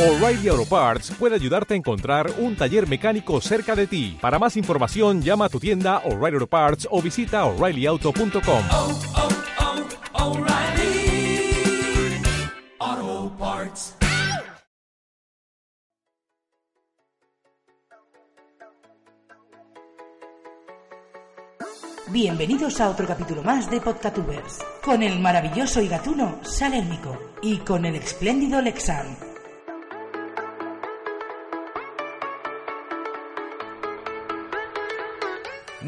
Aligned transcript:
O'Reilly 0.00 0.48
Auto 0.48 0.64
Parts 0.64 1.10
puede 1.18 1.34
ayudarte 1.34 1.74
a 1.74 1.76
encontrar 1.76 2.32
un 2.38 2.56
taller 2.56 2.88
mecánico 2.88 3.38
cerca 3.42 3.76
de 3.76 3.86
ti. 3.86 4.16
Para 4.18 4.38
más 4.38 4.56
información, 4.56 5.20
llama 5.20 5.44
a 5.44 5.48
tu 5.50 5.60
tienda 5.60 5.98
O'Reilly 6.06 6.36
Auto 6.36 6.46
Parts 6.46 6.88
o 6.90 7.02
visita 7.02 7.44
oreillyauto.com. 7.44 8.64
oh, 8.70 8.98
oh, 10.14 10.38
O'Reilly 10.38 11.52
Auto 12.78 13.36
Parts. 13.38 13.94
Bienvenidos 22.08 22.80
a 22.80 22.88
otro 22.88 23.06
capítulo 23.06 23.42
más 23.42 23.70
de 23.70 23.82
Podcatubers, 23.82 24.60
con 24.82 25.02
el 25.02 25.20
maravilloso 25.20 25.82
y 25.82 25.88
gatuno 25.88 26.38
Salérmico 26.40 27.18
y 27.42 27.58
con 27.58 27.84
el 27.84 27.96
espléndido 27.96 28.62
Lexan. 28.62 29.29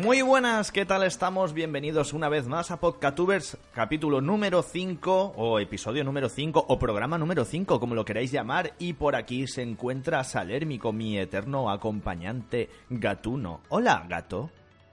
Muy 0.02 0.20
buenas, 0.22 0.72
¿qué 0.72 0.84
tal 0.84 1.04
estamos? 1.04 1.52
Bienvenidos 1.54 2.12
una 2.12 2.28
vez 2.28 2.48
más 2.48 2.72
a 2.72 2.80
Podcatubers, 2.80 3.56
capítulo 3.72 4.20
número 4.20 4.62
5, 4.62 5.34
o 5.36 5.60
episodio 5.60 6.02
número 6.02 6.28
5, 6.28 6.64
o 6.68 6.78
programa 6.78 7.18
número 7.18 7.44
5, 7.44 7.78
como 7.78 7.94
lo 7.94 8.04
queráis 8.04 8.32
llamar, 8.32 8.72
y 8.80 8.94
por 8.94 9.14
aquí 9.14 9.46
se 9.46 9.62
encuentra 9.62 10.24
Salérmico, 10.24 10.92
mi 10.92 11.18
eterno 11.18 11.70
acompañante 11.70 12.68
gatuno. 12.90 13.60
Hola, 13.68 14.04
gato. 14.08 14.50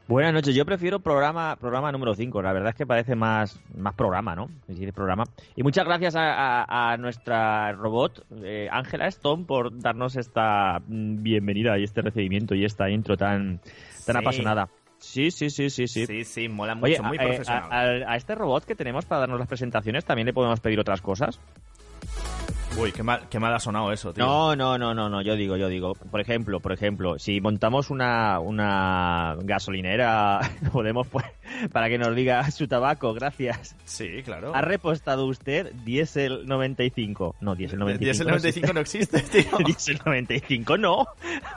Buenas 0.07 0.33
noches, 0.33 0.55
yo 0.55 0.65
prefiero 0.65 0.99
programa 0.99 1.55
programa 1.55 1.91
número 1.91 2.15
5, 2.15 2.41
la 2.41 2.51
verdad 2.51 2.69
es 2.69 2.75
que 2.75 2.87
parece 2.87 3.15
más, 3.15 3.59
más 3.77 3.93
programa, 3.93 4.35
¿no? 4.35 4.45
Es 4.67 4.75
decir, 4.79 4.91
programa. 4.91 5.23
Y 5.55 5.61
muchas 5.63 5.85
gracias 5.85 6.15
a, 6.15 6.63
a- 6.63 6.91
a 6.93 6.97
nuestra 6.97 7.71
robot, 7.73 8.25
eh, 8.43 8.67
Ángela 8.71 9.07
Stone, 9.07 9.45
por 9.45 9.75
darnos 9.79 10.15
esta 10.15 10.79
mm, 10.87 11.21
bienvenida 11.21 11.77
y 11.77 11.83
este 11.83 12.01
recibimiento 12.01 12.55
y 12.55 12.65
esta 12.65 12.89
intro 12.89 13.17
tan, 13.17 13.59
tan 14.05 14.15
Sí. 14.15 14.17
apasionada. 14.17 14.67
Sí, 14.99 15.31
sí, 15.31 15.49
sí, 15.49 15.69
sí, 15.69 15.87
sí. 15.87 16.05
Sí, 16.05 16.23
sí, 16.25 16.49
mola 16.49 16.75
mucho, 16.75 16.85
Oye, 16.85 17.01
muy 17.01 17.17
a, 17.17 17.23
eh, 17.23 17.27
profesional. 17.27 17.63
a- 17.71 17.79
a- 18.09 18.13
a 18.13 18.15
este 18.17 18.35
robot 18.35 18.65
que 18.65 18.75
tenemos 18.75 19.05
para 19.05 19.21
darnos 19.21 19.39
las 19.39 19.47
presentaciones 19.47 20.05
también 20.05 20.25
le 20.25 20.33
podemos 20.33 20.59
pedir 20.59 20.79
otras 20.79 21.01
cosas. 21.01 21.39
Uy, 22.77 22.91
qué 22.93 23.01
mal, 23.03 23.23
qué 23.29 23.39
mal 23.39 23.53
ha 23.53 23.59
sonado 23.59 23.91
eso, 23.91 24.13
tío. 24.13 24.23
No, 24.23 24.55
no, 24.55 24.77
no, 24.77 24.93
no, 24.93 25.09
no, 25.09 25.21
yo 25.21 25.35
digo, 25.35 25.57
yo 25.57 25.67
digo, 25.67 25.95
por 25.95 26.21
ejemplo, 26.21 26.59
por 26.61 26.71
ejemplo, 26.71 27.17
si 27.19 27.41
montamos 27.41 27.89
una, 27.89 28.39
una 28.39 29.35
gasolinera, 29.41 30.39
podemos, 30.71 31.07
pues, 31.07 31.25
para 31.73 31.89
que 31.89 31.97
nos 31.97 32.15
diga 32.15 32.49
su 32.51 32.67
tabaco, 32.67 33.13
gracias. 33.13 33.75
Sí, 33.85 34.21
claro. 34.23 34.53
¿Ha 34.55 34.61
repostado 34.61 35.25
usted 35.25 35.73
Diesel 35.83 36.45
95? 36.45 37.35
No, 37.41 37.55
Diesel 37.55 37.79
95. 37.79 38.05
Diesel 38.05 38.27
95 38.27 38.73
no 38.73 38.79
existe, 38.79 39.19
tío. 39.23 39.57
Diesel 39.65 39.99
95 40.05 40.77
no, 40.77 41.07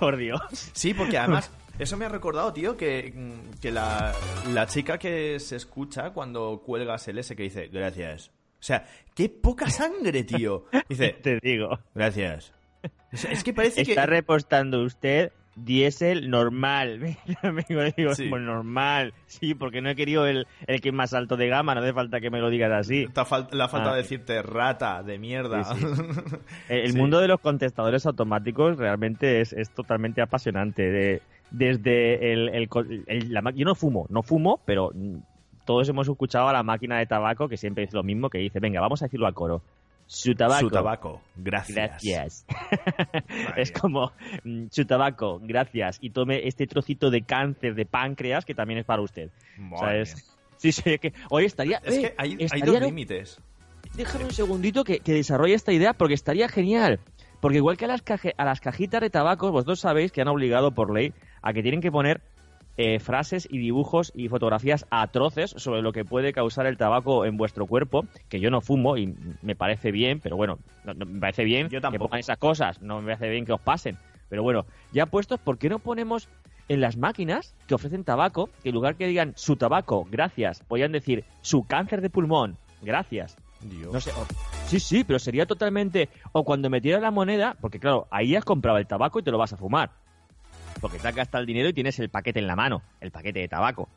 por 0.01 0.17
Dios. 0.17 0.41
Sí, 0.73 0.93
porque 0.95 1.19
además 1.19 1.53
eso 1.83 1.97
me 1.97 2.05
ha 2.05 2.09
recordado, 2.09 2.53
tío, 2.53 2.77
que, 2.77 3.13
mm, 3.15 3.61
que 3.61 3.71
la, 3.71 4.15
la 4.53 4.67
chica 4.67 4.99
que 4.99 5.39
se 5.41 5.57
escucha 5.57 6.11
cuando 6.11 6.63
cuelgas 6.65 7.07
el 7.09 7.19
S 7.19 7.35
que 7.37 7.43
dice 7.45 7.69
gracias. 7.69 8.29
O 8.29 8.65
sea, 8.65 8.87
qué 9.15 9.29
poca 9.29 9.69
sangre, 9.69 10.23
tío. 10.23 10.67
Dice 10.89 11.17
Te 11.21 11.41
digo, 11.43 11.81
gracias. 11.95 12.53
Es, 13.11 13.25
es 13.25 13.43
que 13.43 13.53
parece 13.53 13.83
está 13.83 14.03
que... 14.03 14.07
repostando 14.07 14.85
usted 14.85 15.33
Diesel 15.55 16.31
normal. 16.31 16.99
Digo, 17.97 18.15
Sí. 18.15 18.29
pues 18.29 18.43
normal. 18.43 19.13
Sí, 19.27 19.55
porque 19.55 19.81
no 19.83 19.91
he 19.91 19.95
querido 19.97 20.27
el, 20.27 20.47
el 20.67 20.81
que 20.81 20.89
es 20.89 20.95
más 20.95 21.13
alto 21.15 21.37
de 21.37 21.49
gama, 21.49 21.75
no 21.75 21.81
hace 21.83 21.93
falta 21.93 22.21
que 22.21 22.31
me 22.31 22.41
lo 22.41 22.49
digas 22.51 22.73
así. 22.73 23.07
la 23.15 23.25
falta 23.69 23.93
Ah. 23.93 23.97
decirte 23.97 24.41
rata 24.43 25.03
de 25.03 25.19
mierda. 25.19 25.65
Sí, 25.65 25.85
El, 26.69 26.95
mundo 26.95 27.21
de 27.21 27.29
los 27.29 27.41
contestadores 27.41 28.07
automáticos 28.07 28.77
realmente 28.79 29.41
es, 29.41 29.53
es 29.53 29.71
totalmente 29.71 30.23
apasionante. 30.23 30.83
De, 30.91 31.23
desde 31.51 32.33
el, 32.33 32.49
el 32.49 32.69
el- 33.07 33.33
la 33.33 33.43
yo 33.55 33.65
no 33.67 33.75
fumo, 33.75 34.07
no 34.09 34.23
fumo, 34.23 34.61
pero 34.65 34.91
mm, 34.95 35.17
todos 35.67 35.89
hemos 35.89 36.09
escuchado 36.09 36.49
a 36.49 36.53
la 36.53 36.63
máquina 36.63 36.99
de 36.99 37.07
tabaco 37.07 37.49
que 37.49 37.57
siempre 37.59 37.83
dice 37.83 37.97
lo 37.97 38.03
mismo, 38.03 38.31
que 38.31 38.39
dice, 38.39 38.59
venga, 38.59 38.81
vamos 38.81 39.03
a 39.03 39.05
decirlo 39.07 39.27
a 39.27 39.33
coro. 39.33 39.63
Su 40.15 40.35
tabaco. 40.35 40.61
Su 40.61 40.71
tabaco. 40.71 41.21
Gracias. 41.37 41.75
Gracias. 42.03 42.47
es 43.57 43.73
como, 43.73 44.13
mm, 44.45 44.67
su 44.71 44.85
tabaco, 44.85 45.41
gracias. 45.43 45.99
Y 46.03 46.11
tome 46.11 46.47
este 46.47 46.67
trocito 46.67 47.11
de 47.11 47.23
cáncer 47.23 47.75
de 47.75 47.87
páncreas 47.87 48.45
que 48.45 48.55
también 48.55 48.79
es 48.81 48.85
para 48.85 49.01
usted. 49.03 49.31
O 49.73 49.79
sea, 49.79 49.87
Madre 49.87 50.03
es- 50.03 50.15
mía. 50.15 50.25
Sí, 50.59 50.71
sí, 50.71 50.99
que 50.99 51.13
hoy 51.31 51.45
estaría... 51.47 51.79
Es 51.85 51.97
eh, 51.97 52.01
que 52.03 52.15
hay, 52.19 52.37
hay 52.53 52.61
dos 52.61 52.79
no- 52.79 52.87
límites. 52.87 53.41
déjame 53.97 54.27
un 54.27 54.31
segundito 54.33 54.85
que, 54.85 55.01
que 55.01 55.13
desarrolle 55.13 55.55
esta 55.55 55.73
idea 55.73 55.93
porque 55.93 56.15
estaría 56.15 56.49
genial. 56.49 57.01
Porque 57.41 57.57
igual 57.57 57.77
que 57.77 57.87
a 57.87 57.89
las, 57.89 58.03
caje- 58.05 58.35
a 58.37 58.45
las 58.45 58.61
cajitas 58.61 59.01
de 59.01 59.11
tabaco, 59.11 59.51
vosotros 59.51 59.81
sabéis 59.81 60.13
que 60.13 60.21
han 60.21 60.29
obligado 60.29 60.71
por 60.73 60.95
ley 60.95 61.15
a 61.43 61.53
que 61.53 61.63
tienen 61.63 61.81
que 61.81 61.91
poner 61.91 62.21
eh, 62.77 62.99
frases 63.01 63.47
y 63.51 63.59
dibujos 63.59 64.13
y 64.15 64.29
fotografías 64.29 64.87
atroces 64.91 65.51
sobre 65.57 65.83
lo 65.83 65.93
que 65.93 66.05
puede 66.05 66.33
causar 66.33 66.67
el 66.67 66.77
tabaco 66.77 67.25
en 67.27 67.37
vuestro 67.37 67.67
cuerpo, 67.67 68.07
que 68.29 68.41
yo 68.41 68.51
no 68.51 68.61
fumo 68.61 68.97
y 68.97 69.15
me 69.43 69.55
parece 69.55 69.91
bien, 69.93 70.21
pero 70.21 70.37
bueno, 70.37 70.59
no- 70.85 70.95
no- 70.95 71.07
me 71.07 71.21
parece 71.21 71.45
bien 71.45 71.69
Yo 71.69 71.81
que 71.81 71.99
pongan 71.99 72.21
esas 72.21 72.39
cosas, 72.39 72.81
no 72.81 73.01
me 73.01 73.07
parece 73.15 73.29
bien 73.31 73.45
que 73.45 73.53
os 73.53 73.61
pasen. 73.61 73.97
Pero 74.29 74.43
bueno, 74.43 74.65
ya 74.93 75.05
puestos, 75.07 75.39
¿por 75.41 75.59
qué 75.59 75.69
no 75.69 75.79
ponemos 75.79 76.29
en 76.69 76.81
las 76.81 76.97
máquinas 76.97 77.55
que 77.67 77.75
ofrecen 77.75 78.05
tabaco, 78.05 78.49
que 78.63 78.71
en 78.71 78.75
lugar 78.75 78.97
que 78.97 79.07
digan 79.07 79.35
su 79.37 79.57
tabaco, 79.57 80.07
gracias, 80.11 80.61
podrían 80.67 80.93
decir 80.93 81.25
su 81.43 81.65
cáncer 81.67 82.01
de 82.01 82.09
pulmón, 82.09 82.57
gracias? 82.81 83.37
Dios. 83.61 83.93
No 83.93 84.01
sé. 84.01 84.11
o- 84.11 84.27
sí, 84.67 84.81
sí, 84.81 85.05
pero 85.05 85.19
sería 85.19 85.47
totalmente. 85.47 86.09
O 86.33 86.43
cuando 86.45 86.69
metieras 86.71 87.01
la 87.03 87.11
moneda, 87.13 87.57
porque 87.61 87.79
claro, 87.79 88.09
ahí 88.11 88.35
has 88.35 88.45
comprado 88.45 88.79
el 88.79 88.87
tabaco 88.87 89.19
y 89.21 89.23
te 89.23 89.31
lo 89.31 89.39
vas 89.39 89.53
a 89.53 89.57
fumar. 89.57 89.91
Porque 90.83 90.99
te 90.99 91.09
has 91.09 91.15
gastado 91.15 91.41
el 91.41 91.47
dinero 91.47 91.69
y 91.69 91.73
tienes 91.73 91.99
el 92.01 92.11
paquete 92.11 92.41
en 92.41 92.49
la 92.49 92.57
mano, 92.57 92.83
el 93.01 93.13
paquete 93.13 93.39
de 93.39 93.49
tabaco. 93.49 93.89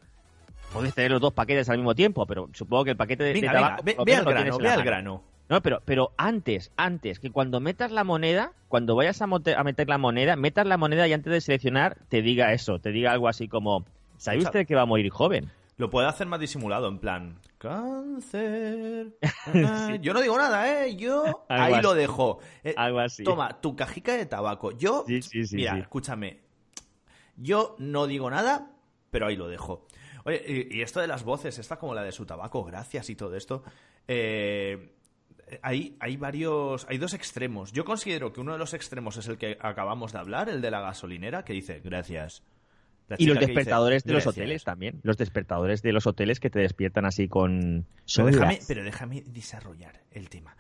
Puedes 0.72 0.94
tener 0.94 1.12
los 1.12 1.20
dos 1.20 1.34
paquetes 1.34 1.68
al 1.70 1.78
mismo 1.78 1.96
tiempo, 1.96 2.26
pero 2.28 2.48
supongo 2.54 2.86
que 2.86 2.92
el 2.92 2.98
paquete 2.98 3.24
de, 3.24 3.34
de 3.34 3.42
Venga, 3.42 3.54
venga, 3.54 3.68
tabaco. 3.78 4.06
ve, 4.06 4.16
al 4.16 4.26
grano, 4.26 4.58
ve 4.60 4.70
al 4.70 4.84
grano. 4.84 5.24
No, 5.50 5.62
pero, 5.62 5.82
pero 5.84 6.12
antes, 6.18 6.72
antes, 6.78 7.20
que 7.20 7.32
cuando 7.32 7.60
metas 7.60 7.92
la 7.92 8.04
moneda, 8.04 8.52
cuando 8.68 8.96
vayas 8.96 9.22
a, 9.22 9.28
meter 9.28 9.90
la 9.90 9.98
moneda, 9.98 10.36
metas 10.36 10.66
la 10.68 10.78
moneda 10.78 11.08
y 11.08 11.14
antes 11.14 11.34
de 11.34 11.42
seleccionar 11.42 11.98
te 12.10 12.22
diga 12.22 12.54
eso, 12.54 12.80
te 12.80 12.92
diga 12.92 13.12
algo 13.12 13.28
así 13.28 13.48
como, 13.48 13.86
¿sabe 14.18 14.40
usted 14.40 14.68
que 14.68 14.76
va 14.76 14.82
a 14.84 14.88
morir 14.88 15.10
joven? 15.10 15.52
Lo 15.78 15.90
puede 15.90 16.08
hacer 16.08 16.28
más 16.28 16.40
disimulado, 16.40 16.88
en 16.88 17.00
plan. 17.00 17.40
Cáncer. 17.58 19.18
Yo 20.02 20.14
no 20.14 20.22
digo 20.22 20.38
nada, 20.38 20.86
¿eh? 20.86 20.96
Yo 20.96 21.46
Algo 21.50 21.64
ahí 21.64 21.74
así. 21.74 21.84
lo 21.84 21.94
dejo. 21.96 22.40
Eh, 22.64 22.74
Algo 22.78 23.00
así. 23.00 23.24
Toma, 23.24 23.60
tu 23.60 23.76
cajica 23.76 24.14
de 24.16 24.26
tabaco. 24.26 24.72
Yo. 24.72 25.04
Sí, 25.08 25.22
sí, 25.22 25.46
sí, 25.46 25.56
mira, 25.58 25.78
escúchame. 25.78 26.45
Yo 27.38 27.76
no 27.80 28.08
digo 28.08 28.30
nada, 28.30 28.72
pero 29.12 29.28
ahí 29.28 29.36
lo 29.36 29.48
dejo. 29.48 29.88
Oye, 30.26 30.68
y, 30.72 30.82
esto 30.82 31.00
de 31.00 31.08
las 31.08 31.24
voces, 31.24 31.60
esta 31.60 31.78
como 31.78 31.94
la 31.94 32.04
de 32.04 32.12
su 32.12 32.26
tabaco, 32.26 32.64
gracias 32.64 33.10
y 33.10 33.16
todo 33.16 33.36
esto. 33.36 33.64
eh, 34.08 34.92
hay, 35.62 35.96
hay 36.00 36.18
varios. 36.18 36.86
Hay 36.90 36.98
dos 36.98 37.14
extremos. 37.14 37.72
Yo 37.72 37.86
considero 37.86 38.34
que 38.34 38.42
uno 38.42 38.54
de 38.54 38.58
los 38.58 38.74
extremos 38.74 39.18
es 39.18 39.28
el 39.28 39.38
que 39.38 39.58
acabamos 39.62 40.12
de 40.12 40.20
hablar, 40.20 40.50
el 40.50 40.62
de 40.62 40.72
la 40.72 40.82
gasolinera, 40.82 41.46
que 41.46 41.54
dice 41.54 41.82
gracias. 41.84 42.44
Y 43.18 43.28
los 43.28 43.38
dice, 43.38 43.48
despertadores 43.48 44.04
de 44.04 44.14
los 44.14 44.26
hoteles 44.26 44.64
también. 44.64 45.00
Los 45.04 45.18
despertadores 45.18 45.82
de 45.84 45.94
los 45.94 46.08
hoteles 46.08 46.40
que 46.40 46.50
te 46.50 46.60
despiertan 46.60 47.06
así 47.06 47.28
con... 47.28 47.86
Pero 48.16 48.26
déjame, 48.28 48.60
pero 48.68 48.84
déjame 48.84 49.24
desarrollar 49.28 50.02
el 50.12 50.30
tema. 50.30 50.58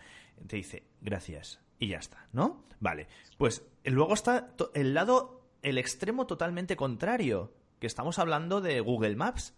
Te 0.48 0.58
dice, 0.58 0.84
gracias. 1.02 1.60
Y 1.80 1.88
ya 1.88 1.98
está, 1.98 2.28
¿no? 2.34 2.64
Vale. 2.80 3.08
Pues 3.38 3.66
luego 3.84 4.14
está 4.14 4.54
el 4.76 4.94
lado, 4.94 5.45
el 5.66 5.78
extremo 5.78 6.26
totalmente 6.28 6.76
contrario. 6.76 7.52
Que 7.80 7.88
estamos 7.88 8.20
hablando 8.20 8.62
de 8.62 8.80
Google 8.80 9.16
Maps. 9.16 9.54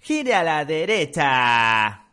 Gire 0.00 0.34
a 0.34 0.42
la 0.42 0.64
derecha. 0.64 2.04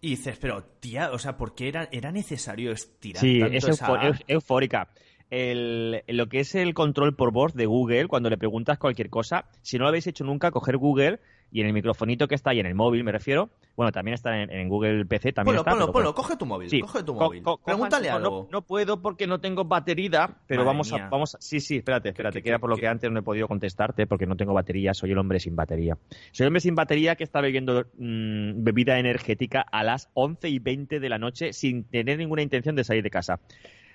Y 0.00 0.10
dices, 0.10 0.36
pero 0.40 0.64
tía, 0.80 1.12
o 1.12 1.18
sea, 1.18 1.36
¿por 1.36 1.54
qué 1.54 1.68
era, 1.68 1.88
era 1.92 2.12
necesario 2.12 2.72
estirar 2.72 3.20
Sí, 3.22 3.40
tanto 3.40 3.56
es 3.56 3.68
esa 3.68 3.86
euf- 3.88 4.24
eufórica. 4.26 4.88
El- 5.30 6.02
lo 6.08 6.28
que 6.28 6.40
es 6.40 6.54
el 6.54 6.74
control 6.74 7.16
por 7.16 7.32
voz 7.32 7.54
de 7.54 7.66
Google, 7.66 8.08
cuando 8.08 8.28
le 8.28 8.36
preguntas 8.36 8.78
cualquier 8.78 9.08
cosa, 9.08 9.46
si 9.62 9.78
no 9.78 9.84
lo 9.84 9.88
habéis 9.88 10.06
hecho 10.06 10.24
nunca, 10.24 10.50
coger 10.50 10.76
Google 10.76 11.20
y 11.54 11.60
en 11.60 11.68
el 11.68 11.72
microfonito 11.72 12.26
que 12.26 12.34
está 12.34 12.50
ahí 12.50 12.58
en 12.58 12.66
el 12.66 12.74
móvil, 12.74 13.04
me 13.04 13.12
refiero, 13.12 13.48
bueno, 13.76 13.92
también 13.92 14.14
está 14.14 14.42
en, 14.42 14.50
en 14.50 14.68
Google 14.68 15.06
PC, 15.06 15.32
también 15.32 15.52
Ponlo, 15.56 15.60
está. 15.60 15.70
ponlo, 15.70 15.84
pero 15.86 15.92
ponlo, 15.92 16.12
bueno. 16.12 16.14
coge 16.16 16.36
tu 16.36 16.46
móvil, 16.46 16.68
Sí, 16.68 16.80
coge 16.80 17.04
tu 17.04 17.14
móvil. 17.14 17.42
co- 17.44 17.58
Pregúntale 17.64 18.08
no, 18.10 18.16
algo. 18.16 18.48
No, 18.50 18.62
puedo 18.62 19.00
porque 19.00 19.28
no 19.28 19.38
tengo 19.40 19.64
batería, 19.64 20.36
pero 20.48 20.62
Madre 20.62 20.66
vamos 20.66 20.92
mía. 20.92 21.06
a, 21.06 21.10
vamos 21.10 21.36
a- 21.36 21.40
Sí, 21.40 21.60
sí, 21.60 21.76
espérate, 21.76 22.08
espérate, 22.08 22.40
qué- 22.40 22.42
que 22.42 22.48
era 22.48 22.58
por 22.58 22.70
lo 22.70 22.76
que 22.76 22.88
antes 22.88 23.08
no 23.08 23.20
he 23.20 23.22
podido 23.22 23.46
contestarte 23.46 24.08
porque 24.08 24.26
no 24.26 24.36
tengo 24.36 24.52
batería, 24.52 24.92
soy 24.94 25.12
el 25.12 25.18
hombre 25.18 25.38
sin 25.38 25.54
batería. 25.54 25.96
Soy 26.32 26.42
el 26.44 26.48
hombre 26.48 26.60
sin 26.60 26.74
batería 26.74 27.14
que 27.14 27.22
está 27.22 27.40
bebiendo 27.40 27.86
mm, 27.98 28.64
bebida 28.64 28.98
energética 28.98 29.60
a 29.60 29.84
las 29.84 30.10
11 30.14 30.48
y 30.48 30.58
20 30.58 30.98
de 30.98 31.08
la 31.08 31.18
noche 31.18 31.52
sin 31.52 31.84
tener 31.84 32.18
ninguna 32.18 32.42
intención 32.42 32.74
de 32.74 32.82
salir 32.82 33.04
de 33.04 33.10
casa. 33.10 33.38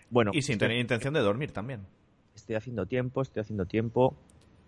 Bueno, 0.09 0.31
Y 0.33 0.41
sin 0.44 0.53
estoy- 0.53 0.69
tener 0.69 0.79
intención 0.81 1.13
de 1.13 1.19
dormir 1.19 1.51
también. 1.51 1.81
Estoy 2.35 2.56
haciendo 2.56 2.85
tiempo, 2.85 3.21
estoy 3.21 3.41
haciendo 3.41 3.65
tiempo. 3.65 4.15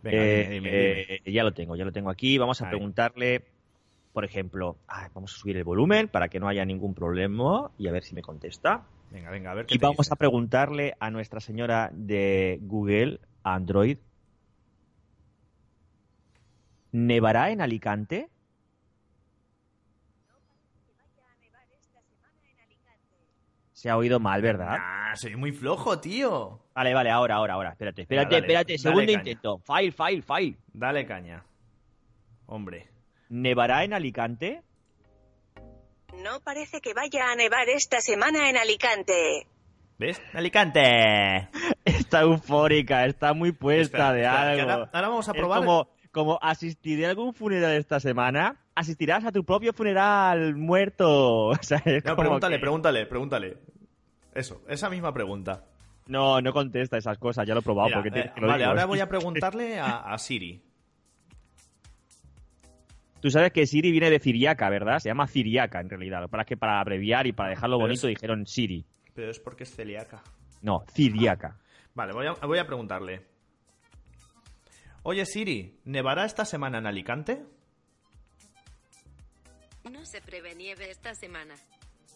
Venga, 0.04 0.18
Eh, 0.18 0.48
dime, 0.50 0.70
eh, 0.72 1.22
ya 1.32 1.44
lo 1.44 1.54
tengo, 1.54 1.76
ya 1.76 1.86
lo 1.86 1.92
tengo 1.92 2.10
aquí. 2.10 2.38
Vamos 2.38 2.62
a 2.62 2.70
preguntarle, 2.70 3.44
por 4.14 4.26
ejemplo, 4.26 4.78
ah, 4.88 5.10
vamos 5.14 5.34
a 5.34 5.38
subir 5.38 5.58
el 5.58 5.64
volumen 5.64 6.08
para 6.08 6.28
que 6.30 6.40
no 6.40 6.48
haya 6.48 6.66
ningún 6.66 6.94
problema 6.96 7.72
y 7.78 7.88
a 7.88 7.92
ver 7.92 8.04
si 8.04 8.16
me 8.16 8.22
contesta. 8.22 8.88
Venga, 9.12 9.30
venga, 9.30 9.52
a 9.52 9.56
ver 9.56 9.66
qué 9.66 9.76
Y 9.76 9.80
te 9.80 9.86
vamos 9.86 10.06
dice. 10.06 10.14
a 10.14 10.16
preguntarle 10.18 10.96
a 11.00 11.12
nuestra 11.12 11.40
señora 11.40 11.92
de 11.94 12.60
Google 12.62 13.20
Android. 13.44 13.98
¿Nevará 16.92 17.52
en 17.52 17.62
Alicante? 17.62 18.30
Se 23.82 23.90
ha 23.90 23.98
oído 23.98 24.20
mal, 24.20 24.44
¿verdad? 24.44 24.78
Nah, 24.78 25.16
soy 25.16 25.36
muy 25.36 25.52
flojo, 25.52 26.00
tío. 26.00 26.60
Vale, 26.76 26.94
vale, 26.94 27.10
ahora, 27.10 27.34
ahora, 27.38 27.56
ahora. 27.56 27.70
Espérate, 27.72 28.04
espérate, 28.04 28.36
dale, 28.36 28.46
espérate. 28.46 28.74
dale 28.74 28.78
Segundo 28.78 29.12
intento. 29.12 29.58
File, 29.66 29.92
file, 29.92 30.22
file. 30.22 30.58
Dale 30.72 31.04
caña. 31.08 31.44
Hombre. 32.46 32.90
¿Nevará 33.30 33.84
en 33.84 33.94
Alicante? 33.94 34.62
No 36.24 36.42
parece 36.42 36.80
que 36.80 36.94
vaya 36.94 37.32
a 37.32 37.36
nevar 37.36 37.70
esta 37.70 38.02
semana 38.02 38.52
en 38.52 38.58
Alicante. 38.58 39.48
¿Ves? 39.98 40.22
Alicante. 40.36 41.50
Está 41.84 42.22
eufórica, 42.22 43.06
está 43.08 43.34
muy 43.34 43.52
puesta 43.52 44.10
Espera, 44.10 44.14
de 44.14 44.22
espera, 44.22 44.42
algo. 44.52 44.72
ahora, 44.74 44.90
ahora 44.94 45.08
vamos 45.10 45.28
a 45.28 45.32
Es 45.32 45.38
probar. 45.40 45.60
como, 45.60 45.88
como 46.12 46.38
asistiré 46.40 47.08
a 47.08 47.10
algún 47.10 47.34
funeral 47.34 47.72
esta 47.72 48.00
semana, 48.00 48.61
asistirás 48.76 49.26
a 49.26 49.32
tu 49.32 49.44
propio 49.44 49.74
funeral 49.74 50.56
muerto. 50.56 51.48
O 51.50 51.56
sea, 51.62 51.82
es 51.86 52.04
No, 52.06 52.16
pregúntale, 52.16 52.56
que- 52.56 52.62
pregúntale, 52.62 53.06
pregúntale. 53.06 53.58
Eso, 54.34 54.64
esa 54.68 54.90
misma 54.90 55.14
pregunta. 55.14 55.66
No, 56.08 56.42
no 56.42 56.52
contesta 56.54 56.98
esas 56.98 57.18
cosas, 57.18 57.46
ya 57.48 57.54
lo 57.54 57.60
he 57.60 57.64
probado. 57.64 57.90
Mira, 57.90 58.02
porque 58.02 58.20
eh, 58.20 58.32
lo 58.38 58.48
vale, 58.48 58.60
digo. 58.60 58.70
ahora 58.70 58.86
voy 58.86 59.00
a 59.00 59.08
preguntarle 59.10 59.80
a, 59.80 60.00
a 60.14 60.18
Siri. 60.18 60.62
Tú 63.22 63.30
sabes 63.30 63.52
que 63.52 63.68
Siri 63.68 63.92
viene 63.92 64.10
de 64.10 64.20
Ciriaca, 64.20 64.68
¿verdad? 64.70 64.98
Se 65.00 65.10
llama 65.10 65.28
Ciriaca 65.28 65.80
en 65.80 65.90
realidad. 65.90 66.28
Para 66.28 66.44
que 66.44 66.58
para 66.58 66.80
abreviar 66.80 67.28
y 67.28 67.34
para 67.34 67.50
dejarlo 67.50 67.78
Pero 67.78 67.88
bonito 67.88 68.08
es- 68.08 68.16
dijeron 68.16 68.48
Siri. 68.48 68.84
Pero 69.14 69.30
es 69.30 69.40
porque 69.40 69.64
es 69.64 69.76
celíaca. 69.76 70.24
No, 70.62 70.84
Ciriaca. 70.92 71.58
Vale, 71.94 72.14
voy 72.14 72.26
a, 72.28 72.34
voy 72.34 72.58
a 72.58 72.66
preguntarle. 72.66 73.26
Oye 75.04 75.26
Siri, 75.26 75.80
¿nevará 75.86 76.26
esta 76.26 76.46
semana 76.46 76.78
en 76.80 76.88
Alicante? 76.88 77.44
No 80.02 80.08
se 80.08 80.20
prevé 80.20 80.56
nieve 80.56 80.90
esta 80.90 81.14
semana. 81.14 81.54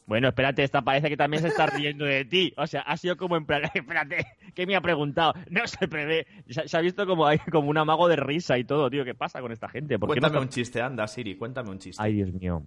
Bueno, 0.07 0.27
espérate, 0.29 0.63
esta 0.63 0.81
parece 0.81 1.07
que 1.07 1.15
también 1.17 1.43
se 1.43 1.49
está 1.49 1.67
riendo 1.67 2.03
de 2.03 2.25
ti. 2.25 2.51
O 2.57 2.65
sea, 2.65 2.81
ha 2.81 2.97
sido 2.97 3.15
como 3.15 3.37
en 3.37 3.45
plan, 3.45 3.61
espérate, 3.75 4.25
¿qué 4.55 4.65
me 4.65 4.75
ha 4.75 4.81
preguntado? 4.81 5.33
No 5.51 5.67
se 5.67 5.87
prevé. 5.87 6.25
Se, 6.49 6.67
se 6.67 6.77
ha 6.77 6.81
visto 6.81 7.05
como 7.05 7.27
hay 7.27 7.37
como 7.51 7.69
un 7.69 7.77
amago 7.77 8.07
de 8.07 8.15
risa 8.15 8.57
y 8.57 8.63
todo, 8.63 8.89
tío. 8.89 9.05
¿Qué 9.05 9.13
pasa 9.13 9.39
con 9.39 9.51
esta 9.51 9.69
gente? 9.69 9.99
¿Por 9.99 10.09
qué 10.09 10.13
Cuéntame 10.19 10.35
no- 10.35 10.41
un 10.41 10.49
chiste, 10.49 10.81
anda 10.81 11.07
Siri, 11.07 11.35
cuéntame 11.37 11.69
un 11.69 11.77
chiste. 11.77 12.01
Ay, 12.01 12.13
Dios 12.13 12.33
mío. 12.33 12.63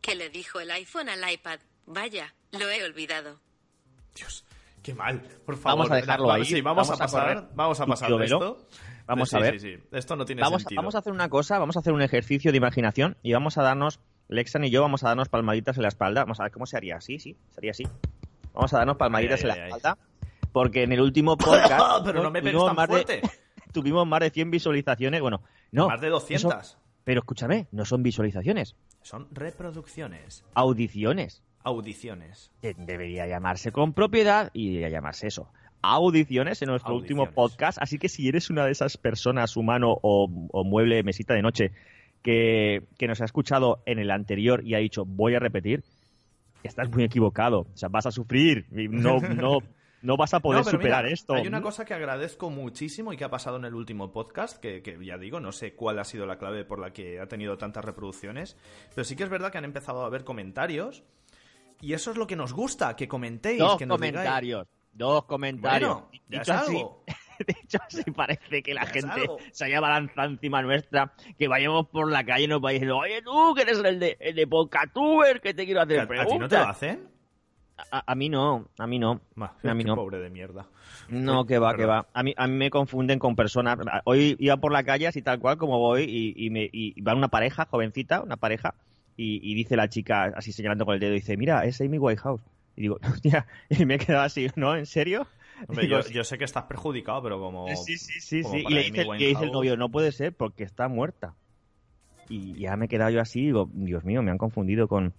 ¿Qué 0.00 0.16
le 0.16 0.28
dijo 0.28 0.58
el 0.58 0.70
iPhone 0.72 1.08
al 1.08 1.32
iPad? 1.32 1.60
Vaya, 1.86 2.34
lo 2.52 2.68
he 2.68 2.82
olvidado. 2.84 3.38
Dios, 4.14 4.44
qué 4.82 4.92
mal. 4.94 5.20
Por 5.46 5.56
favor, 5.56 5.78
Vamos 5.86 5.90
a 5.92 5.96
dejarlo 5.96 6.32
ahí, 6.32 6.44
Sí, 6.44 6.60
vamos, 6.60 6.88
vamos 6.88 6.90
a 6.90 6.94
a 7.04 7.06
pasar, 7.06 7.34
correr. 7.36 7.48
vamos 7.54 7.80
a 7.80 7.86
pasar 7.86 8.10
de 8.12 8.24
esto. 8.24 8.66
Vamos 9.08 9.30
Sí, 9.30 9.36
a 9.36 9.40
ver. 9.40 9.58
Sí, 9.58 9.74
sí, 9.76 9.82
Esto 9.90 10.14
no 10.14 10.24
tiene 10.24 10.42
Vamos, 10.42 10.62
sentido. 10.62 10.78
vamos 10.78 10.94
a 10.94 10.98
hacer 10.98 11.12
una 11.12 11.28
cosa, 11.28 11.58
vamos 11.58 11.76
a 11.76 11.80
hacer 11.80 11.92
un 11.92 12.02
ejercicio 12.02 12.52
de 12.52 12.58
imaginación 12.58 13.16
y 13.22 13.32
vamos 13.32 13.58
a 13.58 13.62
darnos, 13.62 13.98
Lexan 14.28 14.62
y 14.64 14.70
yo 14.70 14.82
vamos 14.82 15.02
a 15.02 15.08
darnos 15.08 15.28
palmaditas 15.28 15.76
en 15.78 15.82
la 15.82 15.88
espalda. 15.88 16.20
Vamos 16.22 16.38
a 16.38 16.44
ver 16.44 16.52
cómo 16.52 16.66
se 16.66 16.76
haría 16.76 16.96
así, 16.96 17.18
sí, 17.18 17.36
sería 17.50 17.70
así. 17.72 17.84
Vamos 18.54 18.72
a 18.74 18.78
darnos 18.78 18.96
palmaditas 18.98 19.42
Ay, 19.42 19.50
ay, 19.50 19.50
en 19.50 19.58
la 19.58 19.64
ay, 19.64 19.70
espalda. 19.72 19.98
Porque 20.52 20.82
en 20.82 20.92
el 20.92 21.00
último 21.00 21.36
podcast 21.36 21.80
Pero 22.04 22.22
no 22.22 22.30
me 22.30 22.42
pegues 22.42 22.62
tan 22.64 22.76
más 22.76 22.88
de- 22.88 22.92
fuerte. 22.92 23.22
tuvimos 23.72 24.06
más 24.06 24.20
de 24.20 24.30
100 24.30 24.50
visualizaciones. 24.50 25.20
Bueno, 25.20 25.42
no. 25.72 25.88
Más 25.88 26.00
de 26.00 26.08
no 26.10 26.20
son- 26.20 26.50
200. 26.50 26.78
pero 27.04 27.20
escúchame, 27.20 27.66
no 27.72 27.84
son 27.86 28.02
visualizaciones, 28.02 28.76
Son 29.02 29.28
reproducciones, 29.30 30.44
audiciones. 30.54 31.42
audiciones. 31.64 32.50
De- 32.62 32.74
Debería 32.78 33.26
llamarse 33.26 33.72
con 33.72 33.92
propiedad 33.94 34.50
y 34.52 34.68
debería 34.74 34.90
llamarse 34.98 35.26
eso. 35.28 35.50
Audiciones 35.82 36.60
en 36.62 36.68
nuestro 36.68 36.94
último 36.94 37.30
podcast. 37.30 37.78
Así 37.80 37.98
que 37.98 38.08
si 38.08 38.28
eres 38.28 38.50
una 38.50 38.64
de 38.64 38.72
esas 38.72 38.96
personas, 38.96 39.56
humano 39.56 39.96
o, 40.02 40.28
o 40.50 40.64
mueble, 40.64 41.02
mesita 41.02 41.34
de 41.34 41.42
noche, 41.42 41.72
que, 42.22 42.82
que 42.98 43.06
nos 43.06 43.20
ha 43.20 43.24
escuchado 43.24 43.82
en 43.86 43.98
el 43.98 44.10
anterior 44.10 44.62
y 44.64 44.74
ha 44.74 44.78
dicho 44.78 45.04
voy 45.04 45.34
a 45.34 45.38
repetir, 45.38 45.84
estás 46.62 46.90
muy 46.90 47.04
equivocado. 47.04 47.60
O 47.60 47.76
sea, 47.76 47.88
vas 47.88 48.06
a 48.06 48.10
sufrir. 48.10 48.66
y 48.72 48.88
No, 48.88 49.20
no, 49.20 49.58
no 50.02 50.16
vas 50.16 50.34
a 50.34 50.40
poder 50.40 50.64
No, 50.64 50.70
superar 50.70 51.04
mira, 51.04 51.14
esto. 51.14 51.34
Hay 51.34 51.46
una 51.46 51.62
cosa 51.62 51.84
que 51.84 51.94
agradezco 51.94 52.50
muchísimo 52.50 53.12
y 53.12 53.16
que 53.16 53.24
ha 53.24 53.30
pasado 53.30 53.56
en 53.56 53.64
el 53.64 53.74
último 53.74 54.12
podcast, 54.12 54.58
que, 54.60 54.82
que 54.82 55.04
ya 55.04 55.18
digo, 55.18 55.40
no 55.40 55.52
sé 55.52 55.74
cuál 55.74 55.98
ha 55.98 56.04
sido 56.04 56.26
la 56.26 56.38
clave 56.38 56.64
por 56.64 56.78
la 56.78 56.92
que 56.92 57.20
ha 57.20 57.26
tenido 57.26 57.56
tantas 57.58 57.84
reproducciones, 57.84 58.56
pero 58.94 59.04
sí 59.04 59.16
que 59.16 59.24
es 59.24 59.30
verdad 59.30 59.50
que 59.50 59.58
han 59.58 59.64
empezado 59.64 60.02
a 60.02 60.06
haber 60.06 60.24
comentarios 60.24 61.02
y 61.80 61.92
eso 61.92 62.10
es 62.10 62.16
lo 62.16 62.26
que 62.26 62.36
nos 62.36 62.52
gusta, 62.52 62.96
que 62.96 63.08
comentéis, 63.08 63.58
Dos 63.58 63.76
que 63.76 63.86
nos 63.86 64.00
digáis. 64.00 64.66
Dos 64.98 65.24
comentarios. 65.24 65.94
Bueno, 65.94 66.10
ya 66.28 66.38
Dicho 66.40 66.52
así. 66.52 66.84
De 67.46 67.54
hecho, 67.62 67.78
sí 67.88 68.02
parece 68.10 68.62
que 68.64 68.74
la 68.74 68.84
Ya 68.86 68.90
gente 68.90 69.26
se 69.52 69.64
haya 69.64 69.80
balanzado 69.80 70.28
encima 70.28 70.60
nuestra, 70.60 71.12
que 71.38 71.46
vayamos 71.46 71.86
por 71.86 72.10
la 72.10 72.24
calle 72.24 72.44
y 72.44 72.48
nos 72.48 72.60
vaya 72.60 72.74
diciendo, 72.74 72.98
oye 72.98 73.22
tú, 73.22 73.54
que 73.54 73.62
eres 73.62 73.78
el 73.78 74.00
de, 74.00 74.16
el 74.18 74.34
de 74.34 74.46
Podcatuber, 74.48 75.40
que 75.40 75.54
te 75.54 75.64
quiero 75.64 75.80
¿A, 75.80 75.84
hacer 75.84 76.00
a 76.00 76.02
ti 76.02 76.08
no 76.08 76.16
te 76.16 76.24
preguntas. 76.24 76.60
lo 76.60 76.68
hacen? 76.68 77.08
A, 77.92 78.02
a 78.10 78.14
mí 78.16 78.28
no, 78.28 78.68
a 78.76 78.86
mí 78.88 78.98
no. 78.98 79.20
A 79.62 79.74
mí 79.74 79.84
no. 79.84 79.94
pobre 79.94 80.18
de 80.18 80.30
mierda. 80.30 80.66
No, 81.08 81.46
que 81.46 81.60
va, 81.60 81.76
que 81.76 81.86
va. 81.86 82.08
A 82.12 82.24
mí, 82.24 82.34
a 82.36 82.48
mí 82.48 82.54
me 82.54 82.70
confunden 82.70 83.20
con 83.20 83.36
personas. 83.36 83.78
Hoy 84.04 84.34
iba 84.40 84.56
por 84.56 84.72
la 84.72 84.82
calle 84.82 85.06
así 85.06 85.22
tal 85.22 85.38
cual 85.38 85.58
como 85.58 85.78
voy 85.78 86.02
y, 86.08 86.34
y, 86.44 86.50
me, 86.50 86.68
y 86.72 87.00
va 87.02 87.14
una 87.14 87.28
pareja, 87.28 87.66
jovencita, 87.70 88.20
una 88.20 88.36
pareja, 88.36 88.74
y, 89.16 89.40
y 89.48 89.54
dice 89.54 89.76
la 89.76 89.88
chica, 89.88 90.32
así 90.34 90.50
señalando 90.50 90.84
con 90.84 90.94
el 90.94 91.00
dedo, 91.00 91.12
dice, 91.12 91.36
mira, 91.36 91.64
es 91.64 91.80
Amy 91.80 91.98
Whitehouse. 91.98 92.42
Y 92.78 92.82
digo, 92.82 92.98
hostia, 93.12 93.46
y 93.68 93.84
me 93.84 93.96
he 93.96 93.98
quedado 93.98 94.22
así, 94.22 94.46
¿no? 94.54 94.76
¿En 94.76 94.86
serio? 94.86 95.26
Hombre, 95.66 95.86
Digo, 95.86 96.00
yo, 96.00 96.08
yo 96.10 96.22
sé 96.24 96.38
que 96.38 96.44
estás 96.44 96.62
perjudicado, 96.64 97.20
pero 97.24 97.40
como... 97.40 97.66
Sí, 97.74 97.98
sí, 97.98 98.20
sí, 98.20 98.44
sí. 98.44 98.64
Y 98.68 98.72
le 98.72 98.84
dice, 98.84 99.04
le 99.04 99.26
dice 99.26 99.44
el 99.44 99.50
novio, 99.50 99.76
no 99.76 99.88
puede 99.88 100.12
ser 100.12 100.32
porque 100.32 100.62
está 100.62 100.86
muerta. 100.86 101.34
Y 102.28 102.60
ya 102.60 102.76
me 102.76 102.84
he 102.84 102.88
quedado 102.88 103.10
yo 103.10 103.20
así, 103.20 103.40
digo, 103.40 103.68
Dios 103.72 104.04
mío, 104.04 104.22
me 104.22 104.30
han 104.30 104.38
confundido 104.38 104.86
con... 104.86 105.12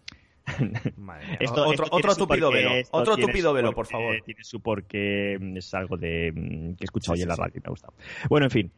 Madre. 0.96 1.26
Esto- 1.42 1.68
otro 1.68 1.86
esto 1.86 1.96
otro 1.98 2.16
tupido 2.16 2.50
velo. 2.50 2.72
esto 2.72 2.98
Otro 2.98 3.18
tupido 3.18 3.52
velo, 3.52 3.74
por 3.74 3.88
favor. 3.88 4.16
Tiene 4.24 4.44
su 4.46 4.62
porqué, 4.62 5.38
mm, 5.38 5.58
es 5.58 5.74
algo 5.74 5.98
de 5.98 6.32
mm, 6.34 6.76
que 6.76 6.84
he 6.84 6.86
escuchado 6.86 7.16
Sí, 7.18 7.20
hoy 7.20 7.24
en 7.24 7.30
la 7.30 7.36
radio 7.36 7.54
y 7.58 7.60
me 7.60 7.68
ha 7.68 7.70
gustado. 7.72 7.94
Bueno, 8.30 8.46
en 8.46 8.52
fin. 8.52 8.72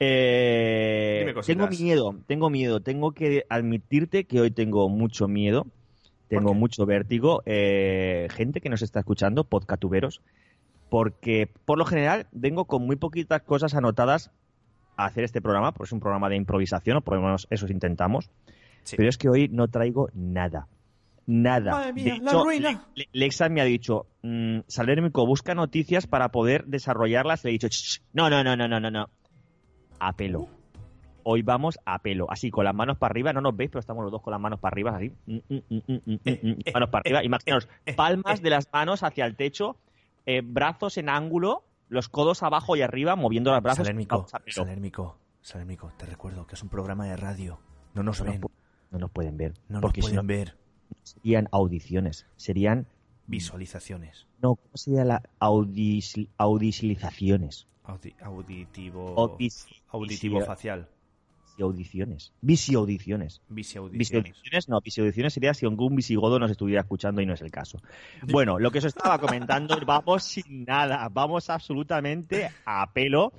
Eh, 0.00 1.32
tengo 1.46 1.68
miedo, 1.68 2.16
tengo 2.26 2.50
miedo. 2.50 2.80
Tengo 2.80 3.12
que 3.12 3.44
admitirte 3.50 4.24
que 4.24 4.40
hoy 4.40 4.50
tengo 4.50 4.88
mucho 4.88 5.28
miedo. 5.28 5.66
Tengo 6.38 6.54
mucho 6.54 6.86
vértigo. 6.86 7.42
Eh, 7.46 8.28
gente 8.30 8.60
que 8.60 8.68
nos 8.68 8.82
está 8.82 9.00
escuchando, 9.00 9.44
podcatuberos, 9.44 10.20
porque 10.88 11.48
por 11.64 11.78
lo 11.78 11.84
general 11.84 12.26
vengo 12.32 12.64
con 12.66 12.84
muy 12.86 12.96
poquitas 12.96 13.42
cosas 13.42 13.74
anotadas 13.74 14.30
a 14.96 15.06
hacer 15.06 15.24
este 15.24 15.40
programa, 15.40 15.72
porque 15.72 15.88
es 15.88 15.92
un 15.92 16.00
programa 16.00 16.28
de 16.28 16.36
improvisación, 16.36 16.98
o 16.98 17.00
por 17.00 17.16
lo 17.16 17.22
menos 17.22 17.46
eso 17.50 17.66
intentamos. 17.68 18.30
Sí. 18.84 18.96
Pero 18.96 19.08
es 19.08 19.16
que 19.18 19.28
hoy 19.28 19.48
no 19.48 19.68
traigo 19.68 20.08
nada. 20.14 20.68
Nada. 21.26 21.70
Madre 21.70 21.92
mía, 21.92 22.14
de 22.14 22.20
la 22.20 22.32
ruina. 22.32 22.70
Le- 22.94 23.04
Le- 23.04 23.08
Lexa 23.12 23.48
me 23.48 23.60
ha 23.60 23.64
dicho, 23.64 24.06
mm, 24.22 24.60
Salérmico, 24.66 25.24
busca 25.24 25.54
noticias 25.54 26.06
para 26.06 26.30
poder 26.30 26.64
desarrollarlas. 26.66 27.44
Le 27.44 27.50
he 27.50 27.52
dicho, 27.52 27.68
"Ch, 27.68 27.72
ch, 27.98 28.02
no, 28.12 28.28
no, 28.28 28.42
no, 28.42 28.56
no, 28.56 28.66
no, 28.68 28.80
no, 28.80 28.90
no. 28.90 29.08
A 30.00 30.12
pelo. 30.14 30.48
Hoy 31.24 31.42
vamos 31.42 31.78
a 31.84 31.98
pelo, 32.00 32.30
así 32.30 32.50
con 32.50 32.64
las 32.64 32.74
manos 32.74 32.98
para 32.98 33.12
arriba, 33.12 33.32
no 33.32 33.40
nos 33.40 33.56
veis, 33.56 33.70
pero 33.70 33.80
estamos 33.80 34.02
los 34.02 34.10
dos 34.12 34.22
con 34.22 34.32
las 34.32 34.40
manos 34.40 34.58
para 34.60 34.74
arriba, 34.74 34.96
así, 34.96 35.12
mm, 35.26 35.34
mm, 35.48 35.56
mm, 35.68 35.76
mm, 35.86 36.00
mm, 36.06 36.18
Eh, 36.24 36.40
mm, 36.42 36.72
manos 36.74 36.88
para 36.90 37.00
arriba, 37.00 37.24
imaginaos, 37.24 37.68
palmas 37.96 38.42
de 38.42 38.50
las 38.50 38.68
manos 38.72 39.02
hacia 39.02 39.24
el 39.26 39.36
techo, 39.36 39.76
eh, 40.26 40.42
brazos 40.44 40.98
en 40.98 41.08
ángulo, 41.08 41.64
los 41.88 42.08
codos 42.08 42.42
abajo 42.42 42.74
y 42.76 42.82
arriba, 42.82 43.16
moviendo 43.16 43.50
los 43.52 43.62
brazos. 43.62 43.78
Salérmico. 43.86 44.26
Salérmico, 44.48 45.16
Salérmico, 45.42 45.92
te 45.96 46.06
recuerdo 46.06 46.46
que 46.46 46.54
es 46.54 46.62
un 46.62 46.68
programa 46.68 47.06
de 47.06 47.16
radio. 47.16 47.58
No 47.94 48.02
nos 48.02 48.20
No 48.20 48.24
nos, 48.26 48.32
ven, 48.40 48.42
no 48.90 48.98
nos 48.98 49.10
pueden 49.10 49.36
ver, 49.36 49.54
no 49.68 49.74
nos 49.74 49.82
porque 49.82 50.00
si 50.02 50.08
no 50.14 50.22
pueden 50.22 50.26
ver. 50.26 50.56
serían 51.02 51.48
audiciones, 51.52 52.26
serían, 52.36 52.86
Visualizaciones. 53.26 54.26
no, 54.40 54.56
¿cómo 54.56 54.76
sería 54.76 55.04
la 55.04 55.22
audis, 55.38 56.14
audisilizaciones? 56.38 57.66
Audi- 57.84 58.14
auditivo. 58.22 59.36
Auditivo 59.90 60.40
facial. 60.42 60.88
Visiaudiciones. 61.52 62.32
Visiaudiciones. 62.40 63.40
Visiaudiciones. 63.48 64.68
No, 64.68 64.80
visiaudiciones 64.80 65.34
sería 65.34 65.54
si 65.54 65.66
algún 65.66 65.94
visigodo 65.94 66.38
nos 66.38 66.50
estuviera 66.50 66.80
escuchando 66.80 67.20
y 67.20 67.26
no 67.26 67.34
es 67.34 67.42
el 67.42 67.50
caso. 67.50 67.80
Bueno, 68.22 68.58
lo 68.58 68.70
que 68.70 68.78
os 68.78 68.84
estaba 68.84 69.18
comentando, 69.18 69.76
vamos 69.86 70.24
sin 70.24 70.64
nada, 70.64 71.08
vamos 71.10 71.50
absolutamente 71.50 72.50
a 72.64 72.92
pelo. 72.92 73.32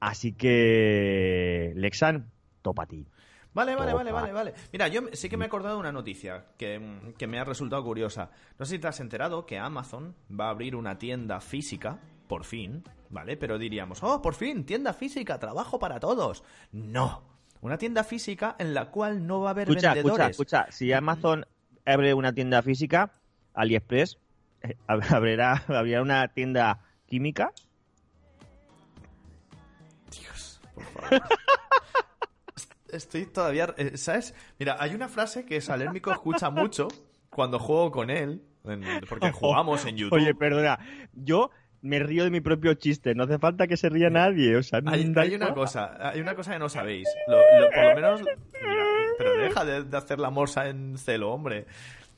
Así 0.00 0.32
que, 0.32 1.72
Lexan, 1.76 2.30
topa 2.62 2.84
a 2.84 2.86
ti. 2.86 3.06
Vale, 3.54 3.76
vale, 3.76 3.92
vale, 3.92 4.12
vale, 4.12 4.32
vale. 4.32 4.54
Mira, 4.72 4.88
yo 4.88 5.02
sí 5.12 5.28
que 5.28 5.36
me 5.36 5.44
he 5.44 5.46
acordado 5.46 5.74
de 5.74 5.80
una 5.80 5.92
noticia 5.92 6.46
que, 6.56 6.78
mm, 6.78 7.12
que 7.18 7.26
me 7.26 7.38
ha 7.38 7.44
resultado 7.44 7.84
curiosa. 7.84 8.30
No 8.58 8.64
sé 8.64 8.76
si 8.76 8.78
te 8.80 8.88
has 8.88 8.98
enterado 9.00 9.44
que 9.44 9.58
Amazon 9.58 10.16
va 10.28 10.46
a 10.46 10.50
abrir 10.50 10.74
una 10.74 10.98
tienda 10.98 11.40
física, 11.40 12.00
por 12.28 12.44
fin, 12.44 12.82
¿vale? 13.10 13.36
Pero 13.36 13.58
diríamos, 13.58 14.02
oh, 14.02 14.22
por 14.22 14.34
fin, 14.34 14.64
tienda 14.64 14.94
física, 14.94 15.38
trabajo 15.38 15.78
para 15.78 16.00
todos. 16.00 16.42
No. 16.72 17.31
Una 17.62 17.78
tienda 17.78 18.04
física 18.04 18.56
en 18.58 18.74
la 18.74 18.90
cual 18.90 19.26
no 19.26 19.40
va 19.40 19.48
a 19.48 19.52
haber 19.52 19.68
Escucha, 19.68 19.92
escucha, 19.92 19.94
vendedores. 19.94 20.30
escucha. 20.30 20.66
Si 20.70 20.92
Amazon 20.92 21.46
abre 21.86 22.12
una 22.12 22.32
tienda 22.32 22.60
física, 22.62 23.12
AliExpress 23.54 24.18
eh, 24.62 24.76
¿Habrá, 24.86 25.62
¿Habría 25.68 26.02
una 26.02 26.28
tienda 26.28 26.80
química? 27.06 27.52
Por 30.74 30.84
favor. 30.84 31.22
Estoy 32.88 33.26
todavía. 33.26 33.74
eh, 33.78 33.96
¿Sabes? 33.96 34.34
Mira, 34.58 34.76
hay 34.78 34.94
una 34.94 35.08
frase 35.08 35.46
que 35.46 35.60
Salérmico 35.60 36.12
escucha 36.12 36.50
mucho 36.50 36.88
cuando 37.30 37.58
juego 37.58 37.90
con 37.90 38.10
él. 38.10 38.42
porque 39.08 39.30
jugamos 39.32 39.84
en 39.86 39.96
YouTube. 39.96 40.16
Oye, 40.18 40.34
perdona, 40.34 40.78
yo 41.14 41.50
me 41.82 41.98
río 41.98 42.24
de 42.24 42.30
mi 42.30 42.40
propio 42.40 42.74
chiste, 42.74 43.14
no 43.14 43.24
hace 43.24 43.38
falta 43.38 43.66
que 43.66 43.76
se 43.76 43.88
ría 43.88 44.08
nadie, 44.08 44.56
o 44.56 44.62
sea, 44.62 44.80
Hay, 44.86 45.12
hay 45.16 45.34
una 45.34 45.52
cosa, 45.52 45.96
hay 46.10 46.20
una 46.20 46.34
cosa 46.34 46.52
que 46.52 46.58
no 46.58 46.68
sabéis. 46.68 47.08
Lo, 47.28 47.36
lo- 47.36 47.70
por 47.70 47.84
lo 47.84 47.94
menos. 47.94 48.20
mira, 48.22 48.36
pero 49.18 49.32
deja 49.36 49.64
de, 49.64 49.82
de 49.84 49.96
hacer 49.96 50.18
la 50.18 50.30
morsa 50.30 50.68
en 50.68 50.96
celo, 50.96 51.32
hombre. 51.32 51.66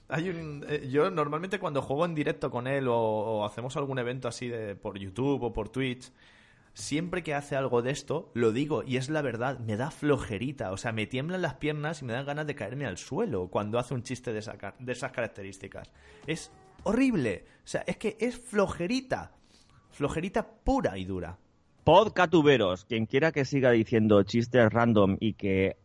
Hay 0.08 0.28
un, 0.28 0.64
eh, 0.68 0.86
yo 0.92 1.10
normalmente 1.10 1.58
cuando 1.58 1.80
juego 1.80 2.04
en 2.04 2.14
directo 2.14 2.50
con 2.50 2.66
él 2.66 2.88
o, 2.88 2.94
o 2.94 3.44
hacemos 3.46 3.76
algún 3.78 3.98
evento 3.98 4.28
así 4.28 4.48
de, 4.48 4.76
por 4.76 4.98
YouTube 4.98 5.42
o 5.42 5.52
por 5.54 5.70
Twitch, 5.70 6.12
siempre 6.74 7.22
que 7.22 7.32
hace 7.34 7.56
algo 7.56 7.80
de 7.80 7.90
esto, 7.90 8.30
lo 8.34 8.52
digo 8.52 8.82
y 8.86 8.98
es 8.98 9.08
la 9.08 9.22
verdad, 9.22 9.58
me 9.60 9.76
da 9.78 9.90
flojerita. 9.90 10.72
O 10.72 10.76
sea, 10.76 10.92
me 10.92 11.06
tiemblan 11.06 11.40
las 11.40 11.54
piernas 11.54 12.02
y 12.02 12.04
me 12.04 12.12
dan 12.12 12.26
ganas 12.26 12.46
de 12.46 12.54
caerme 12.54 12.84
al 12.84 12.98
suelo 12.98 13.48
cuando 13.48 13.78
hace 13.78 13.94
un 13.94 14.02
chiste 14.02 14.32
de, 14.34 14.40
esa 14.40 14.56
de 14.78 14.92
esas 14.92 15.10
características. 15.10 15.90
Es 16.26 16.52
horrible. 16.82 17.46
O 17.64 17.66
sea, 17.66 17.82
es 17.86 17.96
que 17.96 18.18
es 18.20 18.36
flojerita. 18.38 19.32
Flojerita 19.94 20.44
pura 20.44 20.98
y 20.98 21.04
dura. 21.04 21.36
Podcatuberos, 21.84 22.84
quien 22.84 23.06
quiera 23.06 23.30
que 23.30 23.44
siga 23.44 23.70
diciendo 23.70 24.22
chistes 24.24 24.72
random 24.72 25.16
y 25.20 25.34
que 25.34 25.76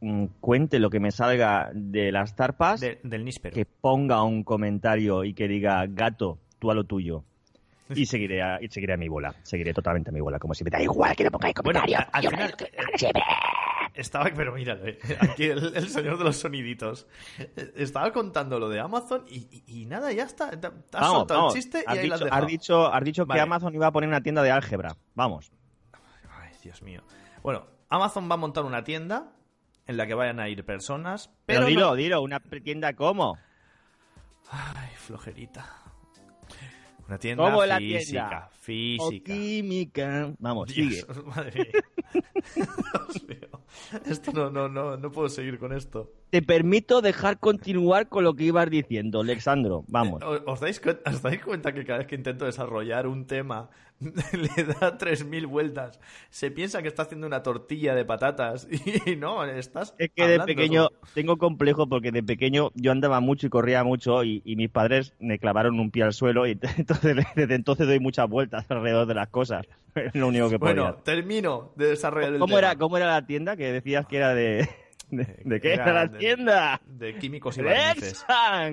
mm, 0.00 0.26
cuente 0.40 0.78
lo 0.78 0.90
que 0.90 1.00
me 1.00 1.10
salga 1.10 1.70
de 1.72 2.12
las 2.12 2.36
tarpas, 2.36 2.80
De- 2.80 2.98
del 3.02 3.24
níspero. 3.24 3.54
que 3.54 3.64
ponga 3.64 4.22
un 4.22 4.42
comentario 4.44 5.24
y 5.24 5.32
que 5.32 5.48
diga, 5.48 5.86
gato, 5.88 6.38
tú 6.58 6.70
a 6.70 6.74
lo 6.74 6.84
tuyo. 6.84 7.24
Y 7.94 8.04
seguiré 8.06 8.42
a, 8.42 8.58
y 8.60 8.68
seguiré 8.68 8.94
a 8.94 8.96
mi 8.98 9.08
bola, 9.08 9.34
seguiré 9.42 9.72
totalmente 9.72 10.10
a 10.10 10.12
mi 10.12 10.20
bola, 10.20 10.38
como 10.38 10.52
si 10.54 10.62
me 10.64 10.70
da 10.70 10.82
igual 10.82 11.16
que 11.16 11.24
no 11.24 11.30
pongáis 11.30 11.54
Bueno, 11.62 11.80
comentarios. 11.80 12.00
a- 12.12 12.18
al 12.18 12.22
yo 12.22 12.30
final, 12.30 12.54
Estaba, 13.94 14.28
pero 14.34 14.52
míralo, 14.52 14.86
eh, 14.88 14.98
aquí 15.20 15.44
el, 15.44 15.76
el 15.76 15.88
señor 15.88 16.18
de 16.18 16.24
los 16.24 16.36
soniditos. 16.36 17.06
Estaba 17.76 18.12
contando 18.12 18.58
lo 18.58 18.68
de 18.68 18.80
Amazon 18.80 19.24
y, 19.28 19.62
y- 19.66 19.82
y 19.82 19.86
nada, 19.86 20.10
ya 20.12 20.24
está. 20.24 20.50
Te- 20.50 20.66
Has 20.66 20.72
Vamos, 20.92 21.12
soltado 21.18 21.40
vamos. 21.40 21.54
el 21.54 21.62
chiste 21.62 21.78
y 21.86 21.90
has, 21.90 21.98
ahí 21.98 22.08
lo 22.08 22.14
has 22.14 22.20
dicho, 22.20 22.34
has 22.34 22.46
dicho, 22.46 22.92
has 22.92 23.04
dicho 23.04 23.26
Vale. 23.26 23.38
que 23.38 23.42
Amazon 23.42 23.74
iba 23.74 23.86
a 23.86 23.92
poner 23.92 24.08
una 24.08 24.20
tienda 24.20 24.42
de 24.42 24.50
álgebra. 24.50 24.96
Vamos. 25.14 25.52
Ay, 26.40 26.50
Dios 26.62 26.82
mío. 26.82 27.02
Bueno, 27.42 27.66
Amazon 27.88 28.28
va 28.28 28.34
a 28.34 28.38
montar 28.38 28.64
una 28.64 28.82
tienda 28.82 29.32
en 29.86 29.96
la 29.96 30.06
que 30.08 30.14
vayan 30.14 30.40
a 30.40 30.48
ir 30.48 30.64
personas, 30.64 31.28
Pero, 31.46 31.60
pero. 31.60 31.66
dilo, 31.68 31.80
no- 31.90 31.94
dilo, 31.94 32.20
una 32.22 32.40
tienda 32.40 32.94
como. 32.94 33.38
Ay, 34.50 34.90
flojerita. 34.96 35.82
Una 37.06 37.18
tienda 37.18 37.44
¿Cómo 37.44 37.64
la 37.66 37.76
física. 37.76 38.00
tienda? 38.10 38.48
O 38.48 39.10
Física. 39.10 39.32
química. 39.32 40.32
Vamos, 40.38 40.70
sigue. 40.72 41.04
Dios, 41.04 41.24
madre 41.26 41.70
mía. 41.72 42.24
Esto 44.06 44.32
no, 44.32 44.50
no, 44.50 44.68
no, 44.68 44.96
no 44.96 45.10
puedo 45.12 45.28
seguir 45.28 45.58
con 45.58 45.72
esto. 45.72 46.12
Te 46.34 46.42
permito 46.42 47.00
dejar 47.00 47.38
continuar 47.38 48.08
con 48.08 48.24
lo 48.24 48.34
que 48.34 48.42
ibas 48.42 48.68
diciendo, 48.68 49.20
Alexandro. 49.20 49.84
Vamos. 49.86 50.20
¿Os, 50.24 50.42
os 50.44 50.58
dais 50.58 50.80
cuenta, 50.80 51.08
os 51.08 51.22
dais 51.22 51.40
cuenta 51.40 51.72
que 51.72 51.84
cada 51.84 52.00
vez 52.00 52.08
que 52.08 52.16
intento 52.16 52.44
desarrollar 52.44 53.06
un 53.06 53.24
tema 53.28 53.70
le 54.00 54.64
da 54.64 54.98
3.000 54.98 55.46
vueltas? 55.46 56.00
Se 56.30 56.50
piensa 56.50 56.82
que 56.82 56.88
está 56.88 57.02
haciendo 57.02 57.28
una 57.28 57.44
tortilla 57.44 57.94
de 57.94 58.04
patatas 58.04 58.66
y 59.06 59.14
no, 59.14 59.44
estás 59.44 59.94
Es 59.96 60.10
que 60.12 60.26
de 60.26 60.40
pequeño 60.40 60.88
tengo 61.14 61.36
complejo 61.36 61.88
porque 61.88 62.10
de 62.10 62.24
pequeño 62.24 62.72
yo 62.74 62.90
andaba 62.90 63.20
mucho 63.20 63.46
y 63.46 63.50
corría 63.50 63.84
mucho 63.84 64.24
y, 64.24 64.42
y 64.44 64.56
mis 64.56 64.70
padres 64.70 65.14
me 65.20 65.38
clavaron 65.38 65.78
un 65.78 65.92
pie 65.92 66.02
al 66.02 66.14
suelo 66.14 66.48
y 66.48 66.58
entonces 66.78 67.16
desde 67.36 67.54
entonces 67.54 67.86
doy 67.86 68.00
muchas 68.00 68.28
vueltas 68.28 68.68
alrededor 68.68 69.06
de 69.06 69.14
las 69.14 69.28
cosas. 69.28 69.68
Es 69.94 70.16
lo 70.16 70.26
único 70.26 70.50
que 70.50 70.58
podía. 70.58 70.74
Bueno, 70.74 70.96
termino 70.96 71.70
de 71.76 71.90
desarrollar 71.90 72.32
el 72.32 72.40
¿Cómo 72.40 72.56
tema. 72.56 72.58
era, 72.58 72.76
¿Cómo 72.76 72.96
era 72.96 73.06
la 73.06 73.24
tienda 73.24 73.56
que 73.56 73.70
decías 73.70 74.04
que 74.08 74.16
era 74.16 74.34
de... 74.34 74.68
¿De, 75.10 75.40
de 75.44 75.60
qué 75.60 75.74
Era 75.74 75.82
era 75.84 75.92
la 75.92 76.06
de- 76.06 76.18
tienda? 76.18 76.80
De 76.86 77.16
químicos 77.18 77.56
y 77.58 77.62
barnices. 77.62 78.24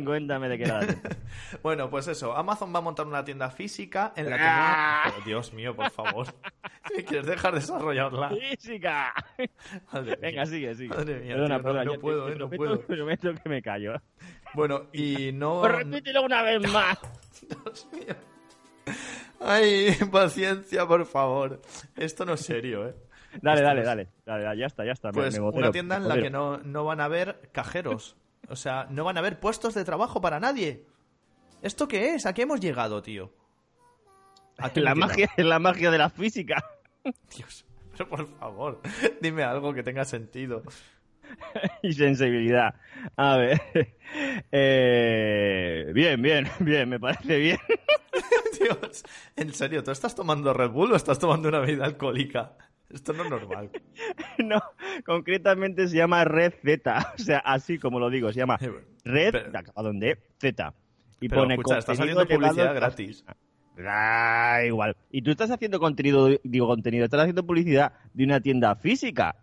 Cuéntame 0.06 0.50
de 0.50 0.58
qué 0.58 0.64
era 0.64 0.80
la 0.82 0.88
tienda. 0.88 1.10
Bueno, 1.62 1.90
pues 1.90 2.08
eso, 2.08 2.36
Amazon 2.36 2.74
va 2.74 2.80
a 2.80 2.82
montar 2.82 3.06
una 3.06 3.24
tienda 3.24 3.50
física 3.52 4.14
en 4.16 4.30
la 4.30 4.38
que 4.38 4.44
Ah. 4.46 5.04
no... 5.06 5.12
Pero, 5.14 5.26
Dios 5.26 5.54
mío, 5.54 5.76
por 5.76 5.90
favor. 5.92 6.28
¿Me 6.96 7.04
quieres 7.04 7.28
dejar 7.28 7.54
desarrollarla? 7.54 8.30
¡Física! 8.30 9.14
Madre 9.94 10.16
Venga, 10.22 10.42
mía. 10.44 10.46
sigue, 10.46 10.76
sigue. 10.76 10.90
Madre 10.90 11.20
mía, 11.20 11.36
Perdona, 11.36 11.48
tío, 11.48 11.58
no- 11.58 11.64
perdona, 11.64 12.00
puedo, 12.02 12.26
te 12.26 12.32
eh, 12.32 12.36
no 12.36 12.50
prometo- 12.50 12.58
puedo. 12.58 12.82
prometo 12.82 13.34
que 13.36 13.50
me 13.50 13.62
callo. 13.62 13.94
Bueno, 14.54 14.88
y 14.94 15.32
no... 15.34 15.60
Pues 15.62 15.72
repítelo 15.74 16.24
una 16.24 16.42
vez 16.42 16.72
más. 16.72 16.98
Dios 17.48 17.88
mío. 17.94 18.16
Ay, 19.40 19.96
paciencia, 20.12 20.86
por 20.86 21.06
favor. 21.06 21.62
Esto 21.96 22.26
no 22.26 22.34
es 22.34 22.42
serio, 22.42 22.88
¿eh? 22.88 22.96
Dale, 23.42 23.62
dale, 23.62 23.84
dale, 23.84 24.08
dale, 24.26 24.58
ya 24.60 24.66
está, 24.66 24.84
ya 24.86 24.92
está. 24.92 25.10
me- 25.10 25.14
Pues 25.14 25.34
me 25.34 25.40
modero, 25.42 25.60
una 25.60 25.72
tienda 25.72 25.96
en 25.98 26.04
me 26.04 26.10
la 26.10 26.22
que 26.22 26.30
no, 26.30 26.58
no 26.60 26.84
van 26.86 27.00
a 27.02 27.06
haber 27.06 27.50
cajeros. 27.52 28.16
O 28.50 28.56
sea, 28.56 28.88
no 28.90 29.04
van 29.04 29.18
a 29.18 29.20
haber 29.22 29.40
puestos 29.40 29.74
de 29.74 29.86
trabajo 29.86 30.20
para 30.22 30.40
nadie. 30.40 30.86
¿Esto 31.62 31.88
qué 31.88 32.16
es? 32.16 32.26
¿A 32.26 32.34
qué 32.34 32.42
hemos 32.42 32.60
llegado, 32.60 33.02
tío? 33.02 33.32
¿A 34.58 34.70
La 34.76 34.96
magia, 34.96 35.30
la 35.38 35.60
magia 35.60 35.92
de 35.92 35.98
la 35.98 36.10
física. 36.10 36.64
Dios, 37.36 37.66
pero 37.94 38.10
por 38.10 38.28
favor, 38.40 38.82
dime 39.22 39.44
algo 39.44 39.74
que 39.74 39.84
tenga 39.84 40.04
sentido. 40.06 40.64
y 41.82 41.94
sensibilidad. 41.94 42.76
A 43.16 43.38
ver. 43.38 43.62
Eh, 44.52 45.92
bien, 45.94 46.22
bien, 46.22 46.48
bien, 46.60 46.90
me 46.90 47.00
parece 47.00 47.38
bien. 47.38 47.58
Dios, 48.60 49.04
en 49.36 49.54
serio, 49.54 49.84
¿tú 49.84 49.92
estás 49.92 50.14
tomando 50.14 50.54
Red 50.54 50.70
Bull 50.72 50.92
o 50.92 50.96
estás 50.96 51.18
tomando 51.20 51.48
una 51.50 51.60
bebida 51.60 51.86
alcohólica? 51.86 52.54
Esto 52.94 53.14
no 53.14 53.24
es 53.24 53.30
normal. 53.30 53.70
No, 54.38 54.62
concretamente 55.06 55.88
se 55.88 55.98
llama 55.98 56.24
Red 56.26 56.54
Z. 56.64 57.14
O 57.16 57.22
sea, 57.22 57.40
así 57.40 57.78
como 57.78 58.00
lo 58.00 58.10
digo, 58.10 58.32
se 58.34 58.40
llama 58.40 58.58
Red, 59.04 59.32
Pero- 59.32 59.58
acabado 59.58 59.90
en 59.92 60.00
D, 60.00 60.18
Z. 60.40 60.74
Y 61.20 61.30
Pero, 61.30 61.42
pone 61.44 61.54
escucha, 61.56 61.78
está 61.78 61.96
saliendo 61.96 62.26
publicidad 62.28 62.74
gratis. 62.76 63.24
Da 63.78 64.66
igual. 64.66 64.96
Y 65.12 65.22
tú 65.22 65.32
estás 65.32 65.50
haciendo 65.52 65.80
contenido, 65.80 66.30
digo 66.44 66.68
contenido, 66.68 67.06
estás 67.06 67.22
haciendo 67.22 67.46
publicidad 67.46 67.94
de 68.14 68.24
una 68.26 68.40
tienda 68.42 68.76
física. 68.76 69.36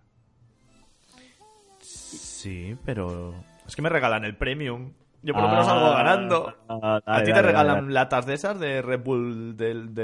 Sí, 1.81 2.77
pero... 2.85 3.35
Es 3.67 3.75
que 3.77 3.83
me 3.83 3.89
regalan 3.89 4.25
el 4.25 4.37
premium. 4.37 4.93
Yo 5.23 5.35
por 5.35 5.43
lo 5.43 5.49
menos 5.49 5.67
salgo 5.67 5.91
ganando. 5.91 6.55
Ah, 6.69 7.01
¿A 7.05 7.23
ti 7.25 7.33
te 7.33 7.43
regalan 7.43 7.93
latas 7.93 8.27
de 8.27 8.35
esas 8.35 8.59
de 8.61 8.83
Red 8.83 9.01
Bull 9.03 9.57
del- 9.57 9.95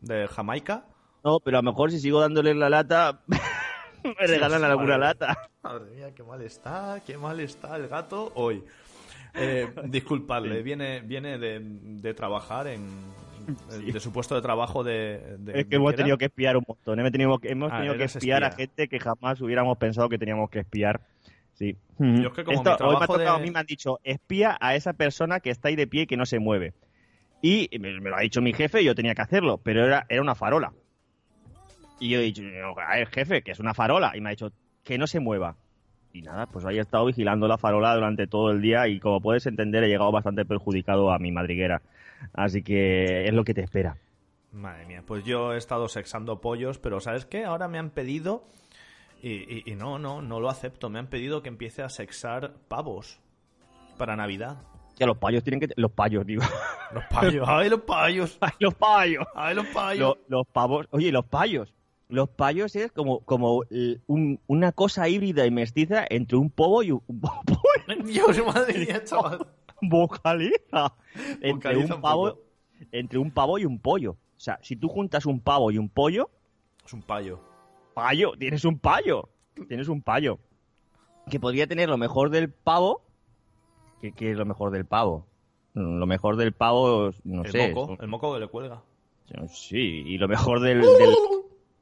de 0.00 0.28
Jamaica? 0.28 0.84
No, 1.24 1.40
pero 1.40 1.58
a 1.58 1.62
lo 1.62 1.70
mejor 1.70 1.90
si 1.90 2.00
sigo 2.00 2.20
dándole 2.20 2.54
la 2.54 2.68
lata, 2.68 3.20
me 4.04 4.26
regalan 4.26 4.60
Dios, 4.60 4.70
alguna 4.70 4.98
madre. 4.98 4.98
lata. 4.98 5.38
Madre 5.62 5.90
mía, 5.94 6.14
qué 6.14 6.22
mal 6.22 6.42
está, 6.42 7.00
qué 7.06 7.16
mal 7.16 7.38
está 7.40 7.76
el 7.76 7.88
gato 7.88 8.32
hoy. 8.34 8.62
Eh, 9.34 9.68
disculpadle, 9.84 10.62
viene, 10.62 11.00
viene 11.00 11.38
de, 11.38 11.60
de 11.62 12.14
trabajar 12.14 12.66
en... 12.66 12.88
de 13.68 14.00
su 14.00 14.12
puesto 14.12 14.34
de 14.34 14.42
trabajo 14.42 14.82
de... 14.84 15.36
de- 15.38 15.60
Es 15.60 15.64
que 15.64 15.70
¿de 15.70 15.76
hemos 15.76 15.94
tenido 15.94 16.18
que 16.18 16.26
espiar 16.26 16.56
un 16.56 16.64
montón. 16.66 16.98
Hemos 16.98 17.12
tenido, 17.12 17.38
hemos 17.42 17.72
Ah, 17.72 17.76
tenido 17.78 17.96
que 17.96 18.04
espiar 18.04 18.42
a 18.44 18.48
espía. 18.48 18.66
gente 18.66 18.88
que 18.88 18.98
jamás 19.00 19.40
hubiéramos 19.40 19.78
pensado 19.78 20.08
que 20.08 20.18
teníamos 20.18 20.50
que 20.50 20.58
espiar. 20.60 21.00
Sí. 21.54 21.76
Yo 21.98 22.28
es 22.28 22.32
que 22.34 22.44
como 22.44 22.62
mi 22.62 22.70
Esto, 22.70 22.84
hoy 22.84 22.96
me 22.96 23.04
ha 23.04 23.06
tocado 23.06 23.18
de- 23.18 23.28
a 23.28 23.38
mí, 23.38 23.50
me 23.50 23.60
han 23.60 23.66
dicho, 23.66 24.00
espía 24.02 24.58
a 24.60 24.74
esa 24.74 24.92
persona 24.94 25.38
que 25.40 25.50
está 25.50 25.68
ahí 25.68 25.76
de 25.76 25.86
pie 25.86 26.02
y 26.02 26.06
que 26.06 26.16
no 26.16 26.26
se 26.26 26.38
mueve. 26.40 26.72
Y 27.40 27.68
me, 27.78 28.00
me 28.00 28.10
lo 28.10 28.16
ha 28.16 28.20
dicho 28.20 28.40
mi 28.42 28.52
jefe 28.52 28.82
y 28.82 28.84
yo 28.84 28.94
tenía 28.94 29.14
que 29.14 29.22
hacerlo, 29.22 29.58
pero 29.62 29.84
era, 29.86 30.06
era 30.08 30.20
una 30.22 30.34
farola. 30.34 30.72
Y 32.02 32.08
yo 32.10 32.18
he 32.18 32.22
dicho, 32.22 32.42
a 32.86 32.96
ver, 32.96 33.08
jefe, 33.08 33.42
que 33.42 33.52
es 33.52 33.60
una 33.60 33.74
farola. 33.74 34.12
Y 34.16 34.20
me 34.20 34.28
ha 34.28 34.32
dicho, 34.32 34.50
que 34.82 34.98
no 34.98 35.06
se 35.06 35.20
mueva. 35.20 35.56
Y 36.12 36.22
nada, 36.22 36.46
pues 36.46 36.64
ahí 36.64 36.78
he 36.78 36.80
estado 36.80 37.06
vigilando 37.06 37.46
la 37.46 37.58
farola 37.58 37.94
durante 37.94 38.26
todo 38.26 38.50
el 38.50 38.60
día 38.60 38.88
y 38.88 38.98
como 39.00 39.20
puedes 39.20 39.46
entender 39.46 39.84
he 39.84 39.88
llegado 39.88 40.10
bastante 40.12 40.44
perjudicado 40.44 41.12
a 41.12 41.18
mi 41.18 41.30
madriguera. 41.30 41.80
Así 42.34 42.62
que 42.62 43.24
es 43.26 43.32
lo 43.32 43.44
que 43.44 43.54
te 43.54 43.62
espera. 43.62 43.96
Madre 44.50 44.84
mía, 44.86 45.02
pues 45.06 45.24
yo 45.24 45.54
he 45.54 45.56
estado 45.56 45.88
sexando 45.88 46.40
pollos, 46.40 46.78
pero 46.78 47.00
¿sabes 47.00 47.24
qué? 47.24 47.44
Ahora 47.44 47.68
me 47.68 47.78
han 47.78 47.90
pedido, 47.90 48.44
y, 49.22 49.30
y- 49.30 49.62
y 49.64 49.74
no, 49.76 49.98
no, 49.98 50.20
no 50.20 50.40
lo 50.40 50.50
acepto, 50.50 50.90
me 50.90 50.98
han 50.98 51.06
pedido 51.06 51.40
que 51.42 51.48
empiece 51.48 51.82
a 51.82 51.88
sexar 51.88 52.52
pavos 52.68 53.18
para 53.96 54.16
Navidad. 54.16 54.58
Que 54.98 55.06
los 55.06 55.16
payos 55.16 55.42
tienen 55.42 55.60
que... 55.60 55.68
Los 55.76 55.92
payos, 55.92 56.26
digo. 56.26 56.42
Los 56.92 57.04
payos, 57.04 57.48
¡ay, 57.48 57.70
los 57.70 57.80
payos! 57.80 58.36
¡Ay, 58.40 58.50
los 58.60 58.74
payos! 58.74 59.26
¡Ay, 59.34 59.54
los 59.54 59.66
payos! 59.68 60.00
Lo- 60.00 60.18
los 60.38 60.46
pavos... 60.48 60.86
Oye, 60.90 61.10
los 61.10 61.24
payos. 61.24 61.72
Los 62.12 62.28
payos 62.28 62.76
es 62.76 62.92
como, 62.92 63.20
como 63.20 63.62
eh, 63.70 63.98
un- 64.06 64.38
una 64.46 64.72
cosa 64.72 65.08
híbrida 65.08 65.46
y 65.46 65.50
mestiza 65.50 66.04
entre 66.10 66.36
un 66.36 66.50
povo 66.50 66.82
y 66.82 66.90
un... 66.90 67.02
Dios, 68.04 68.44
madre 68.46 68.78
mía, 68.78 69.02
chaval. 69.02 69.46
vocaliza. 69.80 70.94
Entre 71.40 71.76
un 71.78 72.00
pavo... 72.00 72.38
Entre 72.90 73.18
un 73.18 73.30
pavo 73.30 73.58
y 73.58 73.64
un 73.64 73.78
pollo. 73.78 74.12
O 74.12 74.40
sea, 74.40 74.58
si 74.62 74.76
tú 74.76 74.88
juntas 74.88 75.24
un 75.24 75.40
pavo 75.40 75.70
y 75.70 75.78
un 75.78 75.88
pollo, 75.88 76.28
Es 76.84 76.92
un 76.92 77.00
payo. 77.02 77.40
payo, 77.94 78.32
tienes 78.38 78.64
un 78.64 78.78
payo. 78.78 79.28
Tienes 79.68 79.88
un 79.88 80.02
payo. 80.02 80.38
Que 81.30 81.38
podría 81.40 81.66
tener 81.66 81.88
lo 81.88 81.96
mejor 81.96 82.28
del 82.30 82.50
pavo. 82.50 83.02
¿Qué, 84.00 84.12
qué 84.12 84.32
es 84.32 84.36
lo 84.36 84.44
mejor 84.44 84.70
del 84.72 84.84
pavo? 84.84 85.26
Lo 85.74 86.06
mejor 86.06 86.36
del 86.36 86.52
pavo, 86.52 87.12
no 87.24 87.44
el 87.44 87.50
sé. 87.52 87.72
moco, 87.72 87.96
el 88.02 88.08
moco 88.08 88.34
que 88.34 88.40
le 88.40 88.48
cuelga. 88.48 88.82
Sí, 89.48 89.78
y 89.78 90.18
lo 90.18 90.28
mejor 90.28 90.60
del, 90.60 90.80
del, 90.98 91.14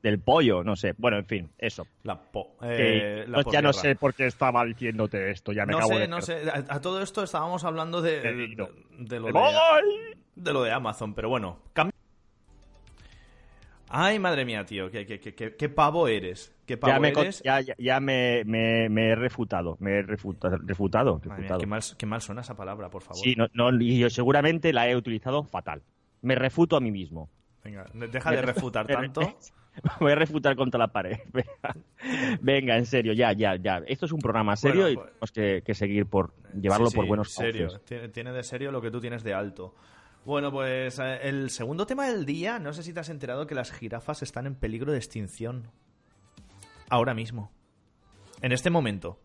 del 0.03 0.19
pollo, 0.21 0.63
no 0.65 0.77
sé. 0.77 0.95
Bueno, 0.97 1.19
en 1.19 1.27
fin, 1.27 1.51
eso. 1.59 1.87
La 2.05 2.21
po, 2.21 2.57
eh, 2.63 3.25
la 3.29 3.43
pues 3.43 3.47
ya 3.53 3.61
no 3.63 3.73
sé 3.73 3.97
por 3.97 4.15
qué 4.15 4.27
estaba 4.27 4.65
diciéndote 4.65 5.31
esto, 5.31 5.53
ya 5.53 5.67
me 5.67 5.73
No 5.73 5.79
acabo 5.79 5.93
sé, 5.95 5.99
de... 6.01 6.09
no 6.09 6.21
sé. 6.23 6.43
A, 6.51 6.75
a 6.77 6.81
todo 6.81 7.03
esto 7.03 7.23
estábamos 7.23 7.65
hablando 7.65 8.01
de, 8.03 8.21
De 8.21 8.33
vino. 8.33 8.69
de 8.99 9.21
lo 9.21 9.27
¡Me 9.29 9.33
de, 9.41 10.17
de 10.37 10.53
lo 10.53 10.63
de 10.63 10.73
Amazon, 10.73 11.15
pero 11.15 11.29
bueno. 11.29 11.59
Ay, 13.93 14.21
madre 14.21 14.45
mía, 14.45 14.65
tío, 14.65 14.89
qué, 14.91 15.05
qué- 15.05 15.19
qué- 15.19 15.35
qué- 15.35 15.57
qué 15.57 15.69
pavo 15.69 16.07
eres. 16.07 16.55
Qué 16.65 16.77
pavo 16.77 16.93
Ya, 16.95 17.01
me, 17.01 17.09
eres. 17.09 17.43
ya, 17.45 17.61
ya, 17.61 17.75
ya 17.77 17.99
me, 17.99 18.45
me, 18.45 18.89
me 18.89 19.09
he 19.09 19.15
refutado, 19.17 19.77
me 19.81 19.99
he 19.99 20.03
refuta- 20.03 20.57
refutado. 20.65 21.15
Madre 21.15 21.27
mía, 21.29 21.37
refutado. 21.39 21.61
qué, 21.61 21.67
mal, 21.67 21.81
qué 21.99 22.07
mal 22.07 22.21
suena 22.23 22.43
esa 22.43 22.55
palabra, 22.57 22.89
por 22.89 23.03
favor. 23.03 23.21
Sí, 23.21 23.35
no, 23.37 23.49
yo 23.81 24.09
seguramente 24.11 24.73
la 24.73 24.89
he 24.89 24.95
utilizado 24.95 25.43
fatal. 25.43 25.83
Me 26.23 26.37
refuto 26.37 26.77
a 26.77 26.81
mí 26.81 26.93
mismo. 26.93 27.29
Venga, 27.65 27.87
deja 27.93 28.31
de 28.31 28.43
refutar 28.43 28.87
tanto. 28.87 29.23
Voy 30.01 30.13
a 30.13 30.15
refutar 30.15 30.57
contra 30.57 30.79
la 30.79 30.89
pared. 30.89 31.19
Venga. 32.41 32.77
En 32.77 32.87
serio, 32.87 33.13
ya, 33.13 33.33
ya, 33.33 33.57
ya. 33.57 33.79
Esto 33.87 34.07
es 34.07 34.13
un 34.13 34.21
programa 34.21 34.57
serio 34.57 34.83
Bueno, 34.83 34.91
y 34.93 34.97
pues- 34.97 35.07
tenemos 35.09 35.33
que, 35.33 35.63
que 35.65 35.75
seguir 35.75 36.07
por 36.07 36.35
llevarlo 36.55 36.91
Sí, 36.91 36.97
por 36.97 37.07
buenos 37.07 37.31
serio. 37.33 37.69
Tiene, 38.13 38.33
de 38.33 38.43
serio 38.43 38.73
lo 38.73 38.81
que 38.81 38.91
tú 38.91 39.01
tienes 39.01 39.23
de 39.23 39.35
alto. 39.35 39.75
Bueno, 40.25 40.51
pues 40.53 40.99
eh, 40.99 41.21
el 41.23 41.51
segundo 41.51 41.87
tema 41.87 42.07
del 42.07 42.27
día, 42.27 42.59
no 42.59 42.73
sé 42.73 42.83
si 42.83 42.93
te 42.93 43.01
has 43.01 43.09
enterado 43.09 43.47
que 43.47 43.55
las 43.55 43.73
jirafas 43.73 44.23
están 44.23 44.47
en 44.47 44.55
peligro 44.55 44.93
de 44.93 44.99
extinción. 44.99 45.71
Ahora 46.89 47.15
mismo. 47.15 47.53
En 48.43 48.53
este 48.53 48.71
momento. 48.71 49.19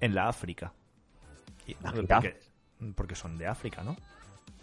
En 0.00 0.14
la 0.14 0.28
África. 0.28 0.72
¿Las 1.82 1.92
porque, 1.92 2.38
porque 2.94 3.14
son 3.14 3.38
de 3.38 3.46
África, 3.46 3.82
¿no? 3.82 3.96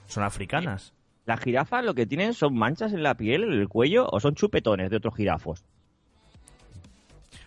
Son 0.07 0.23
africanas. 0.23 0.93
¿Las 1.27 1.39
jirafas 1.41 1.83
lo 1.85 1.93
que 1.93 2.05
tienen 2.07 2.33
son 2.33 2.55
manchas 2.57 2.93
en 2.93 3.03
la 3.03 3.13
piel, 3.15 3.43
en 3.43 3.51
el 3.51 3.67
cuello 3.67 4.07
o 4.09 4.19
son 4.19 4.33
chupetones 4.33 4.89
de 4.89 4.95
otros 4.97 5.13
jirafos? 5.15 5.63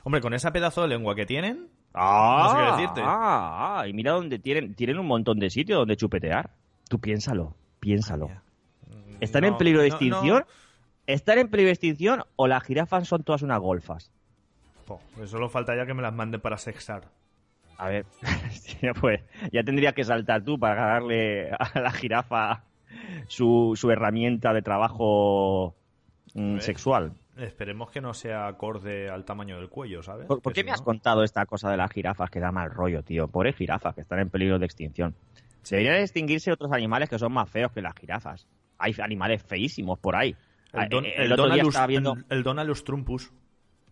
Hombre, 0.05 0.21
con 0.21 0.35
esa 0.35 0.53
pedazo 0.53 0.83
de 0.83 0.89
lengua 0.89 1.15
que 1.15 1.27
tienen, 1.27 1.69
Ah, 1.93 2.43
No 2.45 2.51
sé 2.51 2.57
qué 2.57 2.73
decirte. 2.83 3.01
ah, 3.05 3.81
ah, 3.81 3.89
y 3.89 3.93
mira 3.93 4.13
dónde 4.13 4.39
tienen, 4.39 4.75
tienen 4.77 4.99
un 5.01 5.07
montón 5.07 5.41
de 5.41 5.51
sitios 5.51 5.79
donde 5.81 5.97
chupetear. 5.97 6.51
Tú 6.89 7.01
piénsalo, 7.01 7.57
piénsalo. 7.81 8.29
Mía. 8.29 8.43
¿Están 9.21 9.43
No, 9.43 9.49
en 9.49 9.57
peligro 9.57 9.83
de 9.83 9.89
no, 9.89 9.95
extinción? 9.97 10.45
¿Están 11.07 11.39
en 11.39 11.49
peligro 11.49 11.67
de 11.69 11.73
extinción 11.73 12.23
o 12.37 12.47
las 12.47 12.63
jirafas 12.63 13.09
son 13.09 13.25
todas 13.25 13.43
unas 13.43 13.59
golfas? 13.59 14.13
Po, 14.87 15.01
pues 15.17 15.31
solo 15.31 15.49
falta 15.49 15.75
ya 15.75 15.85
que 15.85 15.95
me 15.95 16.03
las 16.03 16.15
manden 16.15 16.41
para 16.41 16.59
sexar. 16.59 17.09
A 17.77 17.89
ver, 17.89 18.07
pues 19.01 19.21
ya 19.53 19.65
tendrías 19.65 19.95
que 19.95 20.05
saltar 20.05 20.45
tú 20.45 20.59
para 20.61 20.87
darle 20.93 21.51
a 21.51 21.81
la 21.81 21.91
jirafa 21.91 22.63
su, 23.29 23.75
su 23.77 23.91
herramienta 23.91 24.53
de 24.53 24.63
trabajo 24.63 25.75
mm, 26.35 26.59
sexual. 26.59 27.13
Esperemos 27.37 27.91
que 27.91 28.01
no 28.01 28.13
sea 28.13 28.47
acorde 28.49 29.09
al 29.09 29.25
tamaño 29.25 29.57
del 29.57 29.69
cuello, 29.69 30.03
¿sabes? 30.03 30.27
¿Por, 30.27 30.43
por 30.43 30.53
qué 30.53 30.61
si 30.61 30.67
me 30.67 30.73
has 30.73 30.83
contado 30.83 31.23
esta 31.25 31.47
cosa 31.47 31.71
de 31.71 31.77
las 31.77 31.91
jirafas 31.91 32.29
que 32.31 32.41
da 32.41 32.53
mal 32.53 32.71
rollo, 32.71 33.03
tío? 33.03 33.29
Pobres 33.29 33.57
jirafas 33.57 33.95
que 33.95 34.03
están 34.03 34.19
en 34.19 34.29
peligro 34.29 34.59
de 34.59 34.67
extinción. 34.67 35.15
Deberían 35.69 35.97
extinguirse 35.97 36.53
otros 36.53 36.73
animales 36.73 37.09
que 37.09 37.19
son 37.19 37.33
más 37.33 37.49
feos 37.49 37.73
que 37.73 37.81
las 37.83 37.95
jirafas. 37.95 38.47
Hay 38.79 38.95
animales 39.03 39.43
feísimos 39.43 39.99
por 39.99 40.17
ahí. 40.17 40.35
Ah, 40.73 40.85
El, 40.85 40.89
don- 40.91 41.05
eh, 41.07 41.15
el 41.17 41.33
otro 41.33 41.45
día 41.47 41.53
Donalus, 41.55 41.69
estaba 41.75 41.87
viendo, 41.87 42.17
el- 42.29 42.43
Donalus 42.43 42.85
Trumpus. 42.85 43.33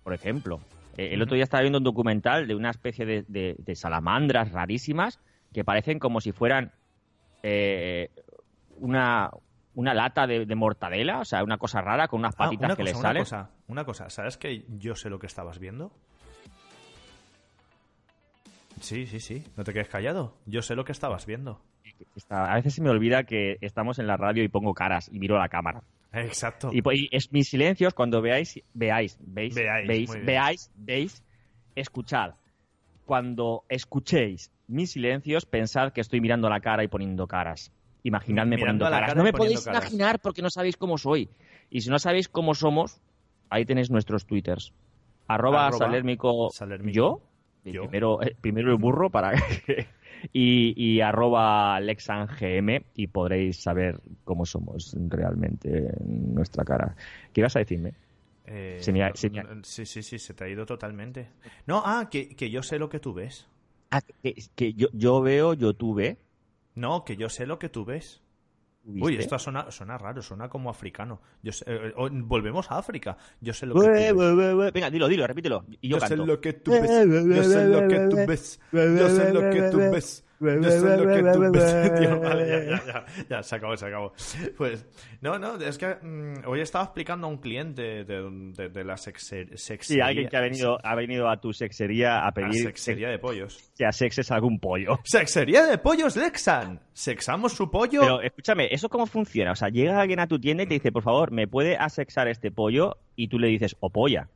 por 0.02 0.12
ejemplo, 0.14 0.60
eh, 0.96 1.10
el 1.12 1.22
otro 1.22 1.34
día 1.34 1.44
estaba 1.44 1.60
viendo 1.62 1.78
un 1.78 1.84
documental 1.84 2.46
de 2.48 2.54
una 2.54 2.70
especie 2.70 3.04
de, 3.06 3.24
de- 3.28 3.54
de 3.58 3.74
salamandras 3.76 4.52
rarísimas 4.52 5.20
que 5.52 5.64
parecen 5.64 5.98
como 5.98 6.20
si 6.20 6.32
fueran 6.32 6.72
eh, 7.42 8.10
una, 8.80 9.30
una 9.74 9.94
lata 9.94 10.26
de, 10.26 10.46
de 10.46 10.54
mortadela, 10.54 11.20
o 11.20 11.24
sea, 11.24 11.42
una 11.44 11.58
cosa 11.58 11.80
rara 11.80 12.08
con 12.08 12.20
unas 12.20 12.34
Ah, 12.34 12.38
patitas 12.38 12.66
una 12.70 12.76
que 12.76 12.82
cosa, 12.82 12.92
le 12.92 12.98
una 12.98 13.02
salen. 13.08 13.22
cosa, 13.22 13.50
una 13.68 13.84
cosa. 13.84 14.10
¿Sabes 14.10 14.36
que 14.36 14.64
yo 14.68 14.94
sé 14.94 15.10
lo 15.10 15.18
que 15.18 15.26
estabas 15.26 15.58
viendo? 15.58 15.92
Sí, 18.80 19.06
sí, 19.06 19.20
sí. 19.20 19.44
No 19.56 19.64
te 19.64 19.72
quedes 19.72 19.88
callado. 19.88 20.34
Yo 20.46 20.62
sé 20.62 20.74
lo 20.76 20.84
que 20.84 20.92
estabas 20.92 21.26
viendo. 21.26 21.60
Está- 22.14 22.52
a 22.52 22.54
veces 22.54 22.74
se 22.74 22.82
me 22.82 22.90
olvida 22.90 23.24
que 23.24 23.58
estamos 23.60 23.98
en 23.98 24.06
la 24.06 24.16
radio 24.16 24.42
y 24.44 24.48
pongo 24.48 24.72
caras 24.74 25.08
y 25.12 25.18
miro 25.18 25.36
a 25.36 25.40
la 25.40 25.48
cámara. 25.48 25.82
Exacto. 26.12 26.70
Y, 26.72 26.80
pues, 26.82 26.98
y 27.00 27.08
es 27.10 27.32
mis 27.32 27.48
silencios 27.48 27.92
cuando 27.92 28.22
veáis, 28.22 28.62
veáis, 28.74 29.18
veis, 29.20 29.54
Veáis, 29.54 30.10
veáis, 30.24 30.70
veis, 30.76 31.22
escuchad. 31.74 32.34
Cuando 33.04 33.64
escuchéis 33.68 34.50
mis 34.68 34.92
silencios, 34.92 35.44
pensad 35.44 35.92
que 35.92 36.00
estoy 36.00 36.20
mirando 36.20 36.46
a 36.46 36.50
la 36.50 36.60
cara 36.60 36.84
y 36.84 36.88
poniendo 36.88 37.26
caras. 37.26 37.72
Imaginadme 38.04 38.56
Mirando 38.56 38.84
poniendo 38.84 38.86
a 38.86 38.90
la 38.90 38.96
caras. 38.96 39.08
cara 39.10 39.18
No 39.18 39.22
y 39.22 39.24
me 39.24 39.32
poniendo 39.32 39.54
podéis 39.60 39.64
caras. 39.64 39.82
imaginar 39.82 40.20
porque 40.20 40.42
no 40.42 40.50
sabéis 40.50 40.76
cómo 40.76 40.98
soy. 40.98 41.28
Y 41.70 41.80
si 41.80 41.90
no 41.90 41.98
sabéis 41.98 42.28
cómo 42.28 42.54
somos, 42.54 43.00
ahí 43.50 43.64
tenéis 43.64 43.90
nuestros 43.90 44.24
twitters. 44.26 44.72
Arroba, 45.26 45.70
Salermico. 45.72 46.50
yo. 46.86 47.20
Yo. 47.64 47.82
Primero, 47.82 48.22
eh, 48.22 48.34
primero 48.40 48.70
el 48.72 48.78
burro 48.78 49.10
para 49.10 49.32
que- 49.32 49.88
y, 50.32 50.72
y 50.82 51.00
arroba 51.02 51.78
lexangm 51.80 52.30
y 52.94 53.06
podréis 53.08 53.60
saber 53.60 54.00
cómo 54.24 54.46
somos 54.46 54.96
realmente 55.08 55.88
en 56.00 56.34
nuestra 56.34 56.64
cara. 56.64 56.96
¿Qué 57.32 57.40
ibas 57.42 57.56
a 57.56 57.58
decirme? 57.58 57.92
Eh, 58.46 58.78
Se 58.80 58.92
me 58.92 59.02
ha- 59.02 59.12
se 59.14 59.28
me 59.28 59.40
ha- 59.40 59.46
Sí, 59.62 59.84
sí, 59.84 60.02
sí, 60.02 60.18
se 60.18 60.32
te 60.32 60.44
ha 60.44 60.48
ido 60.48 60.64
totalmente. 60.64 61.28
No, 61.66 61.82
ah, 61.84 62.08
que, 62.10 62.34
que 62.34 62.48
yo 62.48 62.62
sé 62.62 62.78
lo 62.78 62.88
que 62.88 63.00
tú 63.00 63.12
ves. 63.12 63.46
Ah, 63.90 64.00
que, 64.22 64.34
que 64.54 64.72
yo, 64.72 64.88
yo 64.94 65.20
veo 65.20 65.52
YouTube. 65.52 66.16
No, 66.78 67.04
que 67.04 67.16
yo 67.16 67.28
sé 67.28 67.46
lo 67.46 67.58
que 67.58 67.68
tú 67.68 67.84
ves. 67.84 68.22
Uy, 68.84 69.16
esto 69.16 69.38
suena, 69.38 69.70
suena 69.70 69.98
raro, 69.98 70.22
suena 70.22 70.48
como 70.48 70.70
africano. 70.70 71.20
Yo 71.42 71.52
sé- 71.52 71.64
eh, 71.66 71.92
oh, 71.96 72.08
volvemos 72.10 72.70
a 72.70 72.78
África. 72.78 73.18
Yo 73.40 73.52
sé 73.52 73.66
lo 73.66 73.74
que 73.74 73.80
tú 73.80 73.86
ves. 73.92 74.72
Venga, 74.72 74.88
dilo, 74.90 75.08
dilo, 75.08 75.26
repítelo. 75.26 75.66
Y 75.82 75.88
yo, 75.90 75.96
Yo 75.98 76.00
sé 76.00 76.08
canto. 76.10 76.24
lo 76.26 76.40
que 76.40 76.52
tú 76.54 76.70
ves. 76.70 76.90
Yo 77.36 77.42
sé 77.44 77.68
lo 77.68 77.88
que 77.88 77.98
tú 78.08 78.16
ves. 78.16 78.60
Yo 78.72 79.08
sé 79.10 79.32
lo 79.34 79.40
que 79.50 79.62
tú 79.70 79.78
ves. 79.78 80.24
Yo 80.40 80.62
sé 80.70 80.96
lo 80.96 81.12
que 81.12 81.22
tú 81.32 81.52
ves. 81.52 81.94
Tío, 82.00 82.20
vale, 82.20 82.48
ya, 82.48 82.64
ya, 82.64 82.84
ya, 82.86 83.04
ya, 83.28 83.42
se 83.42 83.56
acabó, 83.56 83.76
se 83.76 83.86
acabó. 83.86 84.12
Pues, 84.56 84.86
no, 85.20 85.38
no, 85.38 85.56
es 85.56 85.76
que 85.78 85.96
mm, 86.00 86.46
hoy 86.46 86.60
estaba 86.60 86.84
explicando 86.84 87.26
a 87.26 87.30
un 87.30 87.38
cliente 87.38 88.04
de, 88.04 88.52
de, 88.54 88.68
de 88.68 88.84
la 88.84 88.94
sexer- 88.94 89.56
sexería. 89.56 90.04
Sí, 90.04 90.08
alguien 90.08 90.28
que 90.28 90.36
ha 90.36 90.40
venido, 90.40 90.78
ha 90.82 90.94
venido 90.94 91.28
a 91.28 91.40
tu 91.40 91.52
sexería 91.52 92.18
a 92.20 92.28
a 92.28 92.32
pedir 92.32 92.62
sexería 92.62 93.08
de 93.08 93.18
pollos. 93.18 93.58
que 93.76 93.84
a 93.84 93.92
sexes 93.92 94.30
algún 94.30 94.60
pollo. 94.60 94.98
Sexería 95.04 95.64
de 95.66 95.78
pollos 95.78 96.16
Lexan. 96.16 96.80
Sexamos 96.92 97.52
su 97.54 97.70
pollo. 97.70 98.00
Pero 98.00 98.22
escúchame, 98.22 98.68
¿eso 98.70 98.88
cómo 98.88 99.06
funciona? 99.06 99.52
O 99.52 99.56
sea, 99.56 99.68
llega 99.70 100.00
alguien 100.00 100.20
a 100.20 100.26
tu 100.28 100.38
tienda 100.38 100.62
y 100.62 100.66
te 100.66 100.74
dice, 100.74 100.92
por 100.92 101.02
favor, 101.02 101.32
¿me 101.32 101.48
puede 101.48 101.76
asexar 101.76 102.28
este 102.28 102.50
pollo? 102.50 102.96
Y 103.16 103.28
tú 103.28 103.38
le 103.38 103.48
dices, 103.48 103.76
o 103.80 103.90
polla. 103.90 104.28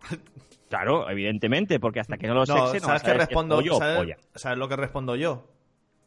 Claro, 0.74 1.08
evidentemente, 1.08 1.78
porque 1.78 2.00
hasta 2.00 2.16
que 2.16 2.26
no 2.26 2.34
lo 2.34 2.44
no, 2.46 2.56
no 2.56 2.66
¿sabes 2.66 2.82
vas 2.82 3.02
qué 3.02 3.10
si 3.10 3.12
es 3.12 3.18
respondo? 3.18 3.58
o 3.58 3.78
¿sabes, 3.78 3.96
polla. 3.96 4.16
sabes 4.34 4.58
lo 4.58 4.68
que 4.68 4.74
respondo 4.74 5.14
yo? 5.14 5.46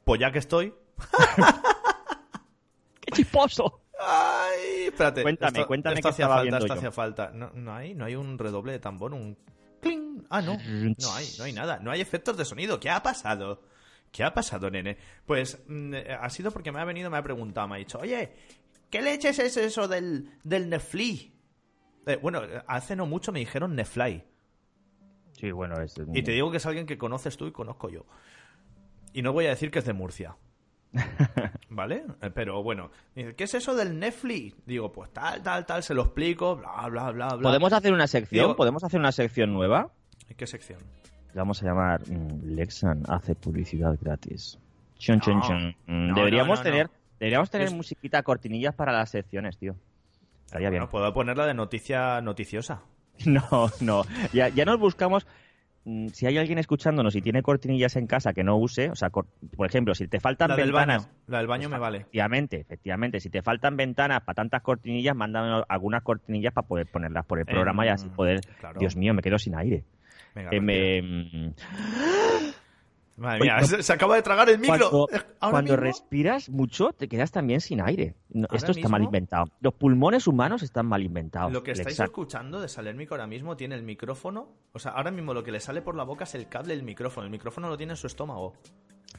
Pues 0.04 0.20
ya 0.20 0.30
que 0.30 0.40
estoy. 0.40 0.74
¡Qué 3.00 3.12
chisposo! 3.14 3.84
Ay, 3.98 4.88
espérate. 4.88 5.22
Cuéntame, 5.22 5.60
esto, 5.60 5.68
cuéntame 5.68 5.96
esto 5.96 6.10
qué 6.10 6.12
hacía 6.12 6.28
falta, 6.28 6.58
esto 6.58 6.74
hacía 6.74 6.92
falta. 6.92 7.32
No, 7.34 7.52
no 7.54 7.74
hay, 7.74 7.96
no 7.96 8.04
hay 8.04 8.16
un 8.16 8.38
redoble 8.38 8.74
de 8.74 8.80
tambor, 8.80 9.14
un 9.14 9.38
cling. 9.80 10.28
Ah, 10.30 10.42
no. 10.42 10.58
No 10.58 11.14
hay, 11.14 11.28
no 11.38 11.46
hay 11.46 11.54
nada. 11.54 11.80
No 11.80 11.90
hay 11.90 12.02
efectos 12.02 12.36
de 12.36 12.44
sonido. 12.44 12.78
¿Qué 12.78 12.90
ha 12.90 13.02
pasado? 13.02 13.62
¿Qué 14.12 14.26
ha 14.26 14.34
pasado, 14.34 14.70
nene? 14.70 14.98
Pues 15.26 15.64
mm, 15.66 15.94
eh, 15.94 16.18
ha 16.20 16.30
sido 16.30 16.52
porque 16.52 16.74
me 16.74 16.82
ha 16.82 16.84
venido, 16.84 17.10
me 17.10 17.18
ha 17.18 17.24
preguntado, 17.24 17.70
me 17.70 17.76
ha 17.76 17.80
dicho, 17.80 18.00
oye, 18.00 18.34
¿qué 18.90 19.02
leches 19.02 19.40
es 19.40 19.56
eso 19.56 19.88
del, 19.88 20.30
del 20.44 20.70
Nefly? 20.70 21.34
Eh, 22.06 22.20
bueno, 22.22 22.42
hace 22.68 22.98
no 22.98 23.06
mucho 23.06 23.32
me 23.32 23.40
dijeron 23.40 23.74
Nefly. 23.74 24.26
Sí, 25.38 25.52
bueno, 25.52 25.80
es... 25.82 25.96
Y 26.14 26.24
te 26.24 26.32
digo 26.32 26.52
que 26.52 26.58
es 26.58 26.66
alguien 26.66 26.86
que 26.86 26.98
conoces 26.98 27.38
tú 27.38 27.48
y 27.48 27.52
conozco 27.52 27.90
yo. 27.90 28.06
Y 29.14 29.22
no 29.22 29.32
voy 29.34 29.46
a 29.46 29.50
decir 29.50 29.72
que 29.72 29.80
es 29.80 29.86
de 29.86 29.94
Murcia. 29.94 30.36
¿Vale? 31.70 32.04
Eh, 32.22 32.30
Pero 32.34 32.64
bueno, 32.64 32.90
dice, 33.16 33.36
¿qué 33.36 33.44
es 33.44 33.54
eso 33.54 33.76
del 33.76 34.00
Netflix? 34.00 34.56
Digo, 34.66 34.92
pues 34.92 35.12
tal, 35.12 35.42
tal, 35.44 35.66
tal, 35.66 35.84
se 35.84 35.94
lo 35.94 36.04
explico, 36.04 36.56
bla, 36.56 36.88
bla, 36.90 37.12
bla, 37.12 37.28
bla. 37.36 37.42
¿Podemos 37.50 37.72
hacer 37.74 37.94
una 37.94 38.08
sección? 38.08 38.46
Digo- 38.46 38.56
¿Podemos 38.56 38.84
hacer 38.84 39.00
una 39.00 39.12
sección 39.12 39.54
nueva? 39.54 39.92
¿Qué 40.36 40.48
sección? 40.48 40.80
La 41.34 41.42
vamos 41.44 41.62
a 41.62 41.66
llamar 41.68 42.02
mm, 42.10 42.56
Lexan 42.56 43.04
hace 43.08 43.36
publicidad 43.36 43.98
gratis. 44.02 44.58
Chon, 44.98 45.20
chon, 45.20 45.38
No. 45.40 45.48
chon. 45.48 45.76
No, 45.86 46.16
deberíamos 46.16 46.60
no, 46.60 46.64
tener, 46.64 46.90
deberíamos 47.20 47.50
tener 47.52 47.68
Es- 47.68 47.74
musiquita, 47.74 48.24
cortinillas 48.24 48.74
para 48.74 48.92
las 48.92 49.12
secciones, 49.12 49.58
tío. 49.58 49.76
Estaría 50.46 50.70
bien. 50.70 50.82
Bueno, 50.82 50.90
puedo 50.92 51.14
ponerla 51.14 51.46
de 51.46 51.54
noticia 51.54 52.22
noticiosa. 52.22 52.82
No, 53.26 53.70
no. 53.82 54.04
Ya, 54.34 54.50
ya 54.50 54.66
nos 54.66 54.80
buscamos. 54.80 55.26
mm, 55.86 56.08
Si 56.10 56.26
hay 56.28 56.38
alguien 56.38 56.58
escuchándonos 56.60 57.16
y 57.16 57.22
tiene 57.22 57.42
cortinillas 57.42 57.96
en 57.96 58.08
casa 58.08 58.34
que 58.34 58.44
no 58.44 58.58
use, 58.58 58.90
o 58.90 58.96
sea, 58.96 59.10
cor- 59.10 59.28
por 59.56 59.68
ejemplo, 59.68 59.96
si 59.96 60.08
te 60.08 60.20
faltan 60.20 60.50
La 60.50 60.56
del 60.56 60.68
ventanas. 60.72 61.06
baño. 61.06 61.16
La 61.28 61.38
del 61.40 61.48
baño 61.48 61.70
me 61.70 61.78
vale. 61.80 61.98
Efectivamente, 62.00 62.60
efectivamente. 62.60 63.20
Si 63.20 63.30
te 63.30 63.42
faltan 63.42 63.76
ventanas 63.78 64.22
para 64.22 64.36
tantas 64.36 64.62
cortinillas, 64.62 65.16
mándame 65.16 65.64
algunas 65.68 66.04
cortinillas 66.04 66.54
para 66.54 66.68
poder 66.68 66.88
ponerlas 66.88 67.26
por 67.26 67.40
el 67.40 67.46
programa 67.46 67.86
y 67.86 67.90
así 67.90 68.08
Em, 68.08 68.14
poder. 68.14 68.42
claro. 68.60 68.80
Dios 68.80 68.96
mío, 68.96 69.14
me 69.14 69.22
quedo 69.22 69.38
sin 69.40 69.56
aire. 69.56 69.84
Venga, 70.36 70.50
Eh, 70.52 70.62
me- 70.62 71.54
Madre 73.18 73.40
mía, 73.42 73.58
se, 73.82 73.94
acaba 73.94 74.16
de 74.16 74.22
tragar 74.22 74.48
el 74.50 74.60
micro. 74.60 74.78
Cuando, 74.90 75.08
ahora 75.12 75.26
cuando 75.40 75.72
mismo. 75.74 75.78
respiras 75.86 76.50
mucho, 76.50 76.94
te 76.94 77.08
quedas 77.08 77.32
también 77.32 77.62
sin 77.62 77.82
aire. 77.82 78.16
No, 78.30 78.48
esto 78.54 78.72
está 78.72 78.88
mal 78.90 79.02
inventado. 79.04 79.46
Los 79.60 79.74
pulmones 79.74 80.28
humanos 80.28 80.62
están 80.62 80.86
mal 80.86 81.02
inventados. 81.02 81.52
Lo 81.52 81.64
que 81.64 81.72
estáis 81.72 82.00
escuchando 82.00 82.62
de 82.62 82.70
Salérmico 82.70 83.16
ahora 83.16 83.26
mismo 83.28 83.58
tiene 83.58 83.74
el 83.76 83.82
micrófono. 83.84 84.50
O 84.72 84.80
sea, 84.80 84.92
ahora 84.92 85.10
mismo 85.12 85.34
lo 85.34 85.44
que 85.44 85.52
le 85.52 85.60
sale 85.60 85.82
por 85.82 85.96
la 85.96 86.04
boca 86.04 86.26
es 86.26 86.36
el 86.36 86.48
cable 86.48 86.76
del 86.76 86.84
micrófono. 86.84 87.26
El 87.26 87.32
micrófono 87.32 87.70
lo 87.70 87.76
tiene 87.78 87.94
en 87.94 87.98
su 87.98 88.06
estómago. 88.08 88.46
O 88.48 88.54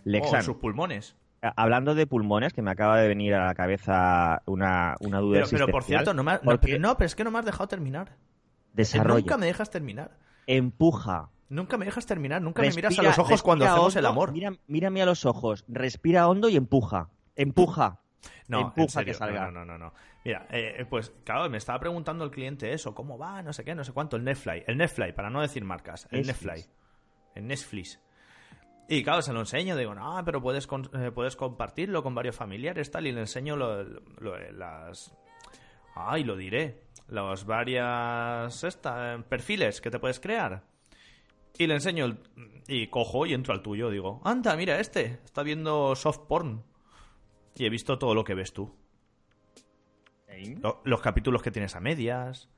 Lexan, 0.04 0.36
en 0.36 0.42
sus 0.44 0.56
pulmones. 0.58 1.16
hablando 1.42 1.94
de 1.96 2.06
pulmones, 2.06 2.52
que 2.52 2.62
me 2.62 2.70
acaba 2.70 3.00
de 3.00 3.08
venir 3.08 3.34
a 3.34 3.46
la 3.46 3.54
cabeza 3.54 4.42
una, 4.46 4.94
una 5.00 5.18
duda 5.18 5.40
Pero, 5.44 5.48
pero 5.50 5.68
por 5.68 5.82
cierto, 5.82 6.14
no, 6.14 6.22
me 6.22 6.32
has- 6.32 6.44
no, 6.44 6.60
pero 6.60 6.78
no, 6.78 6.96
pero 6.96 7.06
es 7.06 7.16
que 7.16 7.24
no 7.24 7.30
me 7.32 7.40
has 7.40 7.44
dejado 7.44 7.66
terminar. 7.66 8.16
desarrolla, 8.74 9.20
Nunca 9.20 9.38
me 9.38 9.46
dejas 9.46 9.70
terminar. 9.70 10.12
empuja, 10.46 11.30
Nunca 11.48 11.76
me 11.78 11.84
dejas 11.86 12.04
terminar. 12.06 12.42
Nunca 12.42 12.62
me 12.62 12.68
miras 12.76 12.98
a 12.98 13.02
los 13.02 13.18
ojos 13.18 13.42
cuando 13.42 13.64
hacemos 13.72 13.96
el 13.96 14.06
amor. 14.06 14.32
Mira, 14.32 14.52
mírame 14.66 15.02
a 15.02 15.06
los 15.06 15.24
ojos, 15.24 15.64
respira 15.68 16.28
hondo 16.28 16.48
y 16.48 16.56
empuja. 16.56 17.08
Empuja. 17.36 18.00
No, 18.48 18.60
empuja 18.62 18.82
en 18.82 18.88
serio. 18.90 19.12
que 19.12 19.18
salga. 19.18 19.44
No, 19.46 19.50
no, 19.52 19.64
no, 19.64 19.78
no. 19.78 19.94
Mira, 20.24 20.46
eh, 20.50 20.84
pues 20.90 21.12
claro, 21.24 21.48
me 21.48 21.58
estaba 21.58 21.78
preguntando 21.78 22.24
el 22.24 22.30
cliente 22.30 22.72
eso, 22.72 22.94
cómo 22.94 23.16
va, 23.16 23.42
no 23.42 23.52
sé 23.52 23.64
qué, 23.64 23.74
no 23.74 23.84
sé 23.84 23.92
cuánto, 23.92 24.16
el 24.16 24.24
Netfly. 24.24 24.64
El 24.66 24.76
Netfly, 24.76 25.12
para 25.12 25.30
no 25.30 25.40
decir 25.40 25.64
marcas. 25.64 26.06
El 26.10 26.26
Netflix. 26.26 26.56
Netfly. 26.56 26.72
El 27.34 27.46
Netflix. 27.46 28.00
Y 28.88 29.02
claro, 29.04 29.20
se 29.22 29.32
lo 29.32 29.40
enseño, 29.40 29.76
digo, 29.76 29.94
no, 29.94 30.20
pero 30.24 30.40
puedes, 30.42 30.66
con- 30.66 30.90
eh, 30.94 31.10
puedes 31.12 31.36
compartirlo 31.36 32.02
con 32.02 32.14
varios 32.14 32.34
familiares, 32.36 32.90
tal, 32.90 33.06
y 33.06 33.12
le 33.12 33.20
enseño 33.20 33.54
lo- 33.56 33.84
lo- 33.84 34.50
las... 34.52 35.14
Ay, 35.94 36.24
lo 36.24 36.36
diré. 36.36 36.82
Las 37.08 37.44
varias 37.44 38.64
esta, 38.64 39.14
eh, 39.14 39.22
perfiles 39.28 39.80
que 39.80 39.90
te 39.90 39.98
puedes 39.98 40.20
crear. 40.20 40.62
Y 41.58 41.66
le 41.66 41.74
enseño 41.74 42.04
el- 42.04 42.18
y 42.68 42.86
cojo 42.86 43.26
y 43.26 43.34
entro 43.34 43.52
al 43.52 43.62
tuyo, 43.62 43.90
digo, 43.90 44.20
anda, 44.24 44.54
mira 44.56 44.78
este, 44.78 45.18
está 45.24 45.42
viendo 45.42 45.94
soft 45.96 46.20
porn. 46.28 46.62
Y 47.56 47.64
he 47.66 47.70
visto 47.70 47.98
todo 47.98 48.14
lo 48.14 48.22
que 48.24 48.34
ves 48.34 48.52
tú. 48.52 48.72
Lo- 50.62 50.80
los 50.84 51.00
capítulos 51.00 51.42
que 51.42 51.50
tienes 51.50 51.74
a 51.74 51.80
medias. 51.80 52.48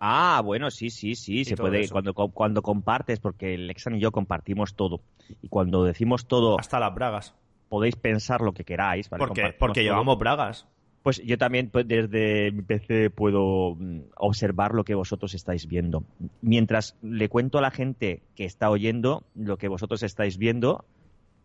Ah, 0.00 0.40
bueno, 0.44 0.70
sí, 0.70 0.90
sí, 0.90 1.14
sí, 1.14 1.44
se 1.44 1.56
puede 1.56 1.80
eso. 1.80 1.92
cuando 1.92 2.14
cuando 2.14 2.62
compartes 2.62 3.18
porque 3.20 3.58
Lexan 3.58 3.96
y 3.96 4.00
yo 4.00 4.12
compartimos 4.12 4.74
todo 4.74 5.00
y 5.42 5.48
cuando 5.48 5.84
decimos 5.84 6.26
todo 6.28 6.58
Hasta 6.58 6.78
las 6.80 6.94
bragas. 6.94 7.34
podéis 7.68 7.96
pensar 7.96 8.40
lo 8.40 8.52
que 8.52 8.64
queráis, 8.64 9.10
¿vale? 9.10 9.18
porque 9.26 9.54
porque 9.58 9.80
todo. 9.80 9.84
llevamos 9.84 10.18
bragas. 10.18 10.66
Pues 11.08 11.22
yo 11.24 11.38
también 11.38 11.70
pues, 11.70 11.88
desde 11.88 12.52
mi 12.52 12.60
PC 12.60 13.08
puedo 13.08 13.76
mm, 13.76 14.10
observar 14.16 14.74
lo 14.74 14.84
que 14.84 14.94
vosotros 14.94 15.32
estáis 15.32 15.66
viendo. 15.66 16.04
Mientras 16.42 16.96
le 17.00 17.30
cuento 17.30 17.56
a 17.56 17.62
la 17.62 17.70
gente 17.70 18.20
que 18.34 18.44
está 18.44 18.68
oyendo 18.68 19.24
lo 19.34 19.56
que 19.56 19.68
vosotros 19.68 20.02
estáis 20.02 20.36
viendo, 20.36 20.84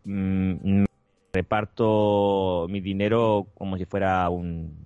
mm, 0.03 0.83
reparto 1.31 2.67
mi 2.69 2.81
dinero 2.81 3.47
como 3.53 3.77
si 3.77 3.85
fuera 3.85 4.29
un 4.29 4.82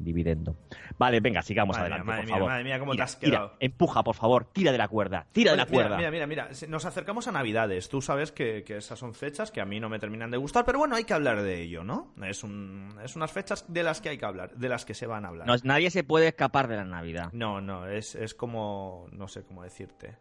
dividendo. 0.00 0.56
Vale, 0.98 1.20
venga, 1.20 1.42
sigamos 1.42 1.76
Madre 1.76 1.94
adelante, 1.94 2.06
madre 2.06 2.20
por 2.22 2.26
mía, 2.26 2.34
favor. 2.34 2.50
madre 2.50 2.64
mía, 2.64 2.78
cómo 2.78 2.94
te 2.96 3.02
has 3.02 3.18
tira, 3.18 3.30
quedado. 3.30 3.56
empuja, 3.60 4.02
por 4.02 4.14
favor, 4.16 4.44
tira 4.52 4.72
de 4.72 4.78
la 4.78 4.88
cuerda, 4.88 5.26
tira 5.32 5.52
de 5.52 5.56
la 5.58 5.64
mira, 5.66 5.74
cuerda. 5.74 5.96
Mira, 5.96 6.10
mira, 6.10 6.26
mira, 6.26 6.48
nos 6.68 6.84
acercamos 6.84 7.28
a 7.28 7.32
Navidades. 7.32 7.88
Tú 7.88 8.00
sabes 8.02 8.32
que, 8.32 8.64
que 8.64 8.78
esas 8.78 8.98
son 8.98 9.14
fechas 9.14 9.50
que 9.50 9.60
a 9.60 9.64
mí 9.64 9.78
no 9.80 9.88
me 9.88 9.98
terminan 9.98 10.30
de 10.30 10.36
gustar, 10.38 10.64
pero 10.64 10.78
bueno, 10.78 10.96
hay 10.96 11.04
que 11.04 11.14
hablar 11.14 11.42
de 11.42 11.60
ello, 11.62 11.84
¿no? 11.84 12.12
Es, 12.22 12.42
un, 12.44 12.94
es 13.04 13.16
unas 13.16 13.30
fechas 13.30 13.64
de 13.68 13.82
las 13.82 14.00
que 14.00 14.08
hay 14.08 14.18
que 14.18 14.24
hablar, 14.26 14.54
de 14.56 14.68
las 14.68 14.84
que 14.84 14.94
se 14.94 15.06
van 15.06 15.24
a 15.24 15.28
hablar. 15.28 15.46
No, 15.46 15.54
nadie 15.64 15.90
se 15.90 16.04
puede 16.04 16.28
escapar 16.28 16.68
de 16.68 16.76
la 16.76 16.84
Navidad. 16.84 17.30
No, 17.32 17.60
no, 17.60 17.86
es, 17.86 18.14
es 18.14 18.34
como. 18.34 19.06
No 19.12 19.28
sé 19.28 19.44
cómo 19.44 19.62
decirte. 19.62 20.16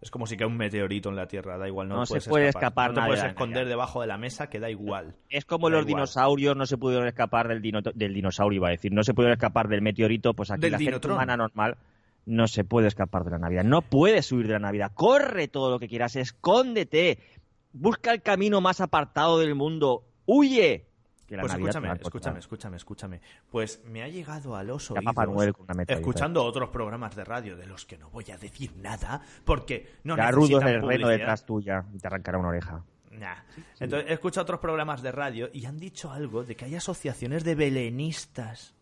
Es 0.00 0.10
como 0.10 0.26
si 0.26 0.36
cae 0.36 0.46
un 0.46 0.56
meteorito 0.56 1.10
en 1.10 1.16
la 1.16 1.26
Tierra, 1.28 1.58
da 1.58 1.68
igual, 1.68 1.88
no, 1.88 1.96
No 1.96 2.06
se 2.06 2.20
puede 2.22 2.48
escapar 2.48 2.92
No 2.94 3.02
te 3.02 3.06
puedes 3.06 3.22
de 3.22 3.28
esconder 3.28 3.56
Navidad. 3.58 3.70
debajo 3.70 4.00
de 4.00 4.06
la 4.06 4.16
mesa, 4.16 4.48
que 4.48 4.58
da 4.58 4.70
igual. 4.70 5.14
Es 5.28 5.44
como 5.44 5.68
Da 5.68 5.76
los 5.76 5.82
igual. 5.86 5.96
dinosaurios 6.00 6.56
no 6.56 6.64
se 6.64 6.78
pudieron 6.78 7.06
escapar 7.06 7.48
del, 7.48 7.60
dino- 7.60 7.82
del 7.82 8.14
dinosaurio, 8.14 8.56
iba 8.56 8.68
a 8.68 8.70
decir. 8.70 8.92
No 8.92 9.02
se 9.04 9.12
pudieron 9.12 9.34
escapar 9.34 9.68
del 9.68 9.82
meteorito, 9.82 10.32
pues 10.32 10.50
aquí 10.50 10.62
Del 10.62 10.72
la 10.72 10.78
gente 10.78 10.90
Dinotrón. 10.92 11.14
humana 11.16 11.36
normal 11.36 11.76
no 12.24 12.48
se 12.48 12.64
puede 12.64 12.88
escapar 12.88 13.24
de 13.24 13.30
la 13.32 13.38
Navidad. 13.38 13.64
No 13.64 13.82
puedes 13.82 14.30
huir 14.32 14.46
de 14.46 14.54
la 14.54 14.58
Navidad. 14.58 14.92
Corre 14.94 15.48
todo 15.48 15.70
lo 15.70 15.78
que 15.78 15.88
quieras, 15.88 16.16
escóndete. 16.16 17.18
Busca 17.72 18.12
el 18.12 18.22
camino 18.22 18.60
más 18.60 18.80
apartado 18.80 19.38
del 19.38 19.54
mundo. 19.54 20.04
Huye. 20.26 20.86
Que 21.30 21.36
la 21.36 21.42
Pues 21.42 21.52
Navidad 21.52 21.68
escúchame, 21.76 21.98
escúchame, 22.02 22.38
escúchame, 22.40 22.76
escúchame. 22.76 23.20
Pues 23.52 23.80
me 23.84 24.02
ha 24.02 24.08
llegado 24.08 24.56
a 24.56 24.64
los 24.64 24.90
oídos 24.90 25.04
Papá 25.04 25.26
Noel 25.26 25.52
con 25.52 25.62
una 25.62 25.74
metralleta. 25.74 26.00
escuchando 26.00 26.44
otros 26.44 26.70
programas 26.70 27.14
de 27.14 27.22
radio 27.24 27.56
de 27.56 27.66
los 27.66 27.86
que 27.86 27.96
no 27.98 28.10
voy 28.10 28.24
a 28.32 28.36
decir 28.36 28.74
nada 28.76 29.22
porque 29.44 29.92
no 30.02 30.16
Ya 30.16 30.32
rudos 30.32 30.50
necesitan 30.50 30.72
del 30.82 30.88
reno 30.88 31.08
detrás 31.08 31.46
tuya 31.46 31.84
y 31.94 31.98
te 32.00 32.06
arrancará 32.08 32.36
una 32.36 32.48
oreja. 32.48 32.82
Nah. 33.12 33.36
Entonces 33.78 34.10
he 34.10 34.14
escuchado 34.14 34.42
otros 34.42 34.58
programas 34.58 35.02
de 35.02 35.12
radio 35.12 35.48
y 35.52 35.66
han 35.66 35.78
dicho 35.78 36.10
algo 36.10 36.42
de 36.42 36.56
que 36.56 36.64
hay 36.64 36.74
asociaciones 36.74 37.44
de 37.44 37.54
belenistas. 37.54 38.74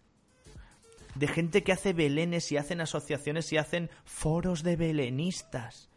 De 1.17 1.29
gente 1.29 1.63
que 1.63 1.73
hace 1.73 1.93
belenes 1.93 2.51
y 2.51 2.57
hacen 2.57 2.81
asociaciones 2.81 3.53
y 3.53 3.59
hacen 3.59 3.91
foros 4.05 4.63
de 4.63 4.77
belenistas. 4.77 5.91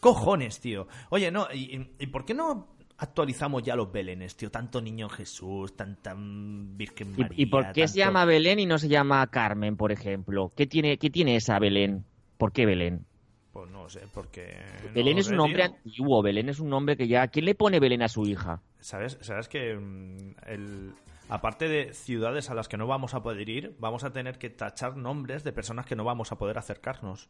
Cojones, 0.00 0.60
tío. 0.60 0.86
Oye, 1.10 1.30
no, 1.30 1.48
¿y, 1.52 1.76
y- 1.76 1.94
y 1.98 2.06
por 2.08 2.24
qué 2.24 2.34
no 2.34 2.68
actualizamos 2.98 3.62
ya 3.62 3.76
los 3.76 3.90
belenes, 3.92 4.36
tío? 4.36 4.50
Tanto 4.50 4.80
niño 4.80 5.08
Jesús, 5.08 5.76
tanta 5.76 6.14
Virgen 6.16 7.14
¿Y, 7.16 7.20
María. 7.22 7.36
y 7.42 7.46
por 7.46 7.72
qué 7.72 7.88
se 7.88 7.98
llama 7.98 8.24
Belén 8.24 8.58
y 8.60 8.66
no 8.66 8.78
se 8.78 8.88
llama 8.88 9.26
Carmen, 9.28 9.76
por 9.76 9.92
ejemplo? 9.92 10.52
¿Qué 10.56 10.66
tiene, 10.66 10.98
qué 10.98 11.10
tiene 11.10 11.36
esa 11.36 11.58
Belén? 11.58 12.04
¿Por 12.38 12.52
qué 12.52 12.66
Belén? 12.66 13.06
Pues 13.52 13.70
no 13.70 13.88
sé, 13.88 14.00
porque... 14.12 14.56
Belén 14.94 15.18
es 15.18 15.28
un 15.28 15.36
nombre 15.36 15.62
tío. 15.64 15.74
antiguo. 15.76 16.22
Belén 16.22 16.48
es 16.48 16.58
un 16.58 16.68
nombre 16.70 16.96
que 16.96 17.06
ya. 17.06 17.28
¿Quién 17.28 17.44
le 17.44 17.54
pone 17.54 17.78
Belén 17.78 18.02
a 18.02 18.08
su 18.08 18.26
hija? 18.26 18.60
¿Sabes, 18.80 19.16
sabes 19.20 19.48
que 19.48 19.76
mm, 19.76 20.34
el, 20.48 20.92
aparte 21.28 21.68
de 21.68 21.92
ciudades 21.94 22.50
a 22.50 22.54
las 22.54 22.66
que 22.68 22.76
no 22.76 22.86
vamos 22.88 23.14
a 23.14 23.22
poder 23.22 23.48
ir, 23.48 23.76
vamos 23.78 24.02
a 24.02 24.12
tener 24.12 24.38
que 24.38 24.50
tachar 24.50 24.96
nombres 24.96 25.44
de 25.44 25.52
personas 25.52 25.86
que 25.86 25.94
no 25.94 26.02
vamos 26.04 26.32
a 26.32 26.36
poder 26.38 26.58
acercarnos? 26.58 27.28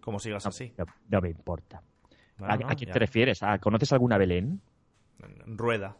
Como 0.00 0.18
sigas 0.18 0.46
así. 0.46 0.72
No, 0.78 0.84
no 1.10 1.20
me 1.20 1.28
importa. 1.30 1.82
Bueno, 2.38 2.66
¿A, 2.66 2.72
a 2.72 2.74
quién 2.74 2.88
ya. 2.88 2.92
te 2.94 2.98
refieres? 2.98 3.42
¿A- 3.42 3.58
¿Conoces 3.58 3.92
alguna 3.92 4.16
Belén? 4.18 4.60
Rueda. 5.46 5.96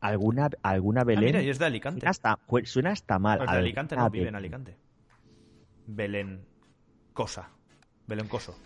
¿Alguna, 0.00 0.48
alguna 0.62 1.00
Ah, 1.00 1.04
Belén? 1.04 1.24
mira, 1.24 1.42
y 1.42 1.48
es 1.48 1.58
de 1.58 1.64
Alicante. 1.66 2.00
Suena 2.00 2.10
hasta, 2.10 2.38
jue- 2.46 2.64
suena 2.66 2.90
hasta 2.92 3.18
mal. 3.18 3.40
Es 3.42 3.50
de 3.50 3.56
Alicante, 3.56 3.96
no, 3.96 4.08
vive 4.10 4.24
en 4.28 4.34
Belén. 4.34 4.36
Alicante. 4.36 4.76
Belén 5.86 6.46
Cosa. 7.12 7.48
Belén 8.06 8.28
Coso. 8.28 8.56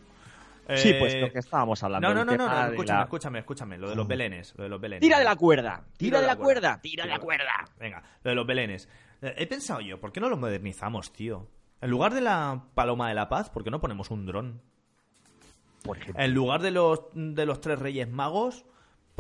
Sí, 0.77 0.91
Eh, 0.91 0.97
pues 1.01 1.15
lo 1.21 1.33
que 1.33 1.39
estábamos 1.41 1.83
hablando. 1.83 2.09
No, 2.09 2.15
no, 2.15 2.25
no, 2.25 2.37
no, 2.37 2.47
no, 2.49 2.67
escúchame, 2.71 2.99
la- 2.99 3.03
escúchame, 3.05 3.39
escúchame. 3.41 3.79
Lo 3.79 3.91
de 3.91 3.97
los 3.97 4.07
belenes, 4.07 4.55
lo 4.57 4.65
de 4.65 4.71
los 4.71 4.81
belenes. 4.81 5.01
Tira 5.01 5.19
de 5.19 5.25
la 5.25 5.35
cuerda, 5.37 5.85
tira 5.97 6.21
de 6.21 6.27
la 6.27 6.37
cuerda, 6.37 6.81
tira 6.81 7.05
de 7.05 7.11
la 7.11 7.19
cuerda. 7.19 7.65
Venga, 7.79 8.03
lo 8.23 8.31
de 8.31 8.35
los 8.37 8.47
belenes. 8.47 8.89
Eh, 9.23 9.35
He 9.39 9.47
pensado 9.47 9.81
yo, 9.81 9.99
¿por 10.01 10.13
qué 10.13 10.21
no 10.21 10.29
lo 10.29 10.37
modernizamos, 10.37 11.13
tío? 11.13 11.49
En 11.81 11.91
lugar 11.91 12.15
de 12.15 12.21
la 12.21 12.67
paloma 12.75 13.09
de 13.09 13.15
la 13.15 13.29
paz, 13.29 13.51
¿por 13.51 13.65
qué 13.65 13.71
no 13.71 13.81
ponemos 13.81 14.11
un 14.11 14.27
dron? 14.27 14.61
Por 15.83 15.97
ejemplo. 15.99 16.23
En 16.23 16.35
lugar 16.35 16.61
de 16.63 16.71
los, 16.71 17.01
de 17.15 17.47
los 17.47 17.61
tres 17.61 17.79
reyes 17.79 18.09
magos, 18.09 18.65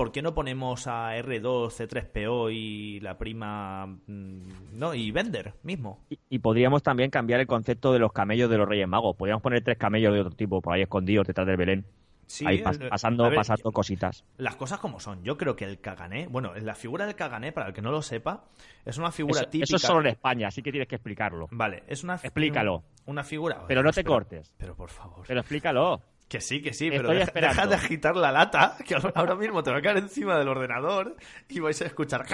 ¿por 0.00 0.12
qué 0.12 0.22
no 0.22 0.32
ponemos 0.32 0.86
a 0.86 1.14
R2, 1.18 1.68
C3PO 1.68 2.50
y 2.54 3.00
la 3.00 3.18
prima... 3.18 3.84
mm, 4.06 4.48
No, 4.72 4.94
y 4.94 5.10
Bender 5.10 5.52
mismo? 5.62 6.06
Y, 6.08 6.18
y 6.30 6.38
podríamos 6.38 6.82
también 6.82 7.10
cambiar 7.10 7.38
el 7.40 7.46
concepto 7.46 7.92
de 7.92 7.98
los 7.98 8.10
camellos 8.10 8.48
de 8.48 8.56
los 8.56 8.66
Reyes 8.66 8.88
Magos. 8.88 9.14
Podríamos 9.14 9.42
poner 9.42 9.62
tres 9.62 9.76
camellos 9.76 10.14
de 10.14 10.20
otro 10.20 10.32
tipo 10.34 10.62
por 10.62 10.72
ahí 10.72 10.80
escondidos 10.80 11.26
detrás 11.26 11.46
del 11.46 11.58
Belén. 11.58 11.84
Sí, 12.26 12.46
ahí 12.46 12.62
pas- 12.62 12.88
pasando, 12.88 13.24
ver, 13.24 13.34
pasando 13.34 13.70
cositas. 13.72 14.24
Las 14.38 14.56
cosas 14.56 14.78
como 14.78 15.00
son. 15.00 15.22
Yo 15.22 15.36
creo 15.36 15.54
que 15.54 15.66
el 15.66 15.80
cagané, 15.80 16.28
bueno, 16.28 16.54
la 16.54 16.74
figura 16.76 17.04
del 17.04 17.14
cagané, 17.14 17.52
para 17.52 17.66
el 17.66 17.72
que 17.74 17.82
no 17.82 17.90
lo 17.90 18.00
sepa, 18.00 18.44
es 18.86 18.96
una 18.96 19.12
figura 19.12 19.40
Eso, 19.42 19.50
típica. 19.50 19.64
eso 19.64 19.76
es 19.76 19.82
solo 19.82 20.00
en 20.00 20.06
España, 20.06 20.48
así 20.48 20.62
que 20.62 20.70
tienes 20.70 20.88
que 20.88 20.94
explicarlo. 20.94 21.46
Vale, 21.50 21.82
es 21.88 22.04
una 22.04 22.14
Explícalo. 22.14 22.84
Una 23.04 23.22
figura. 23.22 23.64
Pero 23.68 23.82
no 23.82 23.92
te 23.92 24.02
cortes. 24.02 24.54
Pero 24.56 24.74
por 24.74 24.88
favor. 24.88 25.26
Pero 25.28 25.40
explícalo. 25.40 26.00
Que 26.30 26.40
sí, 26.40 26.62
que 26.62 26.72
sí, 26.72 26.86
Estoy 26.86 26.98
pero 27.00 27.12
deja, 27.42 27.66
de 27.66 27.74
agitar 27.74 28.14
la 28.14 28.30
lata, 28.30 28.76
que 28.86 28.94
ahora- 28.94 29.34
mismo 29.34 29.64
te 29.64 29.72
va 29.72 29.78
a 29.78 29.82
caer 29.82 29.96
encima 29.96 30.38
del 30.38 30.46
ordenador 30.46 31.16
y 31.48 31.58
vais 31.58 31.82
a 31.82 31.86
escuchar. 31.86 32.24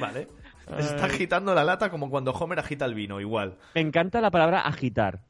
Vale. 0.00 0.28
Se 0.66 0.80
está 0.80 1.04
agitando 1.06 1.54
la 1.54 1.62
lata 1.62 1.90
como 1.90 2.10
cuando 2.10 2.32
Homer 2.32 2.58
agita 2.58 2.84
el 2.86 2.94
vino, 2.94 3.20
igual. 3.20 3.56
Me 3.76 3.80
encanta 3.80 4.20
la 4.20 4.32
palabra 4.32 4.62
agitar. 4.62 5.20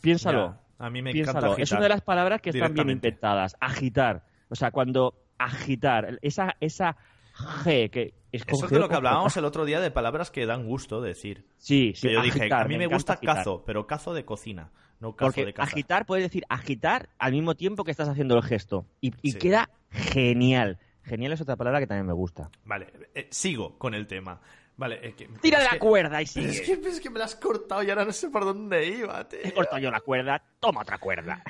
Piénsalo. 0.00 0.56
Ya, 0.78 0.86
a 0.86 0.90
mí 0.90 1.02
me 1.02 1.12
Piénsalo. 1.12 1.38
encanta 1.38 1.52
agitar. 1.54 1.62
Es 1.64 1.72
una 1.72 1.80
de 1.82 1.88
las 1.88 2.00
palabras 2.02 2.40
que 2.40 2.50
están 2.50 2.72
bien 2.72 2.88
inventadas. 2.90 3.56
Agitar. 3.60 4.22
O 4.48 4.54
sea, 4.54 4.70
cuando 4.70 5.14
agitar, 5.38 6.18
esa, 6.22 6.54
esa 6.60 6.96
G 7.36 7.90
que 7.90 8.14
es 8.32 8.44
con 8.44 8.54
Eso 8.56 8.66
es 8.66 8.70
de 8.72 8.78
lo 8.78 8.88
que 8.88 8.94
hablábamos 8.94 9.32
J. 9.32 9.40
el 9.40 9.44
otro 9.46 9.64
día 9.64 9.80
de 9.80 9.90
palabras 9.90 10.30
que 10.30 10.46
dan 10.46 10.66
gusto 10.66 11.00
decir. 11.00 11.46
Sí, 11.58 11.92
sí. 11.94 12.08
Que 12.08 12.14
yo 12.14 12.22
dije, 12.22 12.48
a 12.52 12.64
mí 12.64 12.78
me, 12.78 12.86
gusta 12.86 13.14
agitar. 13.14 13.36
cazo, 13.36 13.62
pero 13.66 13.86
cazo 13.86 14.14
de 14.14 14.24
cocina, 14.24 14.70
no 15.00 15.14
cazo 15.14 15.26
Porque 15.28 15.44
de 15.46 15.52
caza. 15.54 15.70
agitar 15.72 16.06
puede 16.06 16.22
decir 16.22 16.44
agitar 16.48 17.08
al 17.18 17.32
mismo 17.32 17.54
tiempo 17.54 17.84
que 17.84 17.90
estás 17.90 18.08
haciendo 18.08 18.36
el 18.36 18.42
gesto. 18.42 18.86
Y, 19.00 19.12
y 19.22 19.32
Sí. 19.32 19.38
queda 19.38 19.70
genial. 19.90 20.78
Genial 21.02 21.32
es 21.32 21.40
otra 21.40 21.56
palabra 21.56 21.78
que 21.80 21.86
también 21.86 22.06
me 22.06 22.12
gusta. 22.14 22.50
Vale, 22.64 22.88
eh, 23.14 23.28
sigo 23.30 23.78
con 23.78 23.94
el 23.94 24.06
tema. 24.06 24.40
Vale, 24.78 24.98
eh, 25.02 25.14
que- 25.14 25.26
Tira 25.40 25.58
de 25.60 25.64
es 25.64 25.70
la 25.70 25.78
que- 25.78 25.86
cuerda 25.86 26.20
y 26.20 26.26
sigue. 26.26 26.48
Es 26.50 26.60
que, 26.62 26.72
es 26.72 27.00
que 27.00 27.08
me 27.10 27.18
la 27.18 27.24
has 27.26 27.36
cortado 27.36 27.82
y 27.82 27.88
ahora 27.90 28.04
no 28.04 28.12
sé 28.12 28.28
por 28.28 28.44
dónde 28.44 28.86
iba, 28.88 29.26
tío. 29.28 29.38
He 29.42 29.52
cortado 29.52 29.78
yo 29.78 29.90
la 29.90 30.00
cuerda, 30.00 30.42
toma 30.60 30.82
otra 30.82 30.98
cuerda. 30.98 31.42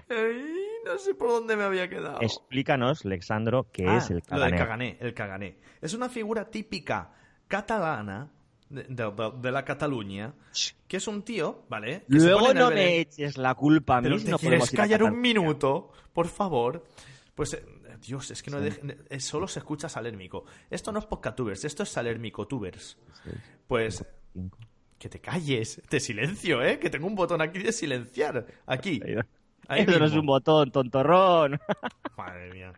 No 0.86 0.98
sé 0.98 1.14
por 1.14 1.28
dónde 1.30 1.56
me 1.56 1.64
había 1.64 1.88
quedado. 1.88 2.20
Explícanos, 2.22 3.04
Alexandro, 3.04 3.68
qué 3.72 3.86
Ah, 3.88 3.98
es 3.98 4.10
el 4.10 4.22
Lo 4.30 4.38
del 4.40 4.50
cagané. 4.52 4.56
cagané, 4.56 4.96
el 5.00 5.14
cagané. 5.14 5.58
Es 5.80 5.94
una 5.94 6.08
figura 6.08 6.48
típica 6.50 7.12
catalana 7.48 8.30
de, 8.68 8.82
de- 8.84 9.10
de- 9.10 9.32
de 9.40 9.52
la 9.52 9.64
Cataluña, 9.64 10.34
que 10.88 10.96
es 10.96 11.06
un 11.08 11.22
tío, 11.22 11.64
¿vale? 11.68 12.00
Que 12.08 12.16
Luego 12.16 12.52
no 12.54 12.70
me 12.70 12.98
eches 13.00 13.36
la 13.38 13.54
culpa 13.54 13.98
a 13.98 14.00
mí. 14.00 14.08
Pero 14.08 14.22
te 14.22 14.30
no 14.30 14.38
quieres 14.38 14.70
callar 14.70 15.02
un 15.02 15.20
minuto, 15.20 15.90
por 16.12 16.28
favor. 16.28 16.84
Pues, 17.34 17.54
eh, 17.54 17.64
Dios, 18.00 18.30
es 18.30 18.42
que 18.42 18.50
no 18.50 18.60
dejen- 18.60 18.96
eh, 19.08 19.20
solo 19.20 19.46
se 19.48 19.58
escucha 19.60 19.88
Salérmico. 19.88 20.44
Esto 20.70 20.90
no 20.92 20.98
es 20.98 21.06
Podcatubers, 21.06 21.64
esto 21.64 21.82
es 21.82 21.88
Salérmico 21.90 22.46
Tubers. 22.46 22.96
Pues, 23.68 24.04
que 24.98 25.08
te 25.08 25.20
calles, 25.20 25.82
te 25.88 26.00
silencio, 26.00 26.62
¿eh? 26.62 26.78
Que 26.78 26.88
tengo 26.90 27.06
un 27.06 27.14
botón 27.14 27.40
aquí 27.42 27.58
de 27.58 27.72
silenciar. 27.72 28.46
Aquí. 28.66 29.00
Ahí 29.68 29.82
Eso 29.82 29.98
no 29.98 30.04
es 30.06 30.12
un 30.12 30.26
botón, 30.26 30.70
tontorrón. 30.70 31.58
Madre 32.16 32.52
mía. 32.52 32.72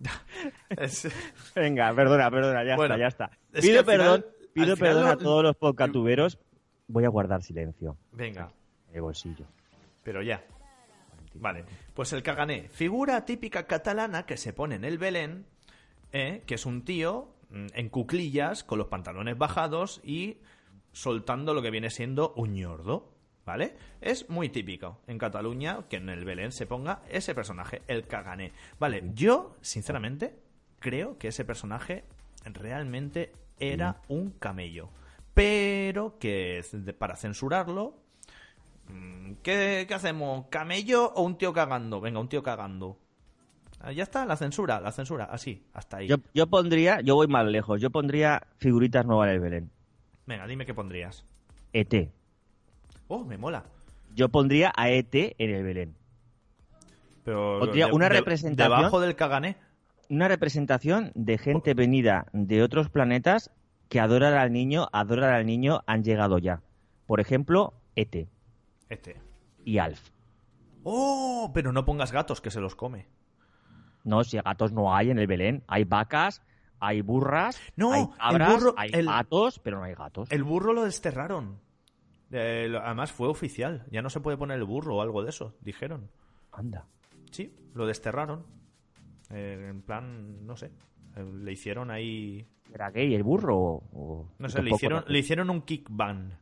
Es- 0.70 1.08
Venga, 1.54 1.94
perdona, 1.94 2.30
perdona, 2.30 2.64
ya 2.64 2.76
Bueno, 2.76 2.94
está, 2.94 2.98
ya 3.02 3.08
está. 3.08 3.30
es 3.52 3.60
que 3.64 3.68
Pido 3.70 3.84
final- 3.84 3.84
perdón, 3.84 4.24
pido 4.52 4.76
perdón 4.76 5.06
a 5.08 5.16
todos 5.16 5.42
los 5.42 5.56
podcatuberos. 5.56 6.38
Voy 6.88 7.04
a 7.04 7.08
guardar 7.08 7.42
silencio 7.42 7.96
Venga, 8.12 8.50
en 8.90 8.96
el 8.96 9.00
bolsillo. 9.02 9.46
pero 10.02 10.22
ya. 10.22 10.44
Vale, 11.36 11.64
pues 11.94 12.12
el 12.12 12.22
cagané, 12.22 12.68
figura 12.68 13.24
típica 13.24 13.66
catalana 13.66 14.24
que 14.26 14.36
se 14.36 14.52
pone 14.52 14.76
en 14.76 14.84
el 14.84 14.98
Belén, 14.98 15.46
¿eh? 16.12 16.42
que 16.46 16.54
es 16.56 16.64
un 16.66 16.84
tío 16.84 17.34
mm, 17.50 17.66
en 17.74 17.88
cuclillas, 17.88 18.62
con 18.62 18.78
los 18.78 18.86
pantalones 18.88 19.36
bajados 19.38 20.00
y 20.04 20.38
soltando 20.92 21.52
lo 21.54 21.62
que 21.62 21.70
viene 21.72 21.90
siendo 21.90 22.32
un 22.36 22.54
ñordo, 22.54 23.13
¿vale? 23.44 23.76
Es 24.00 24.28
muy 24.30 24.48
típico 24.48 25.00
en 25.06 25.18
Cataluña 25.18 25.84
que 25.88 25.96
en 25.96 26.08
el 26.08 26.24
Belén 26.24 26.52
se 26.52 26.66
ponga 26.66 27.02
ese 27.08 27.34
personaje, 27.34 27.82
el 27.86 28.06
cagané. 28.06 28.52
Vale, 28.78 29.02
yo, 29.14 29.56
sinceramente, 29.60 30.34
creo 30.78 31.18
que 31.18 31.28
ese 31.28 31.44
personaje 31.44 32.04
realmente 32.44 33.32
era 33.58 34.02
un 34.08 34.30
camello, 34.30 34.90
pero 35.34 36.18
que 36.18 36.64
para 36.98 37.16
censurarlo 37.16 38.04
Mm, 38.88 39.34
¿Qué, 39.42 39.84
qué 39.88 39.94
hacemos? 39.94 40.46
¿Camello 40.48 41.12
o 41.14 41.22
un 41.22 41.36
tío 41.38 41.52
cagando? 41.52 42.00
Venga, 42.00 42.20
un 42.20 42.28
tío 42.28 42.42
cagando. 42.42 42.98
Ah, 43.80 43.92
ya 43.92 44.02
está, 44.02 44.24
la 44.24 44.36
censura, 44.36 44.80
la 44.80 44.92
censura, 44.92 45.24
así, 45.24 45.66
hasta 45.74 45.98
ahí. 45.98 46.08
Yo, 46.08 46.16
yo 46.32 46.46
pondría, 46.46 47.00
yo 47.02 47.16
voy 47.16 47.26
más 47.26 47.44
lejos, 47.46 47.80
yo 47.80 47.90
pondría 47.90 48.46
figuritas 48.56 49.04
nuevas 49.04 49.28
en 49.28 49.34
el 49.34 49.40
Belén. 49.40 49.70
Venga, 50.26 50.46
dime 50.46 50.64
qué 50.64 50.72
pondrías. 50.72 51.24
ET. 51.72 52.10
Oh, 53.08 53.24
me 53.24 53.38
mola. 53.38 53.64
Yo 54.14 54.28
pondría 54.28 54.72
a 54.76 54.88
ET 54.90 55.14
en 55.38 55.50
el 55.50 55.62
Belén. 55.64 55.96
Pero 57.24 57.58
Pondría 57.60 57.86
una 57.88 58.08
representación- 58.08 58.76
Debajo 58.78 59.00
del 59.00 59.16
cagané. 59.16 59.56
Una 60.10 60.28
representación 60.28 61.10
de 61.14 61.38
gente 61.38 61.74
venida 61.74 62.26
de 62.32 62.62
otros 62.62 62.90
planetas 62.90 63.50
que 63.88 64.00
adoran 64.00 64.34
al 64.34 64.52
niño, 64.52 64.88
adoran 64.92 65.32
al 65.32 65.46
niño, 65.46 65.82
han 65.86 66.04
llegado 66.04 66.38
ya. 66.38 66.62
Por 67.06 67.20
ejemplo, 67.20 67.74
ET 67.96 68.28
Este. 68.88 69.20
y 69.64 69.78
Alf. 69.78 70.10
Oh, 70.82 71.50
pero 71.54 71.72
no 71.72 71.84
pongas 71.86 72.12
gatos 72.12 72.40
que 72.42 72.50
se 72.50 72.60
los 72.60 72.74
come. 72.76 73.06
No, 74.04 74.22
si 74.22 74.36
gatos 74.38 74.72
no 74.72 74.94
hay 74.94 75.10
en 75.10 75.18
el 75.18 75.26
Belén. 75.26 75.64
Hay 75.66 75.84
vacas, 75.84 76.42
hay 76.78 77.00
burras, 77.00 77.58
No, 77.74 77.92
hay 77.92 78.02
el 78.02 78.08
cabras, 78.18 78.52
burro- 78.54 78.74
hay 78.76 78.90
el- 78.92 79.06
gatos, 79.06 79.58
pero 79.60 79.78
no 79.78 79.84
hay 79.84 79.94
gatos. 79.94 80.30
El 80.30 80.44
burro 80.44 80.74
lo 80.74 80.84
desterraron. 80.84 81.58
Eh, 82.36 82.76
además 82.82 83.12
fue 83.12 83.28
oficial. 83.28 83.86
Ya 83.92 84.02
no 84.02 84.10
se 84.10 84.18
puede 84.20 84.36
poner 84.36 84.58
el 84.58 84.64
burro 84.64 84.96
o 84.96 85.02
algo 85.02 85.22
de 85.22 85.30
eso, 85.30 85.54
dijeron. 85.60 86.10
Anda. 86.50 86.88
Sí, 87.30 87.54
lo 87.74 87.86
desterraron. 87.86 88.44
Eh, 89.30 89.68
en 89.70 89.82
plan, 89.82 90.44
no 90.44 90.56
sé. 90.56 90.72
eh, 91.16 91.24
le 91.32 91.52
hicieron 91.52 91.90
ahí 91.92 92.46
¿Era 92.72 92.90
gay 92.90 93.14
el 93.14 93.22
burro 93.22 93.56
o...? 93.56 94.28
No 94.38 94.48
sé, 94.48 94.62
le 94.62 94.70
hicieron, 94.72 95.04
le 95.06 95.18
hicieron 95.18 95.48
un 95.48 95.62
kick 95.62 95.86
ban. 95.88 96.36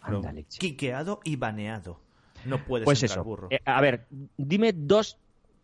Anda, 0.00 0.32
leche. 0.32 0.58
Quiqueado 0.58 1.20
y 1.22 1.36
baneado. 1.36 2.00
No 2.44 2.64
puedes 2.64 2.84
Pues 2.84 3.02
eso. 3.02 3.22
burro. 3.22 3.48
Eh, 3.50 3.60
a 3.64 3.80
ver, 3.80 4.08
dime 4.36 4.72
dos 4.72 5.16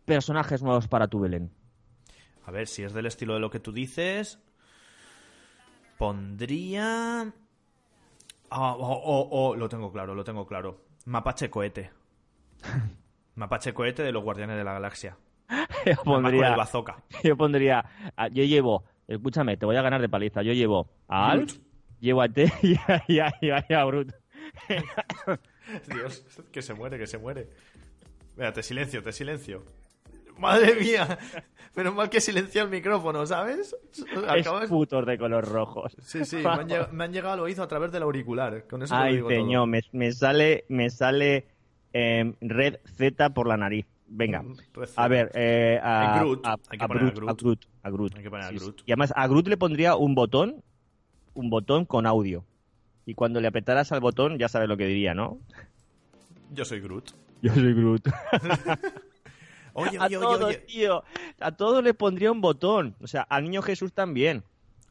personajes 0.05 0.63
nuevos 0.63 0.87
para 0.87 1.07
tu 1.07 1.19
Belén. 1.19 1.51
A 2.45 2.51
ver, 2.51 2.67
si 2.67 2.83
es 2.83 2.93
del 2.93 3.07
estilo 3.07 3.33
de 3.33 3.41
lo 3.41 3.49
que 3.49 3.59
tú 3.59 3.73
dices, 3.73 4.39
pondría... 5.97 7.33
Oh, 8.49 8.77
oh, 8.79 9.27
oh, 9.31 9.55
lo 9.55 9.67
tengo 9.69 9.91
claro, 9.91 10.15
lo 10.15 10.23
tengo 10.23 10.45
claro. 10.45 10.81
Mapache 11.05 11.49
cohete. 11.49 11.91
Mapache 13.35 13.73
cohete 13.73 14.03
de 14.03 14.11
los 14.11 14.23
Guardianes 14.23 14.57
de 14.57 14.63
la 14.63 14.73
Galaxia. 14.73 15.17
Yo 15.85 15.95
pondría, 16.03 16.49
el 16.49 16.55
bazooka. 16.57 17.03
yo 17.23 17.37
pondría, 17.37 17.85
yo 18.31 18.43
llevo, 18.43 18.83
escúchame, 19.07 19.55
te 19.55 19.65
voy 19.65 19.77
a 19.77 19.81
ganar 19.81 20.01
de 20.01 20.09
paliza. 20.09 20.41
Yo 20.41 20.51
llevo 20.53 20.89
a 21.07 21.31
Alf, 21.31 21.57
llevo 21.99 22.21
a 22.21 22.27
T 22.27 22.51
y 22.63 22.75
a, 22.75 23.03
y 23.07 23.19
a, 23.19 23.33
y 23.41 23.49
a- 23.51 23.65
y 23.69 23.73
a 23.73 23.85
Brut. 23.85 24.11
Dios, 25.87 26.25
que 26.51 26.61
se 26.61 26.73
muere, 26.73 26.97
que 26.97 27.07
se 27.07 27.17
muere. 27.17 27.49
Mira, 28.35 28.51
te 28.53 28.63
silencio, 28.63 29.01
te 29.03 29.11
silencio. 29.11 29.63
Madre 30.39 30.75
mía. 30.75 31.17
Menos 31.75 31.93
mal 31.93 32.09
que 32.09 32.19
silencia 32.21 32.63
el 32.63 32.69
micrófono, 32.69 33.25
¿sabes? 33.27 33.75
Acabas- 34.27 34.63
Es 34.63 34.69
putos 34.69 35.05
de 35.05 35.17
color 35.17 35.47
rojos. 35.47 35.95
Sí, 36.01 36.25
sí, 36.25 36.37
me 36.43 36.49
han, 36.49 36.67
llegado, 36.67 36.89
me 36.93 37.03
han 37.03 37.13
llegado 37.13 37.33
al 37.33 37.39
oído 37.41 37.63
a 37.63 37.67
través 37.67 37.91
del 37.91 38.03
auricular. 38.03 38.65
Con 38.67 38.81
eso 38.81 38.93
te 38.95 38.99
lo 38.99 39.05
Ay, 39.05 39.15
digo 39.17 39.29
todo. 39.29 39.67
me, 39.67 39.81
me 39.91 40.11
sale, 40.11 40.65
me 40.69 40.89
sale 40.89 41.45
em, 41.93 42.33
red 42.41 42.77
Z 42.97 43.29
por 43.33 43.47
la 43.47 43.57
nariz. 43.57 43.85
Venga, 44.09 44.41
Mm, 44.41 44.55
a 44.95 45.07
ver, 45.09 45.31
eh, 45.35 45.79
a, 45.83 46.19
Groot. 46.19 46.45
a- 46.45 46.55
Hay 46.69 46.77
que 46.77 46.85
a 46.85 46.87
poner 46.87 47.03
a 47.03 47.09
Groot, 47.11 47.29
a 47.29 47.33
Groot, 47.33 47.65
a 47.83 47.89
Groot. 47.89 48.15
Hay 48.15 48.23
que 48.23 48.29
poner 48.29 48.45
a 48.45 48.49
Sí. 48.49 48.55
Groot. 48.55 48.81
Y 48.85 48.91
además 48.93 49.13
a 49.15 49.27
Groot 49.27 49.47
le 49.49 49.57
pondría 49.57 49.95
un 49.97 50.15
botón, 50.15 50.63
un 51.33 51.49
botón 51.49 51.83
con 51.85 52.05
audio. 52.07 52.45
Y 53.05 53.13
cuando 53.15 53.39
le 53.41 53.49
apretaras 53.49 53.91
al 53.91 53.99
botón 53.99 54.37
ya 54.37 54.47
sabes 54.47 54.67
lo 54.69 54.77
que 54.77 54.85
diría, 54.87 55.13
¿no? 55.13 55.39
Yo 56.53 56.63
soy 56.65 56.79
Groot. 56.79 57.11
Yo 57.41 57.53
soy 57.53 57.73
Groot. 57.73 58.07
Oye, 59.79 59.97
a 59.99 60.05
oye, 60.05 60.17
oye, 60.17 60.25
todos, 60.25 60.43
oye. 60.49 60.57
tío. 60.57 61.03
A 61.39 61.51
todos 61.51 61.83
le 61.83 61.93
pondría 61.93 62.31
un 62.31 62.41
botón. 62.41 62.95
O 62.99 63.05
sea, 63.05 63.21
al 63.21 63.43
niño 63.43 63.61
Jesús 63.61 63.93
también. 63.93 64.43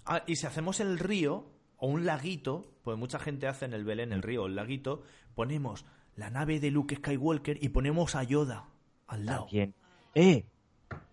Ah, 0.05 0.22
y 0.29 0.37
si 0.37 0.46
hacemos 0.46 0.79
el 0.79 1.01
río 1.01 1.44
o 1.77 1.88
un 1.88 2.07
laguito, 2.07 2.64
pues 2.85 2.96
mucha 2.96 3.18
gente 3.18 3.49
hace 3.49 3.64
en 3.64 3.72
el 3.72 3.85
Belén 3.85 4.12
el 4.12 4.22
río 4.22 4.44
o 4.44 4.46
el 4.46 4.55
laguito, 4.55 5.03
ponemos 5.35 5.85
la 6.14 6.31
nave 6.31 6.61
de 6.61 6.70
Luke 6.70 6.94
Skywalker 6.94 7.59
y 7.61 7.70
ponemos 7.70 8.14
a 8.14 8.22
Yoda 8.22 8.68
al 9.09 9.27
lado. 9.27 9.46
También. 9.46 9.75
¡Eh! 10.14 10.44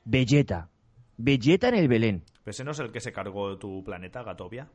Belleta. 0.06 0.70
Belleta 1.18 1.70
en 1.70 1.76
el 1.76 1.88
Belén. 1.88 2.24
Pero 2.44 2.52
ese 2.52 2.64
no 2.64 2.72
es 2.72 2.80
el 2.80 2.92
que 2.92 3.00
se 3.00 3.12
cargó 3.12 3.58
tu 3.58 3.84
planeta, 3.84 4.22
Gatovia. 4.22 4.70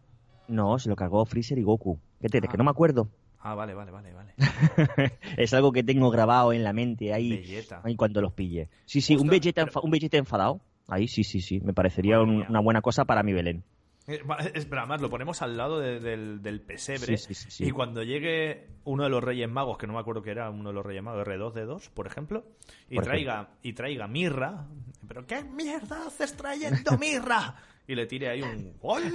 No, 0.48 0.76
se 0.80 0.88
lo 0.88 0.96
cargó 0.96 1.24
Freezer 1.24 1.58
y 1.58 1.62
Goku. 1.62 2.00
¿Qué 2.20 2.28
te 2.28 2.38
crees? 2.38 2.48
Ah. 2.48 2.52
Que 2.52 2.58
no 2.58 2.64
me 2.64 2.70
acuerdo. 2.70 3.08
Ah, 3.40 3.54
vale, 3.54 3.72
vale, 3.74 3.90
vale, 3.92 4.12
vale. 4.12 4.34
es 5.36 5.54
algo 5.54 5.72
que 5.72 5.82
tengo 5.84 6.10
grabado 6.10 6.52
en 6.52 6.64
la 6.64 6.72
mente 6.72 7.12
ahí, 7.12 7.44
ahí 7.84 7.94
cuando 7.96 8.20
los 8.20 8.32
pille. 8.32 8.68
Sí, 8.84 9.00
sí, 9.00 9.14
un 9.16 9.28
Vegeta, 9.28 9.64
pero- 9.66 9.80
un 9.82 9.90
Vegeta 9.90 10.16
enfadado. 10.16 10.60
Ahí 10.88 11.06
sí, 11.06 11.22
sí, 11.22 11.40
sí. 11.40 11.60
Me 11.60 11.72
parecería 11.74 12.20
un- 12.20 12.44
una 12.48 12.60
buena 12.60 12.80
cosa 12.80 13.04
para 13.04 13.22
mi 13.22 13.32
Belén. 13.32 13.62
Eh, 14.06 14.22
Espera, 14.54 14.86
más 14.86 15.02
lo 15.02 15.10
ponemos 15.10 15.42
al 15.42 15.56
lado 15.58 15.78
de- 15.78 16.00
del, 16.00 16.40
del 16.42 16.62
pesebre. 16.62 17.18
Sí, 17.18 17.34
sí, 17.34 17.34
sí, 17.34 17.50
sí. 17.50 17.64
Y 17.66 17.70
cuando 17.72 18.02
llegue 18.02 18.68
uno 18.84 19.04
de 19.04 19.10
los 19.10 19.22
Reyes 19.22 19.48
Magos, 19.50 19.76
que 19.76 19.86
no 19.86 19.92
me 19.92 20.00
acuerdo 20.00 20.22
que 20.22 20.30
era 20.30 20.48
uno 20.50 20.70
de 20.70 20.74
los 20.74 20.84
Reyes 20.86 21.02
Magos, 21.02 21.26
R2D2, 21.26 21.90
por 21.90 22.06
ejemplo, 22.06 22.44
y 22.88 22.94
Por 22.96 23.04
traiga 23.04 23.50
y 23.62 23.74
traiga 23.74 24.08
mirra, 24.08 24.66
pero 25.06 25.26
¿qué 25.26 25.44
mierda 25.44 26.06
haces 26.06 26.34
trayendo 26.36 26.96
mirra? 26.98 27.54
Y 27.88 27.94
le 27.94 28.06
tire 28.06 28.28
ahí 28.28 28.42
un 28.42 28.74
¡Hola! 28.82 29.08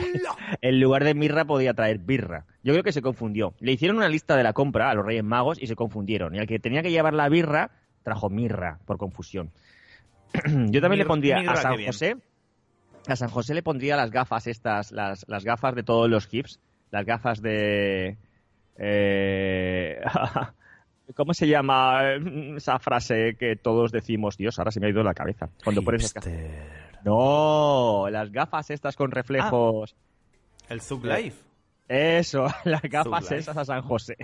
En 0.59 0.79
lugar 0.81 1.03
de 1.03 1.13
mirra 1.13 1.45
podía 1.45 1.75
traer 1.75 1.99
birra. 1.99 2.45
Yo 2.63 2.73
creo 2.73 2.83
que 2.83 2.91
se 2.91 3.03
confundió. 3.03 3.53
Le 3.59 3.71
hicieron 3.71 3.97
una 3.97 4.09
lista 4.09 4.35
de 4.35 4.41
la 4.41 4.53
compra 4.53 4.89
a 4.89 4.95
los 4.95 5.05
Reyes 5.05 5.23
Magos 5.23 5.61
y 5.61 5.67
se 5.67 5.75
confundieron. 5.75 6.33
Y 6.33 6.39
al 6.39 6.47
que 6.47 6.57
tenía 6.57 6.81
que 6.81 6.89
llevar 6.89 7.13
la 7.13 7.29
birra, 7.29 7.69
trajo 8.01 8.31
mirra, 8.31 8.79
por 8.85 8.97
confusión. 8.97 9.51
Yo 10.71 10.81
también 10.81 10.97
le 10.97 11.05
pondría 11.05 11.39
mirra, 11.39 11.53
a 11.53 11.57
San. 11.57 11.85
José. 11.85 12.17
A 13.07 13.15
San 13.15 13.29
José 13.29 13.53
le 13.53 13.61
pondría 13.61 13.95
las 13.95 14.09
gafas 14.09 14.47
estas, 14.47 14.91
las, 14.91 15.23
las 15.27 15.43
gafas 15.43 15.75
de 15.75 15.83
todos 15.83 16.09
los 16.09 16.27
hips. 16.33 16.59
Las 16.89 17.05
gafas 17.05 17.43
de. 17.43 18.17
eh, 18.77 20.01
¿Cómo 21.15 21.35
se 21.35 21.47
llama 21.47 22.13
esa 22.55 22.79
frase 22.79 23.35
que 23.37 23.55
todos 23.55 23.91
decimos? 23.91 24.35
Dios, 24.35 24.57
ahora 24.57 24.71
se 24.71 24.79
me 24.79 24.87
ha 24.87 24.89
ido 24.89 25.03
la 25.03 25.13
cabeza. 25.13 25.49
Cuando 25.63 25.83
pones. 25.83 26.11
No, 27.03 28.07
las 28.09 28.31
gafas 28.31 28.69
estas 28.69 28.95
con 28.95 29.11
reflejos. 29.11 29.95
El 30.69 30.81
Zug 30.81 31.05
Life. 31.05 31.43
Eso, 31.87 32.47
las 32.63 32.81
gafas 32.83 33.31
esas 33.31 33.57
a 33.57 33.65
San 33.65 33.81
José. 33.81 34.15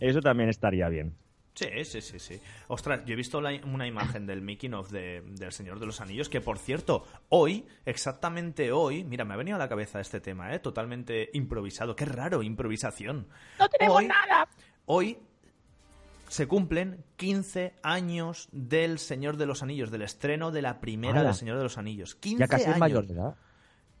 Eso 0.00 0.20
también 0.20 0.48
estaría 0.48 0.88
bien. 0.88 1.14
Sí, 1.54 1.84
sí, 1.86 2.02
sí, 2.02 2.18
sí. 2.18 2.38
Ostras, 2.68 3.02
yo 3.06 3.14
he 3.14 3.16
visto 3.16 3.40
la- 3.40 3.58
una 3.64 3.86
imagen 3.86 4.26
del 4.26 4.42
making 4.42 4.74
of 4.74 4.90
de, 4.90 5.22
del 5.22 5.52
Señor 5.52 5.80
de 5.80 5.86
los 5.86 6.02
Anillos, 6.02 6.28
que 6.28 6.42
por 6.42 6.58
cierto, 6.58 7.06
hoy, 7.30 7.64
exactamente 7.86 8.72
hoy, 8.72 9.04
mira, 9.04 9.24
me 9.24 9.32
ha 9.32 9.38
venido 9.38 9.56
a 9.56 9.58
la 9.58 9.68
cabeza 9.68 9.98
este 10.00 10.20
tema, 10.20 10.54
¿eh? 10.54 10.58
Totalmente 10.58 11.30
improvisado. 11.32 11.96
Qué 11.96 12.04
raro, 12.04 12.42
improvisación. 12.42 13.28
No 13.58 13.68
tenemos 13.70 14.04
nada. 14.04 14.48
Hoy 14.84 15.16
se 16.28 16.46
cumplen 16.48 17.04
15 17.16 17.74
años 17.82 18.48
del 18.52 18.98
Señor 18.98 19.36
de 19.36 19.46
los 19.46 19.62
Anillos, 19.62 19.90
del 19.90 20.02
estreno 20.02 20.50
de 20.50 20.62
la 20.62 20.80
primera 20.80 21.22
del 21.22 21.34
Señor 21.34 21.56
de 21.58 21.62
los 21.64 21.78
Anillos. 21.78 22.14
15 22.16 22.40
Ya 22.40 22.48
casi 22.48 22.62
es 22.62 22.68
años. 22.68 22.78
mayor 22.80 23.06
de 23.06 23.14
edad. 23.14 23.36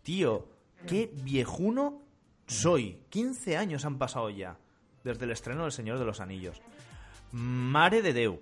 Tío, 0.02 0.48
qué 0.86 1.10
viejuno 1.22 2.02
soy. 2.46 2.98
15 3.10 3.56
años 3.56 3.84
han 3.84 3.98
pasado 3.98 4.30
ya 4.30 4.56
desde 5.04 5.24
el 5.24 5.30
estreno 5.30 5.62
del 5.62 5.72
Señor 5.72 5.98
de 5.98 6.04
los 6.04 6.20
Anillos. 6.20 6.60
Mare 7.32 8.02
de 8.02 8.12
Deu, 8.12 8.40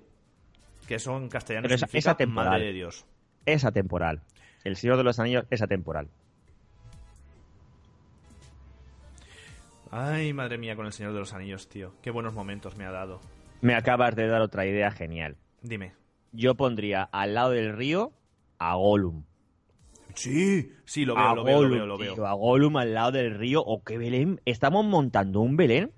que 0.87 0.97
eso 0.97 1.16
en 1.16 1.29
castellano 1.29 1.64
Pero 1.64 1.75
esa- 1.75 1.87
significa 1.87 2.11
esa 2.11 2.16
temporal. 2.16 2.51
Madre 2.53 2.66
de 2.66 2.73
Dios. 2.73 3.05
Es 3.47 3.64
atemporal. 3.64 4.23
El 4.62 4.77
Señor 4.77 4.97
de 4.97 5.05
los 5.05 5.18
Anillos 5.18 5.44
es 5.51 5.61
atemporal. 5.62 6.09
Ay, 9.90 10.33
madre 10.33 10.59
mía, 10.59 10.75
con 10.75 10.87
el 10.87 10.92
Señor 10.92 11.12
de 11.12 11.20
los 11.20 11.33
Anillos, 11.35 11.68
tío. 11.68 11.94
Qué 12.03 12.11
buenos 12.11 12.35
momentos 12.35 12.77
me 12.77 12.85
ha 12.85 12.90
dado. 12.90 13.20
Me 13.64 13.74
acabas 13.74 14.14
de 14.14 14.27
dar 14.29 14.42
otra 14.42 14.66
idea 14.66 14.90
genial. 14.90 15.38
Dime. 15.62 15.94
Yo 16.33 16.55
pondría 16.55 17.03
al 17.05 17.33
lado 17.33 17.53
del 17.53 17.74
río 17.74 18.12
a 18.59 18.74
Gollum. 18.74 19.24
Sí, 20.14 20.70
sí, 20.85 21.07
lo 21.07 21.14
veo, 21.14 21.24
a 21.24 21.35
lo 21.35 21.44
veo, 21.44 21.62
lo 21.62 21.70
veo, 21.70 21.87
lo 21.87 21.96
veo. 21.96 22.14
tío, 22.14 22.27
a 22.27 22.35
Gollum 22.35 22.77
al 22.77 22.92
lado 22.92 23.12
del 23.12 23.35
río. 23.38 23.62
¿O 23.64 23.83
qué 23.83 23.96
Belén? 23.96 24.38
¿Estamos 24.44 24.85
montando 24.85 25.40
un 25.40 25.57
Belén? 25.57 25.92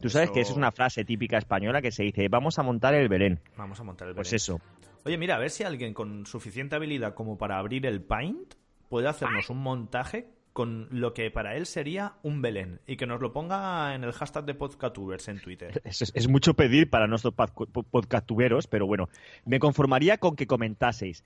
Tú 0.00 0.08
sabes 0.08 0.28
Eso- 0.28 0.32
que 0.34 0.40
esa 0.40 0.52
es 0.52 0.56
una 0.56 0.72
frase 0.72 1.04
típica 1.04 1.36
española 1.36 1.82
que 1.82 1.90
se 1.92 2.04
dice, 2.04 2.26
vamos 2.28 2.58
a 2.58 2.62
montar 2.62 2.94
el 2.94 3.10
Belén. 3.10 3.38
Vamos 3.54 3.78
a 3.78 3.82
montar 3.84 4.08
el 4.08 4.14
Pues 4.14 4.28
Belén. 4.30 4.36
eso. 4.36 4.60
Oye, 5.04 5.18
mira, 5.18 5.36
a 5.36 5.38
ver 5.38 5.50
si 5.50 5.62
alguien 5.62 5.92
con 5.92 6.24
suficiente 6.24 6.74
habilidad 6.76 7.12
como 7.12 7.36
para 7.36 7.58
abrir 7.58 7.84
el 7.84 8.00
Paint 8.02 8.54
puede 8.88 9.08
hacernos 9.08 9.50
un 9.50 9.58
montaje 9.58 10.26
con 10.52 10.88
lo 10.90 11.14
que 11.14 11.30
para 11.30 11.54
él 11.56 11.64
sería 11.66 12.14
un 12.22 12.42
Belén 12.42 12.80
y 12.86 12.96
que 12.96 13.06
nos 13.06 13.20
lo 13.20 13.32
ponga 13.32 13.94
en 13.94 14.02
el 14.04 14.12
hashtag 14.12 14.44
de 14.44 14.54
Podcatubers 14.54 15.28
en 15.28 15.40
Twitter. 15.40 15.80
Es, 15.84 16.28
mucho 16.28 16.54
pedir 16.54 16.90
para 16.90 17.06
nuestros 17.06 17.34
pod- 17.34 17.52
pod- 17.72 17.86
podcastuberos, 17.90 18.66
pero 18.66 18.86
bueno, 18.86 19.08
me 19.44 19.58
conformaría 19.60 20.18
con 20.18 20.34
que 20.36 20.46
comentaseis. 20.46 21.24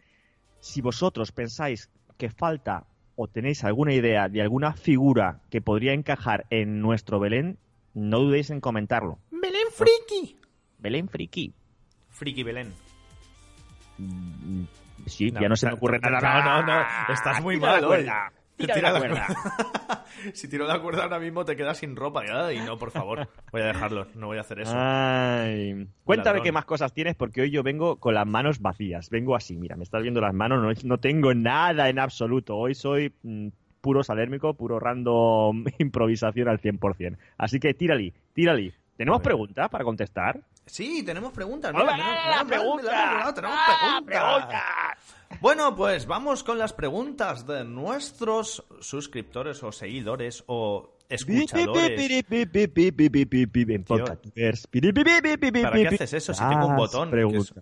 Si 0.60 0.80
vosotros 0.82 1.32
pensáis 1.32 1.90
que 2.18 2.30
falta 2.30 2.84
o 3.16 3.26
tenéis 3.28 3.64
alguna 3.64 3.94
idea 3.94 4.28
de 4.28 4.42
alguna 4.42 4.72
figura 4.74 5.40
que 5.50 5.60
podría 5.60 5.92
encajar 5.94 6.46
en 6.50 6.80
nuestro 6.80 7.18
Belén, 7.20 7.58
no 7.94 8.18
dudéis 8.20 8.50
en 8.50 8.60
comentarlo. 8.60 9.18
¡Belén 9.30 9.68
friki! 9.72 10.36
Belén 10.78 11.08
friki. 11.08 11.52
Friki 12.10 12.42
Belén. 12.42 12.72
Mm, 13.98 14.64
Sí, 15.06 15.30
No, 15.30 15.40
ya 15.42 15.48
no 15.50 15.56
se 15.56 15.66
me 15.66 15.74
ocurre 15.74 15.98
nada. 15.98 16.18
no, 16.42 16.62
no, 16.62 16.66
no, 16.80 17.12
estás 17.14 17.42
muy 17.42 17.56
la 17.60 17.66
mal 17.72 17.84
hoy. 17.84 18.06
Tira, 18.56 18.74
Tira 18.74 18.92
la 18.92 19.00
la 19.00 19.08
cuerda. 19.08 20.04
si 20.32 20.48
tiro 20.48 20.66
la 20.66 20.80
cuerda 20.80 21.02
ahora 21.04 21.18
mismo 21.18 21.44
te 21.44 21.56
quedas 21.56 21.78
sin 21.78 21.96
ropa. 21.96 22.22
Y 22.52 22.60
no, 22.60 22.78
por 22.78 22.92
favor, 22.92 23.28
voy 23.50 23.62
a 23.62 23.66
dejarlo. 23.66 24.06
No 24.14 24.28
voy 24.28 24.38
a 24.38 24.42
hacer 24.42 24.60
eso. 24.60 24.72
Ay. 24.76 25.88
Cuéntame 26.04 26.40
qué 26.40 26.52
más 26.52 26.64
cosas 26.64 26.92
tienes, 26.92 27.16
porque 27.16 27.42
hoy 27.42 27.50
yo 27.50 27.62
vengo 27.62 27.96
con 27.96 28.14
las 28.14 28.26
manos 28.26 28.60
vacías. 28.60 29.10
Vengo 29.10 29.34
así, 29.34 29.56
mira, 29.56 29.76
me 29.76 29.82
estás 29.82 30.02
viendo 30.02 30.20
las 30.20 30.34
manos, 30.34 30.62
no, 30.62 30.88
no 30.88 30.98
tengo 30.98 31.34
nada 31.34 31.88
en 31.88 31.98
absoluto. 31.98 32.56
Hoy 32.56 32.74
soy 32.74 33.12
mm, 33.22 33.48
puro 33.80 34.04
salérmico, 34.04 34.54
puro 34.54 34.78
random 34.78 35.64
improvisación 35.78 36.48
al 36.48 36.60
100%. 36.60 37.16
Así 37.38 37.58
que 37.58 37.74
tírali, 37.74 38.14
tírali. 38.34 38.72
¿Tenemos 38.96 39.20
preguntas 39.22 39.68
para 39.68 39.82
contestar? 39.82 40.40
Sí, 40.66 41.02
tenemos 41.04 41.32
preguntas. 41.32 41.72
¡Hola, 41.74 41.94
mira, 41.94 41.96
mira, 41.96 42.14
la 42.36 42.44
mira, 42.44 42.56
pregunta! 42.56 42.82
mira, 42.82 43.12
mira, 43.16 43.34
tenemos 43.34 43.56
¡Ah, 43.58 44.00
preguntas. 44.06 45.23
Bueno, 45.44 45.76
pues 45.76 46.06
vamos 46.06 46.42
con 46.42 46.56
las 46.56 46.72
preguntas 46.72 47.46
de 47.46 47.66
nuestros 47.66 48.64
suscriptores 48.80 49.62
o 49.62 49.72
seguidores 49.72 50.42
o 50.46 50.96
escuchadores. 51.06 52.24
¿Para 55.62 55.76
qué 55.76 55.88
haces 55.88 56.14
eso 56.14 56.32
si 56.32 56.48
tengo 56.48 56.66
un 56.66 56.76
botón 56.76 57.34
es-. 57.36 57.52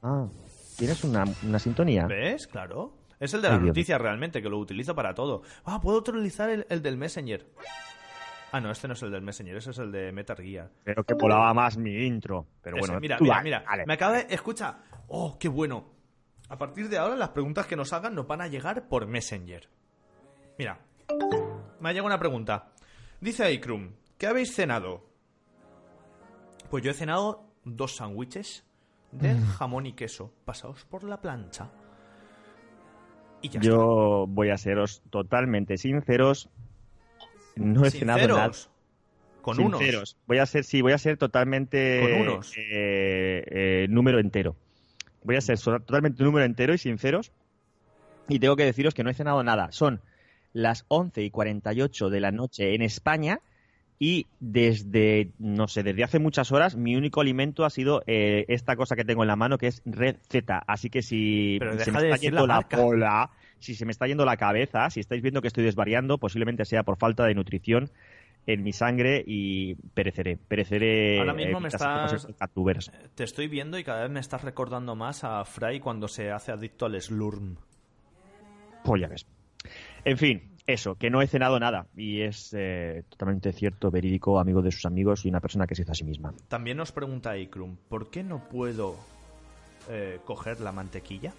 Ah, 0.00 0.28
¿tienes 0.76 1.02
una, 1.02 1.24
una 1.42 1.58
sintonía? 1.58 2.06
¿Ves? 2.06 2.46
Claro. 2.46 2.92
Es 3.18 3.34
el 3.34 3.42
de 3.42 3.48
las 3.48 3.60
noticias 3.60 4.00
realmente, 4.00 4.40
que 4.40 4.48
lo 4.48 4.58
utilizo 4.58 4.94
para 4.94 5.12
todo. 5.12 5.42
Ah, 5.64 5.80
puedo 5.80 5.98
utilizar 5.98 6.48
el, 6.50 6.64
el 6.70 6.82
del 6.82 6.96
Messenger. 6.96 7.44
Ah, 8.52 8.60
no, 8.60 8.70
este 8.70 8.86
no 8.86 8.94
es 8.94 9.02
el 9.02 9.10
del 9.10 9.22
Messenger, 9.22 9.56
ese 9.56 9.72
es 9.72 9.78
el 9.78 9.90
de 9.90 10.12
Metal 10.12 10.36
Gear. 10.36 10.70
Pero 10.84 11.02
que 11.02 11.14
volaba 11.14 11.52
más 11.52 11.76
mi 11.76 12.06
intro. 12.06 12.46
Pero 12.62 12.76
Ese, 12.76 12.86
bueno, 12.86 13.00
mira, 13.00 13.18
mira, 13.20 13.42
mira. 13.42 13.64
Me 13.84 13.94
acaba 13.94 14.18
de... 14.18 14.32
Escucha. 14.32 14.78
Oh, 15.08 15.36
qué 15.36 15.48
bueno. 15.48 15.93
A 16.48 16.58
partir 16.58 16.88
de 16.88 16.98
ahora, 16.98 17.16
las 17.16 17.30
preguntas 17.30 17.66
que 17.66 17.76
nos 17.76 17.92
hagan 17.92 18.14
nos 18.14 18.26
van 18.26 18.40
a 18.42 18.48
llegar 18.48 18.88
por 18.88 19.06
Messenger. 19.06 19.68
Mira. 20.58 20.78
Me 21.80 21.88
ha 21.88 21.92
llegado 21.92 22.06
una 22.06 22.18
pregunta. 22.18 22.70
Dice 23.20 23.44
Aikrum, 23.44 23.92
¿qué 24.18 24.26
habéis 24.26 24.54
cenado? 24.54 25.06
Pues 26.70 26.82
yo 26.84 26.90
he 26.90 26.94
cenado 26.94 27.46
dos 27.64 27.96
sándwiches 27.96 28.64
de 29.12 29.34
Mm. 29.34 29.46
jamón 29.52 29.86
y 29.86 29.92
queso 29.92 30.32
pasados 30.44 30.84
por 30.84 31.04
la 31.04 31.20
plancha. 31.20 31.70
Y 33.42 33.48
ya 33.48 33.60
está. 33.60 33.70
Yo 33.70 34.26
voy 34.28 34.50
a 34.50 34.56
seros 34.56 35.02
totalmente 35.10 35.76
sinceros. 35.76 36.48
No 37.56 37.84
he 37.84 37.90
cenado 37.90 38.26
nada. 38.28 38.50
Con 39.42 39.56
Sinceros. 39.56 40.16
Voy 40.26 40.38
a 40.38 40.46
ser, 40.46 40.64
sí, 40.64 40.80
voy 40.80 40.92
a 40.92 40.98
ser 40.98 41.18
totalmente. 41.18 42.00
Con 42.00 42.28
unos. 42.32 42.52
eh, 42.56 43.44
eh, 43.46 43.86
número 43.90 44.18
entero. 44.18 44.56
Voy 45.24 45.36
a 45.36 45.40
ser 45.40 45.58
totalmente 45.58 46.22
número 46.22 46.44
entero 46.44 46.74
y 46.74 46.78
sinceros. 46.78 47.32
Y 48.28 48.38
tengo 48.38 48.56
que 48.56 48.64
deciros 48.64 48.94
que 48.94 49.02
no 49.02 49.10
he 49.10 49.14
cenado 49.14 49.42
nada. 49.42 49.72
Son 49.72 50.00
las 50.52 50.84
11 50.88 51.22
y 51.22 51.30
48 51.30 52.10
de 52.10 52.20
la 52.20 52.30
noche 52.30 52.74
en 52.74 52.82
España. 52.82 53.40
Y 53.98 54.26
desde, 54.40 55.30
no 55.38 55.68
sé, 55.68 55.82
desde 55.82 56.04
hace 56.04 56.18
muchas 56.18 56.52
horas, 56.52 56.76
mi 56.76 56.96
único 56.96 57.20
alimento 57.20 57.64
ha 57.64 57.70
sido 57.70 58.02
eh, 58.06 58.44
esta 58.48 58.76
cosa 58.76 58.96
que 58.96 59.04
tengo 59.04 59.22
en 59.22 59.28
la 59.28 59.36
mano, 59.36 59.56
que 59.56 59.68
es 59.68 59.82
Red 59.84 60.16
Z. 60.28 60.62
Así 60.66 60.90
que 60.90 61.00
si 61.00 61.56
Pero 61.58 61.78
se 61.78 61.92
me 61.92 62.00
de 62.00 62.10
está 62.10 62.20
yendo 62.20 62.46
la 62.46 62.66
la 62.68 62.76
bola, 62.76 63.30
si 63.60 63.74
se 63.74 63.84
me 63.84 63.92
está 63.92 64.06
yendo 64.06 64.24
la 64.24 64.36
cabeza, 64.36 64.90
si 64.90 65.00
estáis 65.00 65.22
viendo 65.22 65.40
que 65.40 65.48
estoy 65.48 65.64
desvariando, 65.64 66.18
posiblemente 66.18 66.64
sea 66.64 66.82
por 66.82 66.98
falta 66.98 67.24
de 67.24 67.34
nutrición 67.34 67.90
en 68.46 68.62
mi 68.62 68.72
sangre 68.72 69.22
y 69.26 69.74
pereceré. 69.74 70.36
Pereceré. 70.36 71.18
Ahora 71.18 71.34
mismo 71.34 71.58
eh, 71.58 71.62
me 71.62 71.68
estás-. 71.68 72.28
Te 73.14 73.24
estoy 73.24 73.48
viendo 73.48 73.78
y 73.78 73.84
cada 73.84 74.02
vez 74.02 74.10
me 74.10 74.20
estás 74.20 74.42
recordando 74.42 74.94
más 74.94 75.24
a 75.24 75.44
Fry 75.44 75.80
cuando 75.80 76.08
se 76.08 76.30
hace 76.30 76.52
adicto 76.52 76.86
al 76.86 77.00
slurm. 77.00 77.56
Pues 78.84 79.00
ya 79.00 79.08
ves. 79.08 79.26
En 80.04 80.18
fin, 80.18 80.54
eso, 80.66 80.96
que 80.96 81.10
no 81.10 81.22
he 81.22 81.26
cenado 81.26 81.58
nada. 81.58 81.86
Y 81.96 82.22
es 82.22 82.54
eh, 82.56 83.04
totalmente 83.08 83.52
cierto, 83.52 83.90
verídico, 83.90 84.38
amigo 84.38 84.62
de 84.62 84.70
sus 84.70 84.86
amigos 84.86 85.24
y 85.24 85.28
una 85.28 85.40
persona 85.40 85.66
que 85.66 85.74
se 85.74 85.82
hizo 85.82 85.92
a 85.92 85.94
sí 85.94 86.04
misma. 86.04 86.34
También 86.48 86.76
nos 86.76 86.92
pregunta 86.92 87.36
Ikrum, 87.36 87.76
¿por 87.88 88.10
qué 88.10 88.22
no 88.22 88.48
puedo 88.48 88.96
eh, 89.88 90.20
coger 90.24 90.60
la 90.60 90.72
mantequilla? 90.72 91.32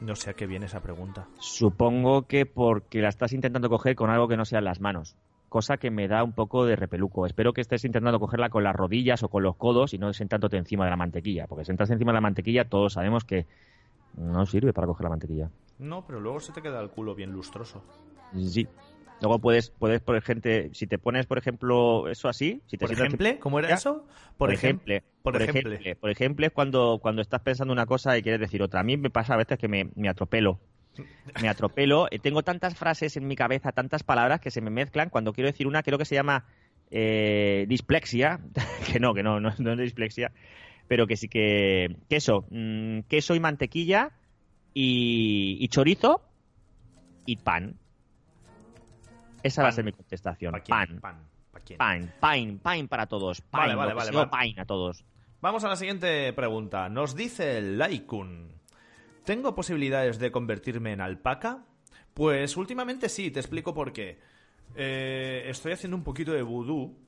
No 0.00 0.16
sé 0.16 0.30
a 0.30 0.34
qué 0.34 0.46
viene 0.46 0.66
esa 0.66 0.80
pregunta. 0.80 1.28
Supongo 1.38 2.22
que 2.22 2.46
porque 2.46 3.02
la 3.02 3.08
estás 3.08 3.32
intentando 3.32 3.68
coger 3.68 3.94
con 3.94 4.10
algo 4.10 4.28
que 4.28 4.36
no 4.36 4.44
sean 4.44 4.64
las 4.64 4.80
manos. 4.80 5.14
Cosa 5.50 5.76
que 5.78 5.90
me 5.90 6.08
da 6.08 6.24
un 6.24 6.32
poco 6.32 6.64
de 6.64 6.76
repeluco. 6.76 7.26
Espero 7.26 7.52
que 7.52 7.60
estés 7.60 7.84
intentando 7.84 8.20
cogerla 8.20 8.50
con 8.50 8.64
las 8.64 8.74
rodillas 8.74 9.22
o 9.24 9.28
con 9.28 9.42
los 9.42 9.56
codos 9.56 9.92
y 9.94 9.98
no 9.98 10.12
sentándote 10.14 10.56
encima 10.56 10.84
de 10.86 10.90
la 10.90 10.96
mantequilla. 10.96 11.46
Porque 11.48 11.66
sentarse 11.66 11.92
encima 11.92 12.12
de 12.12 12.16
la 12.16 12.20
mantequilla 12.22 12.68
todos 12.68 12.94
sabemos 12.94 13.24
que 13.24 13.46
no 14.16 14.46
sirve 14.46 14.72
para 14.72 14.86
coger 14.88 15.04
la 15.04 15.10
mantequilla. 15.10 15.50
No, 15.78 16.06
pero 16.06 16.20
luego 16.20 16.40
se 16.40 16.52
te 16.52 16.62
queda 16.62 16.80
el 16.80 16.90
culo 16.90 17.14
bien 17.14 17.32
lustroso. 17.32 17.82
Sí. 18.48 18.68
Luego 19.20 19.38
puedes, 19.38 19.70
puedes 19.70 20.00
por 20.00 20.16
ejemplo, 20.16 20.50
si 20.72 20.86
te 20.86 20.98
pones, 20.98 21.26
por 21.26 21.38
ejemplo, 21.38 22.08
eso 22.08 22.28
así, 22.28 22.62
si 22.66 22.78
te 22.78 22.86
Por 22.86 22.94
ejemplo, 22.94 23.28
¿cómo 23.40 23.58
era 23.58 23.74
eso? 23.74 24.06
Por, 24.38 24.50
ejem- 24.50 24.56
ejemplo, 24.56 24.94
por 25.22 25.32
por 25.34 25.42
ejemplo. 25.42 25.70
ejemplo, 25.72 26.00
por 26.00 26.10
ejemplo 26.10 26.46
es 26.46 26.52
cuando, 26.52 26.98
cuando 27.02 27.20
estás 27.20 27.42
pensando 27.42 27.72
una 27.72 27.86
cosa 27.86 28.16
y 28.16 28.22
quieres 28.22 28.40
decir 28.40 28.62
otra. 28.62 28.80
A 28.80 28.84
mí 28.84 28.96
me 28.96 29.10
pasa 29.10 29.34
a 29.34 29.36
veces 29.36 29.58
que 29.58 29.68
me, 29.68 29.90
me 29.94 30.08
atropelo. 30.08 30.58
Me 31.40 31.48
atropelo. 31.48 32.08
Eh, 32.10 32.18
Tengo 32.18 32.42
tantas 32.42 32.76
frases 32.76 33.16
en 33.16 33.26
mi 33.26 33.36
cabeza, 33.36 33.72
tantas 33.72 34.02
palabras 34.02 34.40
que 34.40 34.50
se 34.50 34.60
me 34.60 34.70
mezclan. 34.70 35.10
Cuando 35.10 35.32
quiero 35.32 35.48
decir 35.48 35.66
una, 35.66 35.82
creo 35.82 35.98
que 35.98 36.04
se 36.04 36.14
llama 36.14 36.44
eh, 36.90 37.64
dislexia. 37.68 38.40
que 38.92 39.00
no, 39.00 39.14
que 39.14 39.22
no, 39.22 39.40
no, 39.40 39.52
no 39.58 39.72
es 39.72 39.78
dislexia. 39.78 40.32
Pero 40.88 41.06
que 41.06 41.16
sí 41.16 41.28
que. 41.28 41.96
Queso. 42.08 42.46
mm, 42.50 43.00
queso 43.08 43.34
y 43.34 43.40
mantequilla. 43.40 44.10
Y, 44.74 45.56
y 45.60 45.68
chorizo. 45.68 46.22
Y 47.26 47.36
pan. 47.36 47.76
Esa 49.42 49.62
va 49.62 49.68
a 49.68 49.72
ser 49.72 49.84
mi 49.84 49.92
contestación. 49.92 50.54
Pan. 50.68 51.00
Pan. 51.00 51.30
Pan, 51.76 52.12
pan, 52.20 52.58
pan 52.58 52.88
para 52.88 53.06
todos. 53.06 53.40
Pan, 53.40 53.60
Vale, 53.62 53.74
vale, 53.74 53.94
vale, 53.94 54.54
a 54.56 54.64
todos. 54.64 55.04
Vamos 55.40 55.64
a 55.64 55.68
la 55.68 55.76
siguiente 55.76 56.32
pregunta. 56.32 56.88
Nos 56.88 57.14
dice 57.14 57.60
Laikun. 57.60 58.59
¿Tengo 59.30 59.54
posibilidades 59.54 60.18
de 60.18 60.32
convertirme 60.32 60.90
en 60.92 61.00
alpaca? 61.00 61.64
Pues 62.14 62.56
últimamente 62.56 63.08
sí, 63.08 63.30
te 63.30 63.38
explico 63.38 63.72
por 63.72 63.92
qué. 63.92 64.18
Eh, 64.74 65.44
estoy 65.46 65.70
haciendo 65.70 65.96
un 65.96 66.02
poquito 66.02 66.32
de 66.32 66.42
vudú. 66.42 66.98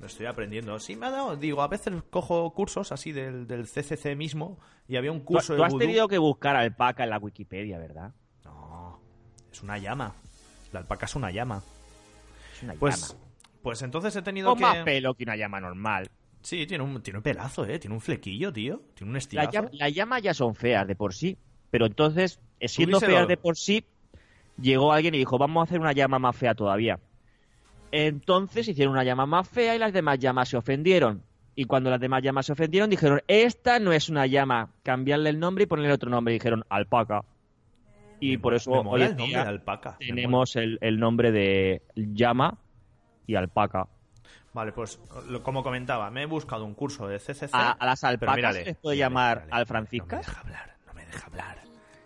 Lo 0.00 0.06
estoy 0.06 0.24
aprendiendo. 0.24 0.78
Sí, 0.80 0.96
me 0.96 1.04
ha 1.04 1.10
dado. 1.10 1.36
Digo, 1.36 1.60
a 1.60 1.68
veces 1.68 1.92
cojo 2.08 2.50
cursos 2.54 2.90
así 2.90 3.12
del, 3.12 3.46
del 3.46 3.66
CCC 3.66 4.16
mismo 4.16 4.58
y 4.88 4.96
había 4.96 5.12
un 5.12 5.18
Tú, 5.18 5.24
curso 5.26 5.52
tú 5.52 5.58
de 5.60 5.66
has 5.66 5.72
vudú. 5.74 5.80
tenido 5.80 6.08
que 6.08 6.16
buscar 6.16 6.56
alpaca 6.56 7.04
en 7.04 7.10
la 7.10 7.18
Wikipedia, 7.18 7.76
¿verdad? 7.78 8.14
No, 8.46 8.98
es 9.52 9.62
una 9.62 9.76
llama. 9.76 10.14
La 10.72 10.80
alpaca 10.80 11.04
es 11.04 11.16
una 11.16 11.30
llama. 11.30 11.62
Es 12.56 12.62
una 12.62 12.72
Pues, 12.76 13.10
llama. 13.12 13.20
pues 13.60 13.82
entonces 13.82 14.16
he 14.16 14.22
tenido 14.22 14.48
Con 14.48 14.56
que... 14.56 14.64
más 14.64 14.84
pelo 14.86 15.12
que 15.12 15.24
una 15.24 15.36
llama 15.36 15.60
normal. 15.60 16.08
Sí, 16.40 16.66
tiene 16.66 16.82
un, 16.82 17.02
tiene 17.02 17.18
un 17.18 17.22
pelazo, 17.22 17.66
¿eh? 17.66 17.78
Tiene 17.78 17.94
un 17.94 18.00
flequillo, 18.00 18.50
tío. 18.54 18.80
Tiene 18.94 19.10
un 19.10 19.14
Las 19.16 19.24
estilazo. 19.24 19.50
llam- 19.50 19.68
las 19.72 19.92
llamas 19.92 20.22
ya 20.22 20.32
son 20.32 20.54
feas 20.54 20.86
de 20.86 20.96
por 20.96 21.12
sí, 21.12 21.36
pero 21.70 21.86
entonces, 21.86 22.40
eh, 22.60 22.68
siendo 22.68 23.00
feas 23.00 23.26
de 23.28 23.36
por 23.36 23.56
sí, 23.56 23.84
llegó 24.56 24.92
alguien 24.92 25.14
y 25.14 25.18
dijo, 25.18 25.38
vamos 25.38 25.62
a 25.62 25.64
hacer 25.64 25.80
una 25.80 25.92
llama 25.92 26.18
más 26.18 26.36
fea 26.36 26.54
todavía. 26.54 27.00
Entonces 27.90 28.68
hicieron 28.68 28.92
una 28.92 29.04
llama 29.04 29.26
más 29.26 29.48
fea 29.48 29.74
y 29.74 29.78
las 29.78 29.92
demás 29.92 30.18
llamas 30.18 30.48
se 30.48 30.56
ofendieron. 30.56 31.24
Y 31.54 31.64
cuando 31.64 31.90
las 31.90 32.00
demás 32.00 32.22
llamas 32.22 32.46
se 32.46 32.52
ofendieron, 32.52 32.90
dijeron, 32.90 33.20
esta 33.26 33.78
no 33.80 33.92
es 33.92 34.08
una 34.08 34.26
llama, 34.26 34.74
cambiarle 34.82 35.30
el 35.30 35.40
nombre 35.40 35.64
y 35.64 35.66
ponerle 35.66 35.92
otro 35.92 36.10
nombre. 36.10 36.34
Dijeron, 36.34 36.64
alpaca. 36.68 37.22
Y 38.20 38.32
Me 38.32 38.38
por 38.38 38.54
eso 38.54 38.70
hoy 38.72 39.02
en 39.02 39.16
nombre 39.16 39.40
día 39.40 39.42
alpaca. 39.48 39.96
tenemos 39.98 40.56
el, 40.56 40.78
el 40.80 40.98
nombre 40.98 41.32
de 41.32 41.82
llama 41.96 42.58
y 43.26 43.34
alpaca. 43.36 43.88
Vale, 44.52 44.72
pues 44.72 44.98
lo- 45.28 45.42
como 45.42 45.62
comentaba, 45.62 46.10
me 46.10 46.22
he 46.22 46.26
buscado 46.26 46.64
un 46.64 46.74
curso 46.74 47.06
de 47.06 47.18
CCC. 47.18 47.54
A, 47.54 47.72
a 47.72 47.86
las 47.86 48.02
alpacas 48.04 48.36
mírale, 48.36 48.60
se 48.64 48.70
les 48.70 48.76
puede 48.78 48.96
mírale, 48.96 49.10
llamar 49.10 49.36
mírale. 49.38 49.52
al 49.52 49.60
No 49.60 49.64
me 49.64 49.68
franciscas. 49.68 50.26
deja 50.26 50.40
hablar, 50.40 50.76
no 50.77 50.77
deja 51.10 51.26
hablar. 51.26 51.58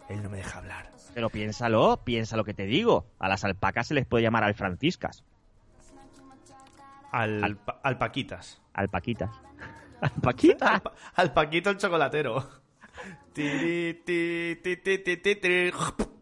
Él 0.09 0.23
no 0.23 0.31
me 0.31 0.39
deja 0.39 0.59
hablar. 0.59 0.91
Pero 1.15 1.29
piénsalo, 1.31 2.01
piensa 2.05 2.37
lo 2.37 2.45
que 2.45 2.55
te 2.55 2.65
digo. 2.65 3.07
A 3.19 3.29
las 3.29 3.45
alpacas 3.45 3.87
se 3.89 3.95
les 3.95 4.07
puede 4.07 4.23
llamar 4.23 4.45
alfranciscas, 4.45 5.23
Al, 7.11 7.45
Al- 7.45 7.57
pa- 7.57 7.81
alpaquitas. 7.83 8.61
alpaquitas. 8.73 9.31
¿Alpaquitas? 10.01 10.71
Alpa- 10.83 10.93
Alpaquito 11.17 11.71
el 11.71 11.77
chocolatero. 11.77 12.63
Tiri, 13.33 14.03
ti, 14.05 14.59
ti, 14.63 14.77
ti, 14.79 14.99
ti, 14.99 15.17
ti, 15.19 15.37
ti. 15.37 15.71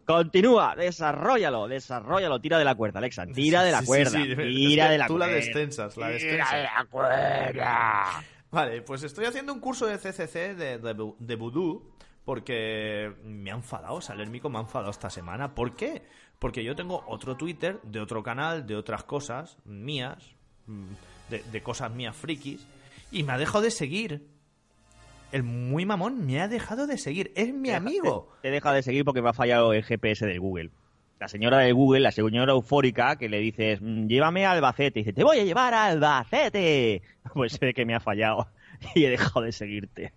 Continúa, 0.05 0.75
desarrollalo, 0.75 1.67
desarrollalo. 1.67 2.39
Tira 2.41 2.57
de 2.57 2.65
la 2.65 2.75
cuerda, 2.75 2.99
Alexa. 2.99 3.25
Tira 3.27 3.63
de 3.63 3.71
la 3.71 3.79
Sí, 3.79 3.83
sí, 3.85 3.87
cuerda. 3.87 4.11
sí, 4.11 4.35
Tira 4.35 4.85
que 4.87 4.91
de 4.91 4.97
la 4.97 5.07
tú 5.07 5.17
la 5.17 5.25
cuerda. 5.25 5.35
destensas, 5.45 5.97
la 5.97 6.07
Tira 6.07 6.17
destensas. 6.19 6.51
de 6.53 6.63
la 6.63 6.85
cuerda. 6.89 8.23
Vale, 8.51 8.81
pues 8.81 9.03
estoy 9.03 9.25
haciendo 9.25 9.53
un 9.53 9.59
curso 9.61 9.85
de 9.87 9.97
CCC 9.97 10.55
de, 10.55 10.77
de, 10.77 11.13
de 11.19 11.35
vudú 11.35 11.89
porque 12.31 13.11
me 13.25 13.51
ha 13.51 13.55
enfadado, 13.55 13.99
Salérmico 13.99 14.49
me 14.49 14.57
ha 14.57 14.61
enfadado 14.61 14.89
esta 14.89 15.09
semana. 15.09 15.53
¿Por 15.53 15.75
qué? 15.75 16.03
Porque 16.39 16.63
yo 16.63 16.77
tengo 16.77 17.03
otro 17.05 17.35
Twitter 17.35 17.81
de 17.83 17.99
otro 17.99 18.23
canal, 18.23 18.65
de 18.65 18.77
otras 18.77 19.03
cosas 19.03 19.57
mías, 19.65 20.31
mm, 20.65 20.85
de, 21.29 21.43
de 21.43 21.61
cosas 21.61 21.91
mías 21.91 22.15
frikis, 22.15 22.65
y 23.11 23.23
me 23.23 23.33
ha 23.33 23.37
dejado 23.37 23.65
de 23.65 23.69
seguir. 23.69 24.29
El 25.33 25.43
muy 25.43 25.85
mamón 25.85 26.25
me 26.25 26.39
ha 26.39 26.47
dejado 26.47 26.87
de 26.87 26.97
seguir. 26.97 27.33
Es 27.35 27.53
mi 27.53 27.71
amigo. 27.71 28.31
Te 28.41 28.49
deja 28.49 28.71
de 28.71 28.81
seguir 28.81 29.03
porque 29.03 29.21
me 29.21 29.27
ha 29.27 29.33
fallado 29.33 29.73
el 29.73 29.83
GPS 29.83 30.25
del 30.25 30.39
Google. 30.39 30.69
La 31.19 31.27
señora 31.27 31.57
de 31.57 31.73
Google, 31.73 31.99
la 31.99 32.13
señora 32.13 32.53
eufórica, 32.53 33.17
que 33.17 33.27
le 33.27 33.39
dices, 33.39 33.81
"Mm, 33.81 34.07
llévame 34.07 34.45
a 34.45 34.51
Albacete. 34.51 35.01
Y 35.01 35.03
dice, 35.03 35.11
te 35.11 35.25
voy 35.25 35.39
a 35.39 35.43
llevar 35.43 35.73
a 35.73 35.87
Albacete. 35.87 37.01
Pues 37.33 37.51
sé 37.59 37.73
que 37.73 37.85
me 37.85 37.93
ha 37.93 37.99
fallado 37.99 38.47
y 38.95 39.03
he 39.03 39.09
dejado 39.09 39.41
de 39.41 39.51
seguirte. 39.51 40.13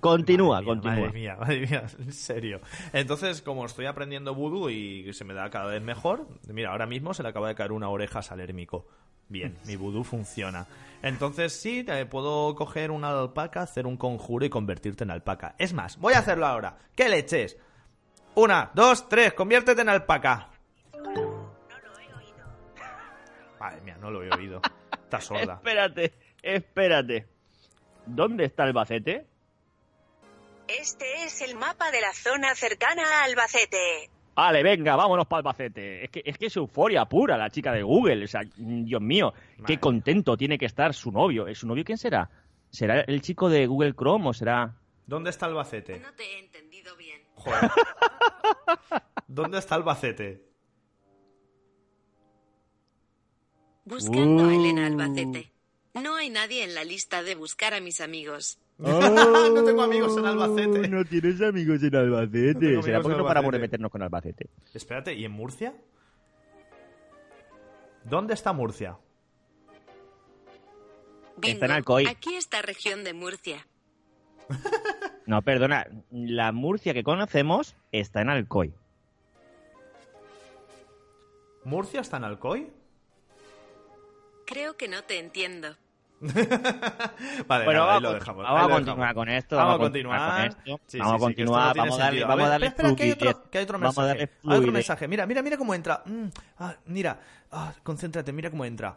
Continúa, 0.00 0.60
Madre 0.60 0.64
mía, 0.64 0.74
continúa. 0.74 1.06
Madre 1.06 1.12
mía, 1.12 1.36
madre 1.38 1.66
mía, 1.66 1.86
en 1.98 2.12
serio. 2.12 2.60
Entonces, 2.92 3.42
como 3.42 3.66
estoy 3.66 3.86
aprendiendo 3.86 4.34
vudú 4.34 4.70
y 4.70 5.12
se 5.12 5.24
me 5.24 5.34
da 5.34 5.50
cada 5.50 5.66
vez 5.66 5.82
mejor, 5.82 6.26
mira, 6.48 6.70
ahora 6.70 6.86
mismo 6.86 7.14
se 7.14 7.22
le 7.22 7.28
acaba 7.28 7.48
de 7.48 7.54
caer 7.54 7.72
una 7.72 7.88
oreja 7.88 8.20
a 8.20 8.22
Salérmico. 8.22 8.86
Bien, 9.28 9.56
mi 9.66 9.74
vudú 9.76 10.04
funciona. 10.04 10.66
Entonces 11.02 11.52
sí, 11.52 11.82
te 11.82 12.06
puedo 12.06 12.54
coger 12.54 12.90
una 12.90 13.10
alpaca, 13.10 13.62
hacer 13.62 13.86
un 13.86 13.96
conjuro 13.96 14.44
y 14.44 14.50
convertirte 14.50 15.04
en 15.04 15.10
alpaca. 15.10 15.54
Es 15.58 15.72
más, 15.72 15.98
voy 15.98 16.14
a 16.14 16.18
hacerlo 16.18 16.46
ahora. 16.46 16.78
¿Qué 16.94 17.08
leches? 17.08 17.58
Una, 18.34 18.70
dos, 18.74 19.08
tres, 19.08 19.34
conviértete 19.34 19.82
en 19.82 19.88
alpaca. 19.88 20.50
Madre 23.58 23.80
mía, 23.82 23.96
no 24.00 24.10
lo 24.10 24.22
he 24.22 24.30
oído. 24.30 24.60
Está 24.92 25.20
sorda. 25.20 25.54
Espérate, 25.64 26.12
espérate. 26.42 27.26
¿Dónde 28.06 28.44
está 28.44 28.62
Albacete? 28.62 29.26
Este 30.68 31.24
es 31.24 31.40
el 31.42 31.54
mapa 31.56 31.90
de 31.90 32.00
la 32.00 32.12
zona 32.12 32.54
cercana 32.54 33.02
a 33.20 33.24
Albacete. 33.24 34.10
Vale, 34.34 34.62
venga, 34.62 34.96
vámonos 34.96 35.26
para 35.26 35.38
Albacete. 35.38 36.04
Es 36.04 36.10
que, 36.10 36.22
es 36.24 36.36
que 36.36 36.46
es 36.46 36.56
euforia 36.56 37.04
pura 37.06 37.38
la 37.38 37.48
chica 37.50 37.72
de 37.72 37.82
Google. 37.82 38.24
O 38.24 38.28
sea, 38.28 38.42
Dios 38.56 39.00
mío, 39.00 39.32
Madre 39.32 39.64
qué 39.66 39.80
contento 39.80 40.36
tiene 40.36 40.58
que 40.58 40.66
estar 40.66 40.92
su 40.92 41.10
novio. 41.10 41.46
¿Eh, 41.46 41.54
¿Su 41.54 41.66
novio 41.66 41.84
quién 41.84 41.98
será? 41.98 42.28
¿Será 42.70 43.00
el 43.02 43.22
chico 43.22 43.48
de 43.48 43.66
Google 43.66 43.94
Chrome 43.94 44.28
o 44.28 44.32
será...? 44.34 44.74
¿Dónde 45.06 45.30
está 45.30 45.46
Albacete? 45.46 46.00
No 46.00 46.12
te 46.14 46.24
he 46.24 46.38
entendido 46.40 46.96
bien. 46.96 47.22
Joder. 47.36 47.70
¿Dónde 49.28 49.58
está 49.58 49.76
Albacete? 49.76 50.42
Buscando 53.84 54.42
a 54.42 54.46
Uh. 54.48 54.50
Elena 54.50 54.86
Albacete. 54.86 55.52
No 55.94 56.16
hay 56.16 56.28
nadie 56.28 56.64
en 56.64 56.74
la 56.74 56.82
lista 56.84 57.22
de 57.22 57.36
buscar 57.36 57.72
a 57.72 57.80
mis 57.80 58.00
amigos. 58.00 58.58
no 59.54 59.64
tengo 59.64 59.82
amigos 59.82 60.16
en 60.18 60.26
Albacete. 60.26 60.88
No 60.88 61.04
tienes 61.04 61.40
amigos 61.40 61.82
en 61.82 61.96
Albacete. 61.96 62.72
No 62.72 62.82
¿Será 62.82 63.00
porque 63.00 63.16
no 63.16 63.24
paramos 63.24 63.52
de 63.52 63.58
meternos 63.58 63.90
con 63.90 64.02
Albacete? 64.02 64.50
Espérate, 64.74 65.14
¿y 65.14 65.24
en 65.24 65.32
Murcia? 65.32 65.74
¿Dónde 68.04 68.34
está 68.34 68.52
Murcia? 68.52 68.98
Está 71.42 71.66
en. 71.66 71.72
Alcoy. 71.72 72.06
Aquí 72.06 72.34
está 72.34 72.62
región 72.62 73.04
de 73.04 73.12
Murcia. 73.12 73.66
No, 75.26 75.42
perdona. 75.42 75.88
La 76.12 76.52
Murcia 76.52 76.94
que 76.94 77.02
conocemos 77.02 77.74
está 77.90 78.22
en 78.22 78.28
Alcoy. 78.28 78.72
¿Murcia 81.64 82.00
está 82.00 82.18
en 82.18 82.22
Alcoy? 82.22 82.70
Creo 84.46 84.76
que 84.76 84.86
no 84.86 85.02
te 85.02 85.18
entiendo. 85.18 85.76
Vale, 87.46 87.64
Bueno, 87.64 87.80
nada, 87.80 87.96
ahí 87.96 88.00
vamos, 88.00 88.02
lo 88.02 88.08
a 88.08 88.14
dejamos. 88.14 88.42
vamos 88.44 88.60
ahí 88.60 88.66
a 88.66 88.74
continuar 88.74 89.14
con 89.14 89.28
esto. 89.28 89.56
Vamos 89.56 89.74
a 89.74 89.78
con 89.78 89.86
continuar. 89.86 90.20
vamos 90.98 91.14
a 91.14 91.18
continuar. 91.18 91.76
vamos 91.76 91.94
a 92.00 92.02
darle, 92.04 92.24
vamos 92.24 92.44
a 92.44 92.48
darle 92.48 92.66
espera, 92.68 92.96
que 92.96 93.02
hay 93.02 93.10
otro, 93.12 93.50
que 93.50 93.58
hay 93.58 93.64
otro 93.64 93.78
Vamos 93.78 93.98
a 93.98 94.00
mensaje. 94.02 94.18
darle 94.18 94.52
Hay 94.54 94.58
otro 94.58 94.72
mensaje. 94.72 95.08
Mira, 95.08 95.26
mira, 95.26 95.42
mira 95.42 95.56
cómo 95.58 95.74
entra. 95.74 96.02
Mm, 96.06 96.26
ah, 96.58 96.74
mira. 96.86 97.20
Ah, 97.52 97.74
concéntrate, 97.82 98.32
mira 98.32 98.50
cómo 98.50 98.64
entra. 98.64 98.96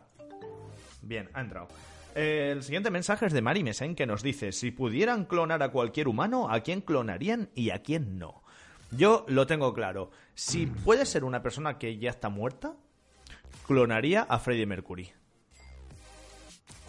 Bien, 1.01 1.30
ha 1.34 1.41
entrado. 1.41 1.67
Eh, 2.15 2.51
el 2.53 2.63
siguiente 2.63 2.89
mensaje 2.89 3.26
es 3.26 3.34
de 3.34 3.41
Mari 3.41 3.63
Mesen 3.63 3.95
que 3.95 4.05
nos 4.05 4.24
dice: 4.24 4.51
Si 4.51 4.72
pudieran 4.72 5.26
clonar 5.26 5.61
a 5.61 5.70
cualquier 5.70 6.07
humano, 6.07 6.49
¿a 6.49 6.61
quién 6.61 6.82
clonarían 6.82 7.49
y 7.53 7.70
a 7.72 7.80
quién 7.80 8.17
no? 8.17 8.43
Yo 8.91 9.26
lo 9.28 9.45
tengo 9.45 9.74
claro. 9.74 10.09
Si 10.34 10.65
puede 10.65 11.05
ser 11.05 11.24
una 11.24 11.41
persona 11.43 11.78
que 11.78 11.97
ya 11.99 12.09
está 12.09 12.30
muerta, 12.30 12.74
clonaría 13.67 14.22
a 14.24 14.39
Freddie 14.39 14.65
Mercury. 14.65 15.11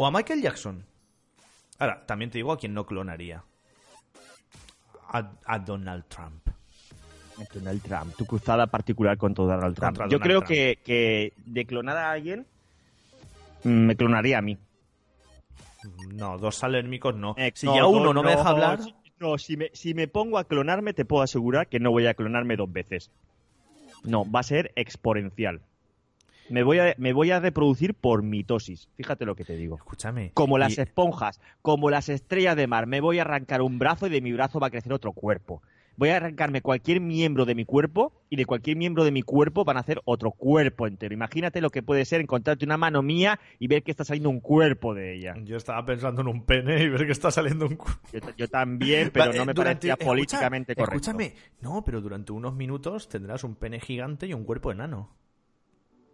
O 0.01 0.07
a 0.07 0.11
Michael 0.11 0.40
Jackson. 0.40 0.82
Ahora, 1.78 2.07
también 2.07 2.30
te 2.30 2.38
digo 2.38 2.53
a 2.53 2.59
quién 2.59 2.72
no 2.72 2.86
clonaría. 2.86 3.44
A, 5.12 5.30
a 5.44 5.59
Donald 5.59 6.07
Trump. 6.09 6.48
Donald 7.53 7.82
Trump, 7.82 8.16
tu 8.16 8.24
cruzada 8.24 8.66
particular 8.66 9.18
contra 9.18 9.44
Donald 9.44 9.76
Trump. 9.76 9.98
Contra 9.98 10.07
Yo 10.07 10.18
Donald 10.18 10.22
creo 10.22 10.40
Trump. 10.40 10.48
Que, 10.48 10.78
que 10.82 11.32
de 11.44 11.66
clonar 11.66 11.98
a 11.98 12.12
alguien, 12.12 12.46
mm, 13.62 13.68
me 13.68 13.94
clonaría 13.94 14.38
a 14.38 14.40
mí. 14.40 14.57
No, 16.14 16.38
dos 16.38 16.57
salérmicos 16.57 17.14
no. 17.14 17.34
Eh, 17.36 17.53
si 17.55 17.66
ya 17.66 17.84
uno 17.84 18.14
no, 18.14 18.22
me 18.22 18.30
deja 18.30 18.48
hablar. 18.48 18.80
No, 19.18 19.36
si 19.36 19.59
me, 19.59 19.68
si 19.74 19.92
me 19.92 20.09
pongo 20.09 20.38
a 20.38 20.44
clonarme, 20.44 20.94
te 20.94 21.05
puedo 21.05 21.22
asegurar 21.22 21.68
que 21.68 21.78
no 21.78 21.90
voy 21.90 22.07
a 22.07 22.14
clonarme 22.14 22.57
dos 22.57 22.72
veces. 22.72 23.11
No, 24.05 24.24
va 24.30 24.40
a 24.40 24.44
ser 24.44 24.72
exponencial. 24.76 25.61
Me 26.51 26.62
voy 26.62 26.78
a, 26.78 26.94
me 26.98 27.12
voy 27.12 27.30
a 27.30 27.40
reproducir 27.40 27.94
por 27.94 28.22
mitosis. 28.22 28.88
Fíjate 28.96 29.24
lo 29.24 29.34
que 29.36 29.44
te 29.44 29.57
digo. 29.57 29.76
Escúchame. 29.76 30.32
Como 30.34 30.59
las 30.59 30.76
y- 30.76 30.80
esponjas, 30.80 31.40
como 31.62 31.90
las 31.90 32.09
estrellas 32.09 32.57
de 32.57 32.66
mar. 32.66 32.86
Me 32.86 33.01
voy 33.01 33.18
a 33.18 33.22
arrancar 33.22 33.62
un 33.62 33.78
brazo 33.78 34.07
y 34.07 34.11
de 34.11 34.20
mi 34.20 34.32
brazo 34.32 34.59
va 34.61 34.66
a 34.68 34.70
crecer 34.70 34.92
otro 34.92 35.12
cuerpo. 35.12 35.62
Voy 35.96 36.09
a 36.09 36.16
arrancarme 36.16 36.62
cualquier 36.62 36.98
miembro 37.01 37.44
de 37.44 37.55
mi 37.55 37.66
cuerpo 37.66 38.14
y 38.30 38.36
de 38.36 38.46
cualquier 38.46 38.74
miembro 38.78 39.05
de 39.05 39.11
mi 39.11 39.20
cuerpo 39.20 39.64
van 39.66 39.76
a 39.76 39.80
hacer 39.80 40.01
otro 40.07 40.30
cuerpo 40.30 40.86
entero. 40.86 41.12
Imagínate 41.12 41.61
lo 41.61 41.68
que 41.68 41.82
puede 41.82 42.07
ser 42.07 42.22
encontrarte 42.22 42.64
una 42.64 42.78
mano 42.78 43.03
mía 43.03 43.38
y 43.59 43.66
ver 43.66 43.82
que 43.82 43.90
está 43.90 44.05
saliendo 44.05 44.30
un 44.30 44.40
cuerpo 44.40 44.94
de 44.94 45.14
ella. 45.14 45.34
Yo 45.44 45.59
estaba 45.59 45.84
pensando 45.84 46.22
en 46.22 46.28
un 46.28 46.46
pene 46.46 46.82
y 46.84 46.88
ver 46.88 47.05
que 47.05 47.12
está 47.12 47.30
saliendo 47.30 47.66
un... 47.66 47.76
cu- 47.76 47.90
Yo, 48.14 48.20
yo 48.34 48.48
también, 48.48 49.11
pero 49.12 49.26
no 49.34 49.44
me 49.44 49.53
durante- 49.53 49.88
parecía 49.88 49.92
escucha- 49.92 50.07
políticamente 50.07 50.74
correcto. 50.74 50.94
Escúchame, 50.96 51.34
no, 51.61 51.84
pero 51.84 52.01
durante 52.01 52.32
unos 52.32 52.55
minutos 52.55 53.07
tendrás 53.09 53.44
un 53.44 53.57
pene 53.57 53.78
gigante 53.78 54.26
y 54.26 54.32
un 54.32 54.44
cuerpo 54.44 54.72
enano. 54.72 55.11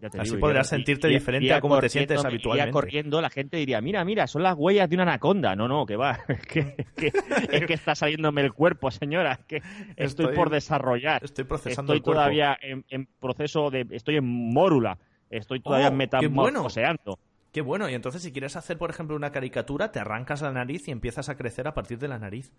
Ya 0.00 0.10
te 0.10 0.20
Así 0.20 0.30
digo, 0.32 0.40
podrás 0.40 0.66
iría- 0.70 0.76
sentirte 0.78 1.06
iría- 1.08 1.18
diferente 1.18 1.44
iría 1.46 1.56
a 1.56 1.60
cómo 1.62 1.80
te 1.80 1.88
sientes 1.88 2.22
habitualmente. 2.24 2.68
Iría 2.68 2.72
corriendo, 2.72 3.20
la 3.22 3.30
gente 3.30 3.56
diría, 3.56 3.80
mira, 3.80 4.04
mira, 4.04 4.26
son 4.26 4.42
las 4.42 4.54
huellas 4.54 4.90
de 4.90 4.96
una 4.96 5.04
anaconda. 5.04 5.56
No, 5.56 5.68
no, 5.68 5.86
que 5.86 5.96
va. 5.96 6.18
Es 6.28 6.46
que, 6.46 6.74
es 6.76 6.90
que, 6.92 7.12
es 7.50 7.66
que 7.66 7.72
está 7.74 7.94
saliéndome 7.94 8.42
el 8.42 8.52
cuerpo, 8.52 8.90
señora. 8.90 9.32
Es 9.32 9.44
que 9.46 9.56
estoy, 9.96 10.26
Estoy- 10.26 10.34
por 10.36 10.50
desarrollar. 10.50 11.24
Estoy 11.24 11.44
procesando 11.44 11.92
Estoy 11.94 11.96
el 11.96 12.02
cuerpo. 12.02 12.20
todavía 12.20 12.58
en, 12.60 12.84
en 12.90 13.06
proceso 13.18 13.70
de... 13.70 13.86
Estoy 13.90 14.16
en 14.16 14.26
mórula. 14.26 14.98
Estoy 15.30 15.60
todavía 15.60 15.88
Oh, 15.88 15.90
qué 15.90 15.96
metamorfoseando. 15.96 17.18
Qué 17.52 17.62
bueno, 17.62 17.88
y 17.88 17.94
entonces 17.94 18.20
si 18.22 18.32
quieres 18.32 18.54
hacer, 18.54 18.76
por 18.76 18.90
ejemplo, 18.90 19.16
una 19.16 19.32
caricatura, 19.32 19.90
te 19.90 19.98
arrancas 19.98 20.42
la 20.42 20.52
nariz 20.52 20.88
y 20.88 20.90
empiezas 20.90 21.30
a 21.30 21.36
crecer 21.36 21.66
a 21.66 21.72
partir 21.72 21.98
de 21.98 22.06
la 22.08 22.18
nariz. 22.18 22.52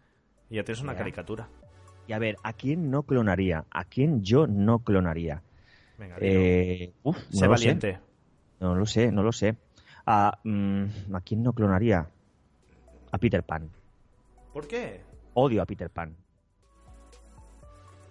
Y 0.49 0.55
ya 0.55 0.63
tienes 0.63 0.81
una 0.81 0.93
Ya. 0.93 0.97
caricatura. 0.99 1.49
Y 2.07 2.13
a 2.13 2.19
ver, 2.19 2.37
¿a 2.43 2.53
quién 2.53 2.89
no 2.89 3.03
clonaría? 3.03 3.65
¿A 3.69 3.83
quién 3.85 4.23
yo 4.23 4.47
no 4.47 4.79
clonaría? 4.79 5.43
Venga. 5.97 6.15
Eh, 6.19 6.93
uf, 7.03 7.17
no 7.17 7.39
sé 7.39 7.45
lo 7.45 7.51
valiente. 7.51 7.93
sé. 7.93 7.99
No 8.59 8.75
lo 8.75 8.85
sé, 8.85 9.11
no 9.11 9.23
lo 9.23 9.31
sé. 9.31 9.55
¿A, 10.05 10.39
mm, 10.43 10.85
¿a 11.13 11.21
quién 11.21 11.43
no 11.43 11.53
clonaría? 11.53 12.07
a 13.11 13.17
Peter 13.17 13.43
Pan. 13.43 13.69
¿Por 14.53 14.67
qué? 14.67 15.01
Odio 15.33 15.61
a 15.61 15.65
Peter 15.65 15.89
Pan. 15.89 16.15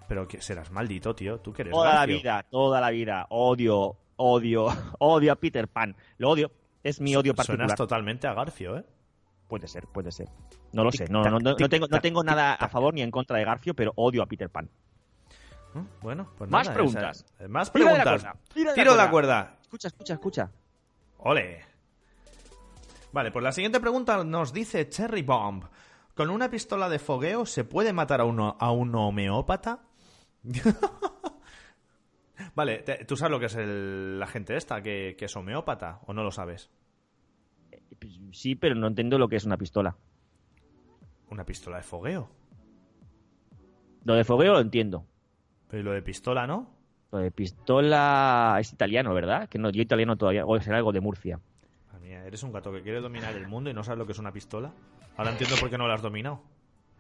Pero 0.09 0.29
que 0.29 0.41
serás 0.41 0.71
maldito, 0.71 1.15
tío. 1.15 1.39
Tú 1.41 1.53
que 1.53 1.63
eres 1.63 1.73
Toda 1.73 1.95
la 1.95 2.07
vida, 2.07 2.45
toda 2.49 2.81
la 2.81 2.91
vida. 2.91 3.27
Odio, 3.31 3.97
odio, 4.17 4.67
odio 4.99 5.33
a 5.33 5.37
Peter 5.37 5.67
Pan. 5.69 5.97
Lo 6.19 6.31
odio. 6.31 6.51
Es 6.83 7.01
mi 7.01 7.17
odio 7.17 7.35
particular. 7.35 7.67
Suenas 7.67 7.77
totalmente 7.77 8.29
a 8.29 8.35
Garfio, 8.35 8.79
¿eh? 8.79 8.85
Puede 9.49 9.67
ser, 9.67 9.87
puede 9.89 10.13
ser. 10.13 10.29
No 10.73 10.85
lo 10.85 10.93
sé. 10.93 11.07
No, 11.09 11.23
no, 11.23 11.39
no, 11.39 11.55
no 11.59 11.69
tengo, 11.69 11.87
no 11.89 12.01
tengo 12.01 12.23
nada 12.23 12.55
a 12.55 12.69
favor 12.69 12.95
ni 12.95 13.03
en 13.03 13.11
contra 13.11 13.39
de 13.39 13.45
Garfio, 13.45 13.75
pero 13.75 13.93
odio 13.97 14.23
a 14.23 14.27
Peter 14.27 14.51
Pan. 14.51 14.71
Bueno, 16.03 16.29
pues 16.37 16.51
Más 16.51 16.67
nada, 16.67 16.75
preguntas. 16.75 17.25
esa- 17.35 17.45
eh, 17.45 17.49
Más 17.49 17.73
Tira 17.73 17.93
de 17.93 17.99
la 17.99 18.05
preguntas. 18.05 18.23
cuerda, 18.33 18.41
tira 18.55 18.71
de 18.73 18.77
la 18.77 18.83
Tiro 18.83 18.91
de 18.93 18.97
la 18.97 19.11
cuerda. 19.11 19.43
cuerda. 19.45 19.59
Escucha, 19.63 19.89
escucha, 19.89 20.15
escucha. 20.15 20.51
Ole. 21.19 21.61
Vale, 23.13 23.31
pues 23.33 23.43
la 23.43 23.53
siguiente 23.53 23.81
pregunta 23.81 24.23
nos 24.25 24.53
dice 24.53 24.89
Cherry 24.89 25.23
Bomb. 25.23 25.65
¿Con 26.15 26.31
una 26.31 26.51
pistola 26.51 26.89
de 26.89 26.99
fogueo 26.99 27.47
se 27.47 27.65
puede 27.65 27.93
matar 27.93 28.21
a, 28.21 28.25
uno, 28.25 28.57
a 28.59 28.71
un 28.71 28.95
homeópata? 28.95 29.81
vale, 32.55 32.79
te- 32.79 33.05
¿tú 33.05 33.17
sabes 33.17 33.31
lo 33.33 33.41
que 33.41 33.47
es 33.47 33.55
el- 33.55 34.19
la 34.19 34.27
gente 34.27 34.57
esta, 34.57 34.83
que, 34.83 35.15
que 35.19 35.27
es 35.27 35.37
homeópata? 35.37 36.01
¿O 36.07 36.13
no 36.13 36.23
lo 36.23 36.31
sabes? 36.31 36.71
Sí, 38.33 38.55
pero 38.55 38.75
no 38.75 38.87
entiendo 38.87 39.19
lo 39.19 39.29
que 39.29 39.37
es 39.37 39.45
una 39.45 39.57
pistola. 39.57 39.97
Una 41.31 41.45
pistola 41.45 41.79
de 41.79 41.83
fogueo. 41.83 42.31
Lo 44.05 44.15
de 44.15 44.25
fogueo 44.25 44.53
lo 44.53 44.61
entiendo. 44.61 45.07
Pero 45.69 45.81
¿y 45.81 45.85
lo 45.85 45.93
de 45.93 46.03
pistola, 46.03 46.47
¿no? 46.47 46.69
Lo 47.13 47.19
de 47.19 47.31
pistola 47.31 48.57
es 48.61 48.73
italiano, 48.73 49.15
¿verdad? 49.15 49.49
Que 49.49 49.59
no, 49.59 49.71
yo 49.71 49.83
italiano 49.83 50.17
todavía. 50.17 50.45
O 50.47 50.61
será 50.61 50.77
algo 50.79 50.93
de 50.93 51.01
Murcia. 51.01 51.39
Mía, 52.03 52.25
eres 52.25 52.43
un 52.45 52.53
gato 52.53 52.71
que 52.73 52.83
quiere 52.83 53.01
dominar 53.01 53.35
el 53.35 53.49
mundo 53.49 53.69
y 53.71 53.75
no 53.75 53.83
sabes 53.83 53.99
lo 53.99 54.07
que 54.07 54.13
es 54.13 54.19
una 54.19 54.33
pistola. 54.33 54.71
Ahora 55.17 55.31
entiendo 55.33 55.57
por 55.59 55.71
qué 55.71 55.79
no 55.79 55.87
lo 55.87 55.93
has 55.95 56.03
dominado. 56.03 56.41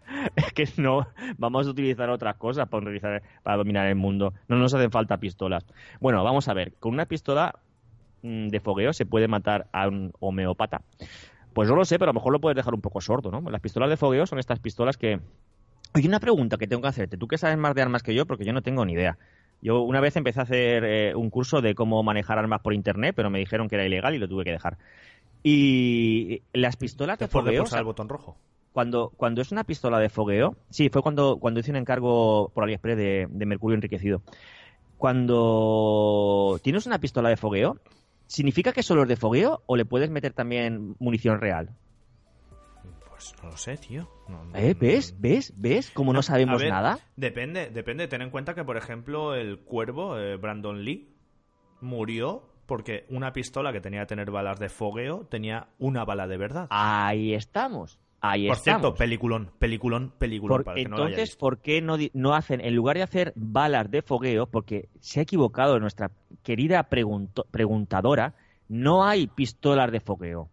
Es 0.36 0.52
que 0.52 0.68
no, 0.80 1.06
vamos 1.36 1.66
a 1.66 1.70
utilizar 1.70 2.08
otras 2.10 2.36
cosas 2.36 2.68
para, 2.68 2.84
utilizar- 2.86 3.22
para 3.42 3.56
dominar 3.56 3.86
el 3.88 3.96
mundo. 3.96 4.32
No 4.48 4.56
nos 4.56 4.72
hacen 4.72 4.90
falta 4.90 5.18
pistolas. 5.18 5.64
Bueno, 6.00 6.22
vamos 6.22 6.46
a 6.48 6.54
ver. 6.54 6.74
Con 6.74 6.92
una 6.92 7.06
pistola 7.06 7.54
mm, 8.22 8.48
de 8.48 8.60
fogueo 8.60 8.92
se 8.92 9.04
puede 9.06 9.26
matar 9.28 9.66
a 9.72 9.88
un 9.88 10.12
homeópata. 10.20 10.82
Pues 11.52 11.68
no 11.68 11.74
lo 11.76 11.84
sé, 11.84 11.98
pero 11.98 12.10
a 12.10 12.12
lo 12.12 12.20
mejor 12.20 12.32
lo 12.32 12.40
puedes 12.40 12.54
dejar 12.56 12.74
un 12.74 12.80
poco 12.80 13.00
sordo, 13.00 13.30
¿no? 13.32 13.48
Las 13.50 13.60
pistolas 13.60 13.90
de 13.90 13.96
fogueo 13.96 14.26
son 14.26 14.38
estas 14.38 14.60
pistolas 14.60 14.96
que... 14.96 15.20
Oye, 15.96 16.08
una 16.08 16.20
pregunta 16.20 16.58
que 16.58 16.66
tengo 16.66 16.82
que 16.82 16.88
hacerte. 16.88 17.16
Tú 17.16 17.26
que 17.26 17.38
sabes 17.38 17.56
más 17.56 17.74
de 17.74 17.80
armas 17.80 18.02
que 18.02 18.14
yo, 18.14 18.26
porque 18.26 18.44
yo 18.44 18.52
no 18.52 18.60
tengo 18.60 18.84
ni 18.84 18.92
idea. 18.92 19.16
Yo 19.62 19.80
una 19.80 19.98
vez 19.98 20.14
empecé 20.16 20.40
a 20.40 20.42
hacer 20.42 20.84
eh, 20.84 21.14
un 21.14 21.30
curso 21.30 21.62
de 21.62 21.74
cómo 21.74 22.02
manejar 22.02 22.38
armas 22.38 22.60
por 22.60 22.74
internet, 22.74 23.14
pero 23.16 23.30
me 23.30 23.38
dijeron 23.38 23.66
que 23.66 23.76
era 23.76 23.86
ilegal 23.86 24.14
y 24.14 24.18
lo 24.18 24.28
tuve 24.28 24.44
que 24.44 24.50
dejar. 24.50 24.76
Y 25.42 26.42
las 26.52 26.76
pistolas 26.76 27.18
de 27.18 27.28
fogueo... 27.28 27.62
pulsar 27.62 27.78
el 27.78 27.86
botón 27.86 28.10
rojo. 28.10 28.36
cuando, 28.74 29.10
cuando 29.16 29.40
es 29.40 29.52
una 29.52 29.64
pistola 29.64 29.98
de 29.98 30.10
fogueo, 30.10 30.54
sí, 30.68 30.90
fue 30.90 31.00
cuando, 31.00 31.38
cuando 31.38 31.60
hice 31.60 31.70
un 31.70 31.78
encargo 31.78 32.50
por 32.52 32.64
AliExpress 32.64 32.96
de, 32.98 33.26
de 33.30 33.46
mercurio 33.46 33.76
enriquecido. 33.76 34.20
Cuando 34.98 36.60
tienes 36.62 36.84
una 36.84 36.98
pistola 36.98 37.30
de 37.30 37.38
fogueo, 37.38 37.78
¿significa 38.26 38.74
que 38.74 38.82
solo 38.82 39.04
es 39.04 39.08
de 39.08 39.16
fogueo 39.16 39.62
o 39.64 39.76
le 39.76 39.86
puedes 39.86 40.10
meter 40.10 40.34
también 40.34 40.94
munición 40.98 41.40
real? 41.40 41.70
Pues 43.32 43.42
no 43.44 43.50
lo 43.50 43.56
sé, 43.56 43.76
tío. 43.76 44.08
No- 44.28 44.44
no- 44.44 44.56
¿Eh? 44.56 44.74
¿Ves? 44.78 45.14
¿Ves? 45.18 45.52
¿Ves? 45.56 45.90
Como 45.90 46.12
no 46.12 46.22
sabemos 46.22 46.60
ver, 46.60 46.70
nada. 46.70 46.98
Depende, 47.16 47.70
depende. 47.70 48.08
Ten 48.08 48.22
en 48.22 48.30
cuenta 48.30 48.54
que, 48.54 48.64
por 48.64 48.76
ejemplo, 48.76 49.34
el 49.34 49.60
cuervo, 49.60 50.18
eh, 50.18 50.36
Brandon 50.36 50.84
Lee, 50.84 51.12
murió 51.80 52.42
porque 52.66 53.06
una 53.10 53.32
pistola 53.32 53.72
que 53.72 53.80
tenía 53.80 54.00
que 54.00 54.06
tener 54.06 54.30
balas 54.30 54.58
de 54.58 54.68
fogueo 54.68 55.26
tenía 55.26 55.68
una 55.78 56.04
bala 56.04 56.26
de 56.26 56.36
verdad. 56.36 56.66
Ahí 56.70 57.32
estamos. 57.34 57.98
Ahí 58.20 58.48
por 58.48 58.56
estamos. 58.56 58.80
cierto, 58.82 58.94
peliculón, 58.98 59.52
peliculón, 59.58 60.12
peliculón. 60.18 60.56
Por- 60.58 60.64
para 60.64 60.76
no 60.82 60.96
entonces. 61.06 61.36
¿por 61.36 61.58
qué 61.60 61.80
no, 61.80 61.96
no 62.14 62.34
hacen, 62.34 62.60
en 62.60 62.74
lugar 62.74 62.96
de 62.96 63.02
hacer 63.04 63.32
balas 63.36 63.90
de 63.90 64.02
fogueo, 64.02 64.46
porque 64.46 64.88
se 65.00 65.20
ha 65.20 65.22
equivocado 65.22 65.78
nuestra 65.78 66.10
querida 66.42 66.82
pregunto- 66.88 67.46
preguntadora, 67.50 68.34
no 68.68 69.04
hay 69.04 69.28
pistolas 69.28 69.92
de 69.92 70.00
fogueo, 70.00 70.48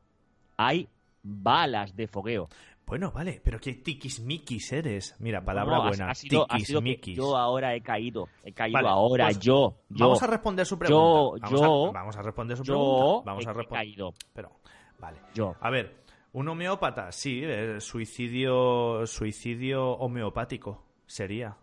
hay 0.57 0.87
balas 1.23 1.95
de 1.95 2.07
fogueo. 2.07 2.49
Bueno, 2.85 3.11
vale, 3.11 3.39
pero 3.43 3.59
qué 3.59 3.75
tiquismiquis 3.75 4.73
eres. 4.73 5.15
Mira, 5.19 5.43
palabra 5.43 5.77
No, 5.77 5.87
buena. 5.87 6.09
Ha 6.11 6.15
sido, 6.15 6.45
ha 6.49 6.59
sido 6.59 6.81
que 6.81 6.85
tiquismiquis. 6.87 7.17
yo 7.17 7.37
ahora 7.37 7.73
he 7.73 7.81
caído, 7.81 8.27
he 8.43 8.51
caído 8.51 8.73
Vale, 8.73 8.89
ahora, 8.89 9.25
pues 9.27 9.39
yo, 9.39 9.77
yo, 9.89 10.05
Vamos 10.05 10.21
a 10.21 10.27
responder 10.27 10.65
su 10.65 10.77
pregunta. 10.77 11.47
yo, 11.49 11.57
vamos, 11.57 11.61
yo, 11.61 11.87
a, 11.87 11.91
vamos 11.93 12.17
a 12.17 12.21
responder 12.21 12.57
su 12.57 12.63
yo 12.63 12.73
pregunta. 12.73 13.23
Vamos 13.31 13.45
he, 13.45 13.49
a 13.49 13.53
responder. 13.53 13.85
caído, 13.85 14.13
Pero, 14.33 14.51
vale. 14.99 15.17
yo. 15.33 15.55
A 15.61 15.69
ver, 15.69 16.03
un 16.33 16.49
homeópata, 16.49 17.09
sí, 17.13 17.39
eh, 17.43 17.79
suicidio, 17.79 19.05
suicidio 19.07 19.91
homeopático 19.93 20.83
sería. 21.05 21.55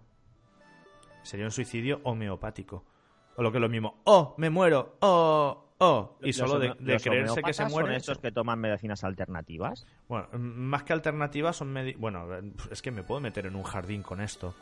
Sería 1.22 1.44
un 1.44 1.52
suicidio 1.52 2.00
homeopático. 2.04 2.84
O 3.36 3.42
lo 3.42 3.52
que 3.52 3.58
es 3.58 3.62
lo 3.62 3.68
mismo, 3.68 4.00
oh, 4.04 4.34
me 4.38 4.48
muero, 4.48 4.96
oh, 5.00 5.69
oh. 5.80 6.16
Y 6.22 6.32
solo 6.32 6.58
de, 6.60 6.74
creerse 7.10 7.42
que 7.42 7.52
se 7.52 7.62
homeópatas 7.64 7.72
muere. 7.72 7.88
son 7.88 7.96
estos 7.96 8.18
que 8.18 8.30
toman 8.32 8.58
medicinas 8.60 9.02
alternativas. 9.04 9.86
Bueno, 10.08 10.28
más 10.38 10.84
que 10.84 10.92
alternativas 10.92 11.56
son 11.56 11.74
Bueno, 11.98 12.32
eh, 12.34 12.52
es 12.70 12.80
que 12.80 12.90
me 12.92 13.02
puedo 13.02 13.20
meter 13.20 13.46
en 13.46 13.56
un 13.56 13.64
jardín 13.64 14.02
con 14.02 14.20
esto. 14.20 14.54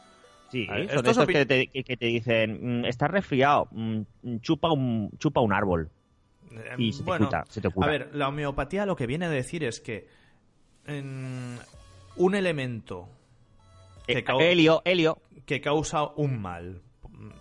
Sí, 0.51 0.66
ver, 0.66 0.89
son 0.89 1.07
estos 1.07 1.27
que 1.27 1.45
te, 1.45 1.66
que- 1.66 1.85
que 1.85 1.97
te 1.99 2.07
dicen, 2.07 2.81
mm, 2.81 2.85
estás 2.87 3.11
resfriado, 3.11 3.69
mm, 3.71 4.01
chupa 4.41 4.73
un, 4.73 5.11
chupa 5.19 5.41
un 5.43 5.53
árbol 5.53 5.91
Eh, 6.51 6.75
y 6.79 6.93
se 6.93 7.01
te, 7.01 7.05
bueno, 7.05 7.29
se 7.51 7.61
te 7.61 7.69
cura. 7.69 7.87
A 7.87 7.91
ver, 7.91 8.11
la 8.14 8.29
homeopatía 8.29 8.87
lo 8.87 8.97
que 8.97 9.07
viene 9.07 9.27
a 9.27 9.31
decir 9.31 9.62
es 9.64 9.79
que 9.81 10.09
en 10.87 11.59
un 12.16 12.35
elemento 12.35 13.09
que, 14.07 14.19
Eh, 14.21 14.25
cau- 14.25 14.41
Helio, 14.41 14.81
Helio, 14.87 15.19
que 15.45 15.61
causa 15.61 16.05
un 16.16 16.41
mal, 16.41 16.81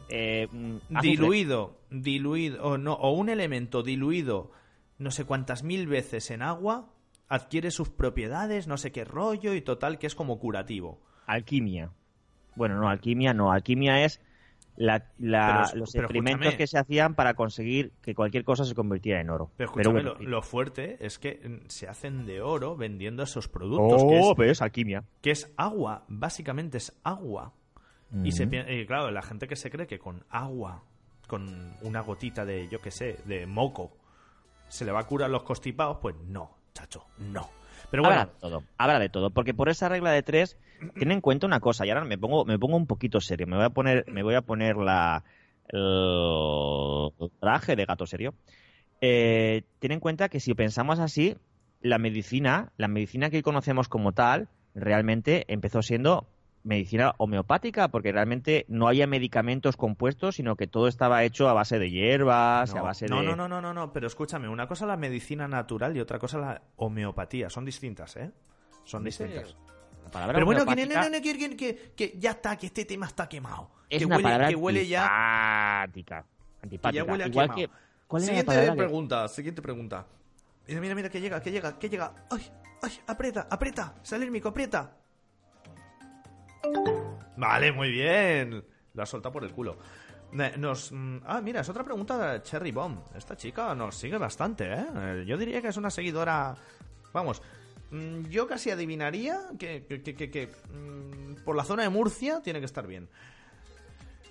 eh, 0.09 0.47
mm, 0.51 0.99
diluido, 1.01 1.76
diluido, 1.89 2.63
o 2.63 2.77
no, 2.77 2.93
o 2.93 3.11
un 3.11 3.29
elemento 3.29 3.83
diluido 3.83 4.51
no 4.97 5.11
sé 5.11 5.25
cuántas 5.25 5.63
mil 5.63 5.88
veces 5.88 6.31
en 6.31 6.41
agua, 6.41 6.89
adquiere 7.27 7.71
sus 7.71 7.89
propiedades, 7.89 8.67
no 8.67 8.77
sé 8.77 8.91
qué 8.91 9.03
rollo, 9.03 9.53
y 9.53 9.61
total 9.61 9.99
que 9.99 10.07
es 10.07 10.15
como 10.15 10.39
curativo. 10.39 10.99
Alquimia. 11.27 11.91
Bueno, 12.55 12.79
no, 12.79 12.89
alquimia 12.89 13.33
no. 13.33 13.51
Alquimia 13.51 14.03
es 14.05 14.19
la, 14.75 15.05
los 15.19 15.93
experimentos 15.95 16.55
que 16.55 16.65
se 16.67 16.79
hacían 16.79 17.13
para 17.15 17.35
conseguir 17.35 17.91
que 18.01 18.15
cualquier 18.15 18.43
cosa 18.43 18.65
se 18.65 18.73
convirtiera 18.73 19.21
en 19.21 19.29
oro. 19.29 19.51
Pero 19.57 19.71
bueno, 19.91 20.15
lo, 20.15 20.19
lo 20.19 20.41
fuerte 20.41 20.97
es 21.05 21.19
que 21.19 21.35
mm, 21.47 21.67
se 21.67 21.88
hacen 21.88 22.25
de 22.25 22.41
oro 22.41 22.75
vendiendo 22.75 23.23
esos 23.23 23.47
productos, 23.47 24.03
que, 24.03 24.19
Oh, 24.19 24.31
es, 24.31 24.38
pero 24.38 24.51
es 24.51 24.61
alquimia. 24.61 25.03
que 25.21 25.31
es 25.31 25.53
agua, 25.57 26.05
básicamente 26.07 26.77
es 26.77 26.99
agua. 27.03 27.53
Se, 28.31 28.43
y 28.45 28.85
claro, 28.85 29.11
la 29.11 29.21
gente 29.21 29.47
que 29.47 29.57
se 29.57 29.69
cree 29.69 29.85
que 29.85 29.99
con 29.99 30.23
agua, 30.29 30.85
con 31.28 31.75
una 31.82 32.01
gotita 32.01 32.45
de, 32.45 32.67
yo 32.69 32.82
qué 32.82 32.91
sé, 32.91 33.19
de 33.25 33.45
moco, 33.45 33.91
se 34.67 34.86
le 34.86 34.91
va 34.91 35.01
a 35.01 35.05
curar 35.05 35.30
los 35.30 35.43
constipados, 35.43 35.97
pues 36.01 36.15
no, 36.28 36.57
chacho, 36.73 37.05
no. 37.17 37.49
Pero 37.91 38.03
bueno, 38.03 38.21
Habrá 38.21 38.34
de 38.34 38.39
todo, 38.39 38.63
habrá 38.78 38.99
de 38.99 39.09
todo, 39.09 39.30
porque 39.30 39.53
por 39.53 39.69
esa 39.69 39.88
regla 39.89 40.11
de 40.11 40.23
tres, 40.23 40.57
ten 40.99 41.11
en 41.11 41.21
cuenta 41.21 41.45
una 41.45 41.59
cosa, 41.59 41.86
y 41.86 41.89
ahora 41.89 42.05
me 42.05 42.17
pongo, 42.17 42.45
me 42.45 42.57
pongo 42.57 42.78
un 42.78 42.88
poquito 42.88 43.21
serio, 43.21 43.47
me 43.47 43.55
voy 43.55 43.65
a 43.65 43.69
poner, 43.69 44.05
me 44.11 44.23
voy 44.23 44.36
a 44.36 44.41
poner 44.41 44.78
la 44.78 45.23
el 45.69 47.11
traje 47.39 47.75
de 47.75 47.86
gato 47.86 48.05
serio. 48.05 48.34
Eh, 49.01 49.63
ten 49.80 49.91
en 49.91 49.99
cuenta 49.99 50.30
que 50.30 50.39
si 50.39 50.53
pensamos 50.53 50.99
así, 50.99 51.36
la 51.82 51.97
medicina, 51.97 52.71
la 52.78 52.88
medicina 52.88 53.30
que 53.30 53.38
hoy 53.38 53.43
conocemos 53.43 53.89
como 53.89 54.13
tal, 54.13 54.47
realmente 54.73 55.45
empezó 55.47 55.82
siendo 55.82 56.28
medicina 56.68 57.15
homeopática, 57.18 57.88
porque 57.88 58.11
realmente 58.11 58.65
no 58.68 58.88
había 58.88 59.07
medicamentos 59.07 59.78
compuestos, 59.78 60.36
sino 60.36 60.55
que 60.55 60.68
todo 60.68 60.88
estaba 60.88 61.24
hecho 61.24 61.47
a 61.47 61.53
base 61.53 61.80
de 61.80 61.89
hierbas, 61.89 62.74
no, 62.74 62.80
a 62.82 62.84
base 62.84 63.07
no, 63.07 63.22
de... 63.22 63.26
no, 63.28 63.36
no, 63.36 63.47
no, 63.47 63.61
no, 63.61 63.74
no, 63.74 63.93
pero 63.93 64.07
escúchame, 64.07 64.49
una 64.49 64.68
cosa 64.68 64.86
es 64.86 64.89
la 64.89 64.97
medicina 64.97 65.47
natural 65.47 65.95
y 65.95 66.01
otra 66.01 66.20
cosa 66.20 66.38
la 66.38 66.61
homeopatía, 66.76 67.49
son 67.49 67.63
distintas, 67.65 68.18
¿eh? 68.18 68.32
Son 68.84 69.03
distintas. 69.03 69.55
La 70.03 70.11
palabra 70.11 70.34
Pero 70.36 70.45
bueno, 70.45 70.65
que, 70.65 70.86
no, 70.86 71.09
no, 71.09 71.22
que, 71.22 71.55
que- 71.57 71.91
que- 71.95 72.13
ya 72.20 72.32
está, 72.32 72.57
que 72.57 72.68
este 72.68 72.86
tema 72.86 73.07
está 73.07 73.28
quemado. 73.28 73.72
es 73.89 73.99
que 73.99 74.05
una 74.05 74.15
huele, 74.18 74.24
palabra 74.24 74.47
que 74.49 74.55
huele 74.55 74.88
ya 74.88 75.82
antipática. 75.84 76.26
Antipática. 76.61 77.03
huele 77.03 77.24
a 77.24 77.28
Igual 77.28 77.49
quemado. 77.49 77.59
que... 77.74 77.88
¿Cuál 78.07 78.24
Siguiente 78.24 78.72
pregunta, 78.74 79.28
siguiente 79.28 79.61
pregunta. 79.61 80.05
Mira, 80.68 80.80
mira, 80.82 80.95
mira, 80.95 81.09
que 81.09 81.20
llega, 81.20 81.41
que 81.41 81.51
llega, 81.51 81.78
que 81.78 81.89
llega. 81.89 82.13
¡Ay, 82.32 82.41
ay! 82.82 82.91
Aprieta, 83.07 83.47
aprieta. 83.49 83.95
Sale 84.01 84.24
el 84.24 84.32
mico, 84.32 84.47
aprieta. 84.47 84.95
Vale, 87.37 87.71
muy 87.71 87.91
bien. 87.91 88.63
Lo 88.93 89.03
has 89.03 89.09
soltado 89.09 89.33
por 89.33 89.43
el 89.43 89.51
culo. 89.51 89.77
Nos, 90.57 90.91
mm, 90.91 91.19
ah, 91.25 91.41
mira, 91.41 91.61
es 91.61 91.69
otra 91.69 91.83
pregunta 91.83 92.33
de 92.33 92.41
Cherry 92.41 92.71
Bomb. 92.71 92.99
Esta 93.15 93.37
chica 93.37 93.73
nos 93.73 93.95
sigue 93.95 94.17
bastante, 94.17 94.65
¿eh? 94.65 94.85
Eh, 94.95 95.23
Yo 95.25 95.37
diría 95.37 95.61
que 95.61 95.69
es 95.69 95.77
una 95.77 95.89
seguidora. 95.89 96.55
Vamos, 97.13 97.41
mm, 97.91 98.25
yo 98.25 98.45
casi 98.47 98.69
adivinaría 98.69 99.39
que, 99.57 99.85
mm, 99.87 101.43
por 101.45 101.55
la 101.55 101.63
zona 101.63 101.83
de 101.83 101.89
Murcia 101.89 102.41
tiene 102.41 102.59
que 102.59 102.65
estar 102.65 102.85
bien. 102.85 103.07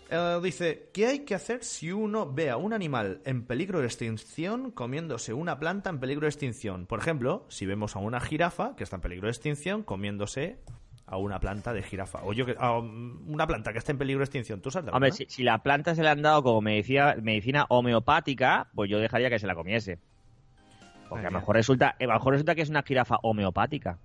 Eh, 0.09 0.39
dice, 0.43 0.91
¿qué 0.93 1.07
hay 1.07 1.19
que 1.21 1.35
hacer 1.35 1.65
si 1.65 1.91
uno 1.91 2.31
ve 2.33 2.51
a 2.51 2.57
un 2.57 2.73
animal 2.73 3.21
en 3.25 3.45
peligro 3.45 3.81
de 3.81 3.87
extinción 3.87 4.71
comiéndose 4.71 5.33
una 5.33 5.59
planta 5.59 5.91
en 5.91 5.99
peligro 5.99 6.27
de 6.27 6.31
extinción? 6.31 6.87
Por 6.87 7.01
ejemplo, 7.01 7.45
si 7.49 7.67
vemos 7.67 7.97
a 7.97 7.99
una 7.99 8.21
jirafa 8.21 8.77
que 8.77 8.85
está 8.85 8.97
en 8.97 9.03
peligro 9.03 9.27
de 9.27 9.33
extinción 9.33 9.83
comiéndose 9.83 10.61
a 11.07 11.17
una 11.19 11.39
planta 11.39 11.73
de 11.73 11.83
jirafa. 11.83 12.21
O 12.25 12.33
yo 12.33 12.45
que, 12.47 12.57
a 12.59 12.79
una 12.79 13.47
planta 13.47 13.73
que 13.73 13.79
está 13.79 13.93
en 13.93 13.99
peligro 13.99 14.21
de 14.21 14.25
extinción. 14.25 14.61
¿Tú 14.61 14.71
sabes 14.71 14.93
Hombre, 14.93 15.13
si, 15.13 15.27
si 15.29 15.43
la 15.43 15.63
planta 15.63 15.95
se 15.95 16.03
le 16.03 16.09
han 16.09 16.23
dado 16.23 16.43
como 16.43 16.61
medicina, 16.61 17.15
medicina 17.23 17.67
homeopática, 17.69 18.69
pues 18.75 18.91
yo 18.91 18.99
dejaría 18.99 19.31
que 19.31 19.39
se 19.39 19.47
la 19.47 19.55
comiese. 19.55 19.99
Porque 21.09 21.27
a 21.27 21.31
lo 21.31 21.39
mejor 21.39 21.55
resulta, 21.55 21.97
a 21.99 22.05
lo 22.05 22.13
mejor 22.13 22.33
resulta 22.33 22.55
que 22.55 22.63
es 22.63 22.71
una 22.71 22.83
jirafa 22.83 23.17
homeopática. 23.23 23.99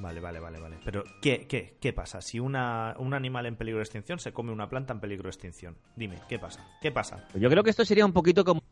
Vale, 0.00 0.20
vale, 0.20 0.40
vale, 0.40 0.58
vale. 0.58 0.78
Pero, 0.84 1.04
¿qué, 1.20 1.46
qué, 1.46 1.76
qué 1.80 1.92
pasa 1.92 2.20
si 2.20 2.40
una, 2.40 2.96
un 2.98 3.14
animal 3.14 3.46
en 3.46 3.54
peligro 3.54 3.78
de 3.78 3.84
extinción 3.84 4.18
se 4.18 4.32
come 4.32 4.50
una 4.50 4.68
planta 4.68 4.92
en 4.92 4.98
peligro 4.98 5.24
de 5.24 5.30
extinción? 5.30 5.76
Dime, 5.94 6.18
¿qué 6.28 6.40
pasa? 6.40 6.66
¿Qué 6.80 6.90
pasa? 6.90 7.24
Pues 7.30 7.40
yo 7.40 7.48
creo 7.48 7.62
que 7.62 7.70
esto 7.70 7.84
sería 7.84 8.04
un 8.04 8.12
poquito 8.12 8.44
como 8.44 8.62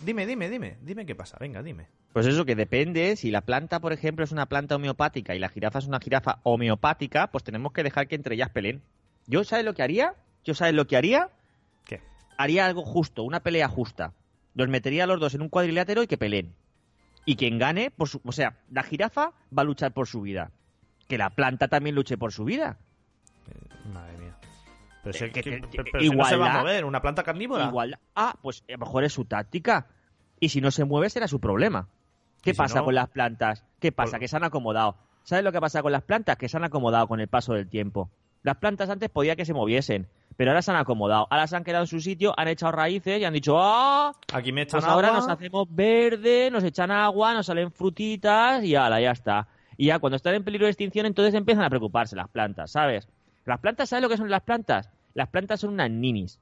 Dime, 0.00 0.26
dime, 0.26 0.48
dime. 0.50 0.76
Dime 0.82 1.06
qué 1.06 1.14
pasa. 1.14 1.36
Venga, 1.40 1.62
dime. 1.62 1.86
Pues 2.12 2.26
eso, 2.26 2.44
que 2.44 2.54
depende, 2.54 3.16
si 3.16 3.30
la 3.30 3.40
planta, 3.42 3.80
por 3.80 3.92
ejemplo, 3.92 4.24
es 4.24 4.32
una 4.32 4.46
planta 4.46 4.76
homeopática 4.76 5.34
y 5.34 5.38
la 5.38 5.48
jirafa 5.48 5.78
es 5.80 5.86
una 5.86 6.00
jirafa 6.00 6.38
homeopática, 6.44 7.26
pues 7.30 7.44
tenemos 7.44 7.72
que 7.72 7.82
dejar 7.82 8.08
que 8.08 8.14
entre 8.14 8.34
ellas 8.34 8.50
peleen. 8.50 8.82
¿Yo 9.26 9.44
sabes 9.44 9.64
lo 9.64 9.74
que 9.74 9.82
haría? 9.82 10.14
¿Yo 10.44 10.54
sabes 10.54 10.74
lo 10.74 10.86
que 10.86 10.96
haría? 10.96 11.28
¿Qué? 11.84 12.00
Haría 12.38 12.66
algo 12.66 12.82
justo, 12.84 13.22
una 13.22 13.40
pelea 13.40 13.68
justa. 13.68 14.12
Los 14.54 14.68
metería 14.68 15.04
a 15.04 15.06
los 15.06 15.20
dos 15.20 15.34
en 15.34 15.42
un 15.42 15.48
cuadrilátero 15.48 16.02
y 16.02 16.06
que 16.06 16.16
peleen. 16.16 16.54
Y 17.26 17.36
quien 17.36 17.58
gane, 17.58 17.90
por 17.90 18.08
su- 18.08 18.20
o 18.24 18.32
sea, 18.32 18.56
la 18.70 18.82
jirafa 18.82 19.32
va 19.56 19.62
a 19.62 19.64
luchar 19.64 19.92
por 19.92 20.06
su 20.06 20.22
vida. 20.22 20.52
Que 21.08 21.18
la 21.18 21.30
planta 21.30 21.68
también 21.68 21.94
luche 21.96 22.16
por 22.16 22.32
su 22.32 22.44
vida. 22.44 22.78
Madre 23.92 24.16
mía. 24.18 24.25
Pero, 25.12 25.26
Eh, 25.26 25.30
que- 25.30 25.42
que- 25.42 25.50
que- 25.60 25.66
pero- 25.70 25.84
pero 25.92 26.04
si 26.04 26.10
no 26.10 26.24
se 26.24 26.36
va 26.36 26.46
a 26.46 26.48
igualdad- 26.48 26.60
mover, 26.62 26.84
una 26.84 27.00
planta 27.02 27.22
carnívora. 27.22 27.64
Igual, 27.66 27.98
ah, 28.14 28.34
pues 28.42 28.62
a 28.68 28.72
lo 28.72 28.78
mejor 28.78 29.04
es 29.04 29.12
su 29.12 29.24
táctica. 29.24 29.86
Y 30.40 30.48
si 30.50 30.60
no 30.60 30.70
se 30.70 30.84
mueve, 30.84 31.08
será 31.10 31.28
su 31.28 31.40
problema. 31.40 31.88
¿Qué 32.42 32.52
si 32.52 32.58
pasa 32.58 32.78
no- 32.80 32.84
con 32.84 32.94
las 32.94 33.08
plantas? 33.08 33.64
¿Qué 33.80 33.90
pasa? 33.92 34.12
Por- 34.12 34.20
Que 34.20 34.28
se 34.28 34.36
han 34.36 34.44
acomodado. 34.44 34.96
¿Sabes 35.24 35.42
lo 35.44 35.50
que 35.52 35.60
pasa 35.60 35.82
con 35.82 35.90
las 35.92 36.02
plantas? 36.02 36.36
Que 36.36 36.48
se 36.48 36.56
han 36.56 36.64
acomodado 36.64 37.08
con 37.08 37.20
el 37.20 37.26
paso 37.28 37.54
del 37.54 37.68
tiempo. 37.68 38.10
Las 38.42 38.58
plantas 38.58 38.88
antes 38.90 39.10
podía 39.10 39.34
que 39.34 39.44
se 39.44 39.52
moviesen, 39.54 40.06
pero 40.36 40.50
ahora 40.52 40.62
se 40.62 40.70
han 40.70 40.76
acomodado. 40.76 41.26
Ahora 41.30 41.46
se 41.48 41.56
han 41.56 41.64
quedado 41.64 41.82
en 41.82 41.88
su 41.88 41.98
sitio, 42.00 42.32
han 42.36 42.46
echado 42.46 42.70
raíces 42.70 43.18
y 43.20 43.24
han 43.24 43.32
dicho, 43.34 43.56
¡ah! 43.58 44.12
Aquí 44.32 44.52
me 44.52 44.62
echan 44.62 44.78
Pues 44.80 44.88
ahora 44.88 45.10
nos 45.12 45.28
hacemos 45.28 45.66
verde, 45.68 46.50
nos 46.52 46.62
echan 46.62 46.92
agua, 46.92 47.34
nos 47.34 47.46
salen 47.46 47.72
frutitas 47.72 48.62
y 48.62 48.76
ala, 48.76 49.00
ya 49.00 49.10
está. 49.10 49.48
Y 49.76 49.86
ya 49.86 49.98
cuando 49.98 50.16
están 50.16 50.34
en 50.34 50.44
peligro 50.44 50.66
de 50.66 50.70
extinción, 50.70 51.06
entonces 51.06 51.34
empiezan 51.34 51.64
a 51.64 51.68
preocuparse 51.70 52.14
las 52.14 52.28
plantas, 52.28 52.70
¿sabes? 52.70 53.08
Las 53.46 53.60
plantas, 53.60 53.88
¿sabes 53.88 54.02
lo 54.02 54.08
que 54.08 54.16
son 54.16 54.28
las 54.30 54.42
plantas? 54.42 54.90
Las 55.14 55.28
plantas 55.28 55.60
son 55.60 55.70
unas 55.70 55.90
ninis. 55.90 56.38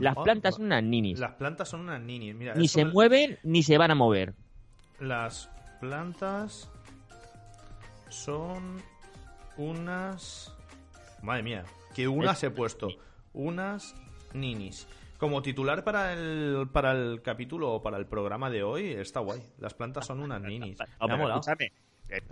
Las 0.00 0.16
Oh, 0.16 0.22
plantas 0.24 0.54
son 0.56 0.66
unas 0.66 0.82
ninis. 0.82 1.18
Las 1.18 1.32
plantas 1.34 1.68
son 1.68 1.80
unas 1.80 2.00
ninis. 2.00 2.34
Mira, 2.34 2.54
Ni 2.54 2.68
se 2.68 2.84
me- 2.84 2.92
mueven 2.92 3.38
ni 3.42 3.62
se 3.62 3.76
van 3.78 3.90
a 3.90 3.94
mover. 3.94 4.34
Las 5.00 5.48
plantas 5.80 6.70
son 8.08 8.82
unas. 9.56 10.52
Madre 11.22 11.42
mía, 11.42 11.64
que 11.94 12.08
unas 12.08 12.42
he 12.44 12.50
puesto. 12.50 12.88
Unas 13.32 13.94
ninis. 14.32 14.86
Como 15.18 15.40
titular 15.42 15.82
para 15.82 16.12
el, 16.12 16.68
para 16.72 16.92
el 16.92 17.22
capítulo 17.22 17.72
o 17.72 17.82
para 17.82 17.96
el 17.96 18.06
programa 18.06 18.50
de 18.50 18.62
hoy, 18.62 18.92
está 18.92 19.20
guay. 19.20 19.42
Las 19.58 19.72
plantas 19.74 20.06
son 20.06 20.20
unas 20.20 20.42
ninis. 20.42 20.78
Me 21.06 21.12
ha 21.12 21.16
molado. 21.16 21.40
Eh, 21.58 21.70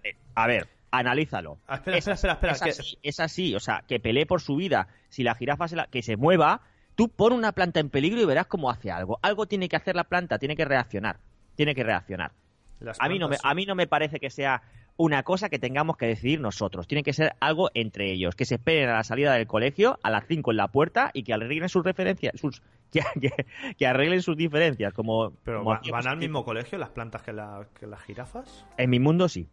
eh, 0.04 0.16
a 0.34 0.46
ver, 0.46 0.68
analízalo. 0.98 1.58
Ah, 1.66 1.76
espera, 1.76 1.96
Es 1.98 2.06
espera, 2.08 2.32
espera, 2.34 2.52
espera, 2.52 2.70
Es 2.70 2.80
así, 2.80 2.98
es 3.02 3.20
así, 3.20 3.54
o 3.54 3.60
sea, 3.60 3.84
que 3.86 4.00
pelee 4.00 4.26
por 4.26 4.40
su 4.40 4.56
vida. 4.56 4.88
Si 5.08 5.22
la 5.22 5.34
jirafa 5.34 5.68
se 5.68 5.76
la- 5.76 5.86
que 5.86 6.02
se 6.02 6.16
mueva, 6.16 6.60
tú 6.94 7.08
pon 7.08 7.32
una 7.32 7.52
planta 7.52 7.80
en 7.80 7.90
peligro 7.90 8.20
y 8.20 8.24
verás 8.24 8.46
cómo 8.46 8.70
hace 8.70 8.90
algo. 8.90 9.18
Algo 9.22 9.46
tiene 9.46 9.68
que 9.68 9.76
hacer 9.76 9.96
la 9.96 10.04
planta, 10.04 10.38
tiene 10.38 10.56
que 10.56 10.64
reaccionar. 10.64 11.18
Tiene 11.56 11.74
que 11.74 11.84
reaccionar. 11.84 12.32
Las 12.80 13.00
A 13.00 13.08
mí, 13.08 13.18
no 13.18 13.26
me, 13.28 13.36
plantas 13.36 13.50
a 13.50 13.54
mí 13.54 13.66
no 13.66 13.74
me 13.74 13.86
parece 13.86 14.18
que 14.20 14.30
sea 14.30 14.62
una 14.96 15.22
cosa 15.24 15.48
que 15.48 15.58
tengamos 15.58 15.96
que 15.96 16.06
decidir 16.06 16.40
nosotros. 16.40 16.86
Tiene 16.86 17.02
que 17.02 17.12
ser 17.12 17.34
algo 17.40 17.70
entre 17.74 18.12
ellos. 18.12 18.36
Que 18.36 18.44
se 18.44 18.56
esperen 18.56 18.88
a 18.88 18.94
la 18.94 19.02
salida 19.04 19.32
del 19.34 19.46
colegio, 19.46 19.98
a 20.02 20.10
las 20.10 20.24
5 20.28 20.50
en 20.52 20.56
la 20.56 20.68
puerta, 20.68 21.10
y 21.14 21.22
que 21.24 21.32
arreglen 21.34 21.68
sus 21.68 21.84
referencias, 21.84 22.34
sus, 22.38 22.62
que, 22.92 23.00
que- 23.20 23.46
que 23.76 23.86
arreglen 23.86 24.22
sus 24.22 24.36
diferencias. 24.36 24.92
Como, 24.92 25.32
Pero 25.44 25.58
como 25.58 25.70
va- 25.70 25.76
hacíamos 25.78 26.04
van 26.04 26.12
al 26.12 26.18
mismo 26.18 26.44
colegio 26.44 26.78
las 26.78 26.90
plantas 26.90 27.22
que, 27.22 27.32
la- 27.32 27.66
que 27.78 27.86
las 27.88 28.02
jirafas. 28.02 28.66
En 28.76 28.90
mi 28.90 29.00
mundo 29.00 29.28
sí. 29.28 29.48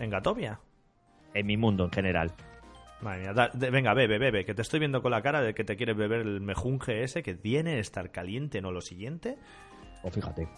En 0.00 0.10
Gatovia. 0.10 0.58
En 1.34 1.46
mi 1.46 1.56
mundo 1.56 1.84
en 1.84 1.92
general. 1.92 2.32
Madre 3.02 3.20
mía, 3.20 3.32
da- 3.32 3.50
de- 3.54 3.70
venga, 3.70 3.94
bebe, 3.94 4.18
bebe, 4.18 4.44
que 4.44 4.54
te 4.54 4.62
estoy 4.62 4.80
viendo 4.80 5.00
con 5.00 5.10
la 5.12 5.22
cara 5.22 5.40
de 5.42 5.54
que 5.54 5.62
te 5.64 5.76
quieres 5.76 5.96
beber 5.96 6.20
el 6.22 6.40
mejunje 6.40 7.02
ese 7.04 7.22
que 7.22 7.34
tiene 7.34 7.78
estar 7.78 8.10
caliente, 8.10 8.60
no 8.60 8.72
lo 8.72 8.80
siguiente. 8.80 9.38
O 10.02 10.10
fíjate. 10.10 10.48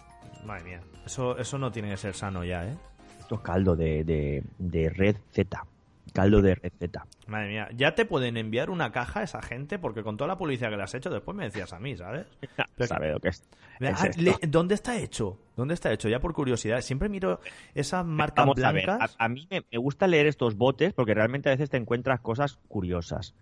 Madre 0.43 0.63
mía, 0.63 0.81
eso, 1.05 1.37
eso 1.37 1.57
no 1.57 1.71
tiene 1.71 1.89
que 1.91 1.97
ser 1.97 2.15
sano 2.15 2.43
ya, 2.43 2.65
¿eh? 2.65 2.75
Esto 3.19 3.35
es 3.35 3.41
caldo 3.41 3.75
de, 3.75 4.03
de, 4.03 4.43
de 4.57 4.89
red 4.89 5.15
Z. 5.31 5.65
Caldo 6.11 6.41
de 6.41 6.55
Z. 6.79 7.05
Madre 7.27 7.47
mía, 7.49 7.69
ya 7.75 7.95
te 7.95 8.05
pueden 8.05 8.35
enviar 8.37 8.69
una 8.69 8.91
caja 8.91 9.21
a 9.21 9.23
esa 9.23 9.41
gente 9.41 9.79
porque 9.79 10.03
con 10.03 10.17
toda 10.17 10.27
la 10.27 10.37
publicidad 10.37 10.69
que 10.69 10.77
le 10.77 10.83
has 10.83 10.93
hecho 10.93 11.09
después 11.09 11.35
me 11.35 11.45
decías 11.45 11.71
a 11.73 11.79
mí, 11.79 11.95
¿sabes? 11.95 12.25
¿Sabes 12.79 13.13
lo 13.13 13.19
que 13.19 13.29
es? 13.29 13.43
Ah, 13.81 14.07
es 14.07 14.17
le- 14.17 14.37
¿Dónde 14.47 14.75
está 14.75 14.97
hecho? 14.99 15.39
¿Dónde 15.55 15.73
está 15.73 15.91
hecho? 15.91 16.09
Ya 16.09 16.19
por 16.19 16.33
curiosidad, 16.33 16.81
siempre 16.81 17.09
miro 17.09 17.39
esas 17.73 18.05
marcas 18.05 18.45
Vamos 18.45 18.63
a 18.63 18.71
ver, 18.71 18.85
blancas. 18.85 19.15
a, 19.17 19.25
a 19.25 19.29
mí 19.29 19.47
me, 19.49 19.63
me 19.71 19.77
gusta 19.77 20.05
leer 20.07 20.27
estos 20.27 20.55
botes 20.57 20.93
porque 20.93 21.13
realmente 21.13 21.49
a 21.49 21.53
veces 21.53 21.69
te 21.69 21.77
encuentras 21.77 22.19
cosas 22.19 22.57
curiosas. 22.67 23.33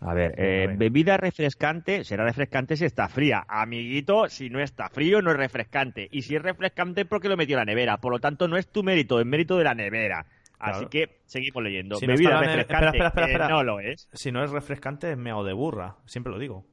A 0.00 0.14
ver, 0.14 0.34
eh, 0.36 0.64
A 0.64 0.66
ver. 0.68 0.76
bebida 0.78 1.16
refrescante, 1.16 2.04
será 2.04 2.24
refrescante 2.24 2.76
si 2.76 2.84
está 2.84 3.08
fría. 3.08 3.44
Amiguito, 3.48 4.28
si 4.28 4.50
no 4.50 4.60
está 4.60 4.88
frío 4.88 5.22
no 5.22 5.30
es 5.30 5.36
refrescante. 5.36 6.08
Y 6.10 6.22
si 6.22 6.34
es 6.36 6.42
refrescante 6.42 7.02
es 7.02 7.06
porque 7.06 7.28
lo 7.28 7.36
metió 7.36 7.54
en 7.56 7.60
la 7.60 7.64
nevera. 7.64 7.98
Por 7.98 8.12
lo 8.12 8.18
tanto, 8.18 8.48
no 8.48 8.56
es 8.56 8.66
tu 8.68 8.82
mérito, 8.82 9.20
es 9.20 9.26
mérito 9.26 9.56
de 9.58 9.64
la 9.64 9.74
nevera. 9.74 10.26
Así 10.62 10.86
que 10.86 11.20
seguimos 11.26 11.62
leyendo. 11.62 11.96
Si 11.96 12.06
no 12.06 12.12
bebida 12.12 12.40
refrescante, 12.40 12.86
espera, 12.86 13.08
espera, 13.08 13.26
espera, 13.26 13.48
no 13.48 13.64
lo 13.64 13.80
es. 13.80 14.08
Si 14.12 14.30
no 14.30 14.44
es 14.44 14.50
refrescante 14.50 15.10
es 15.10 15.18
meo 15.18 15.42
de 15.42 15.52
burra, 15.52 15.96
siempre 16.06 16.32
lo 16.32 16.38
digo. 16.38 16.64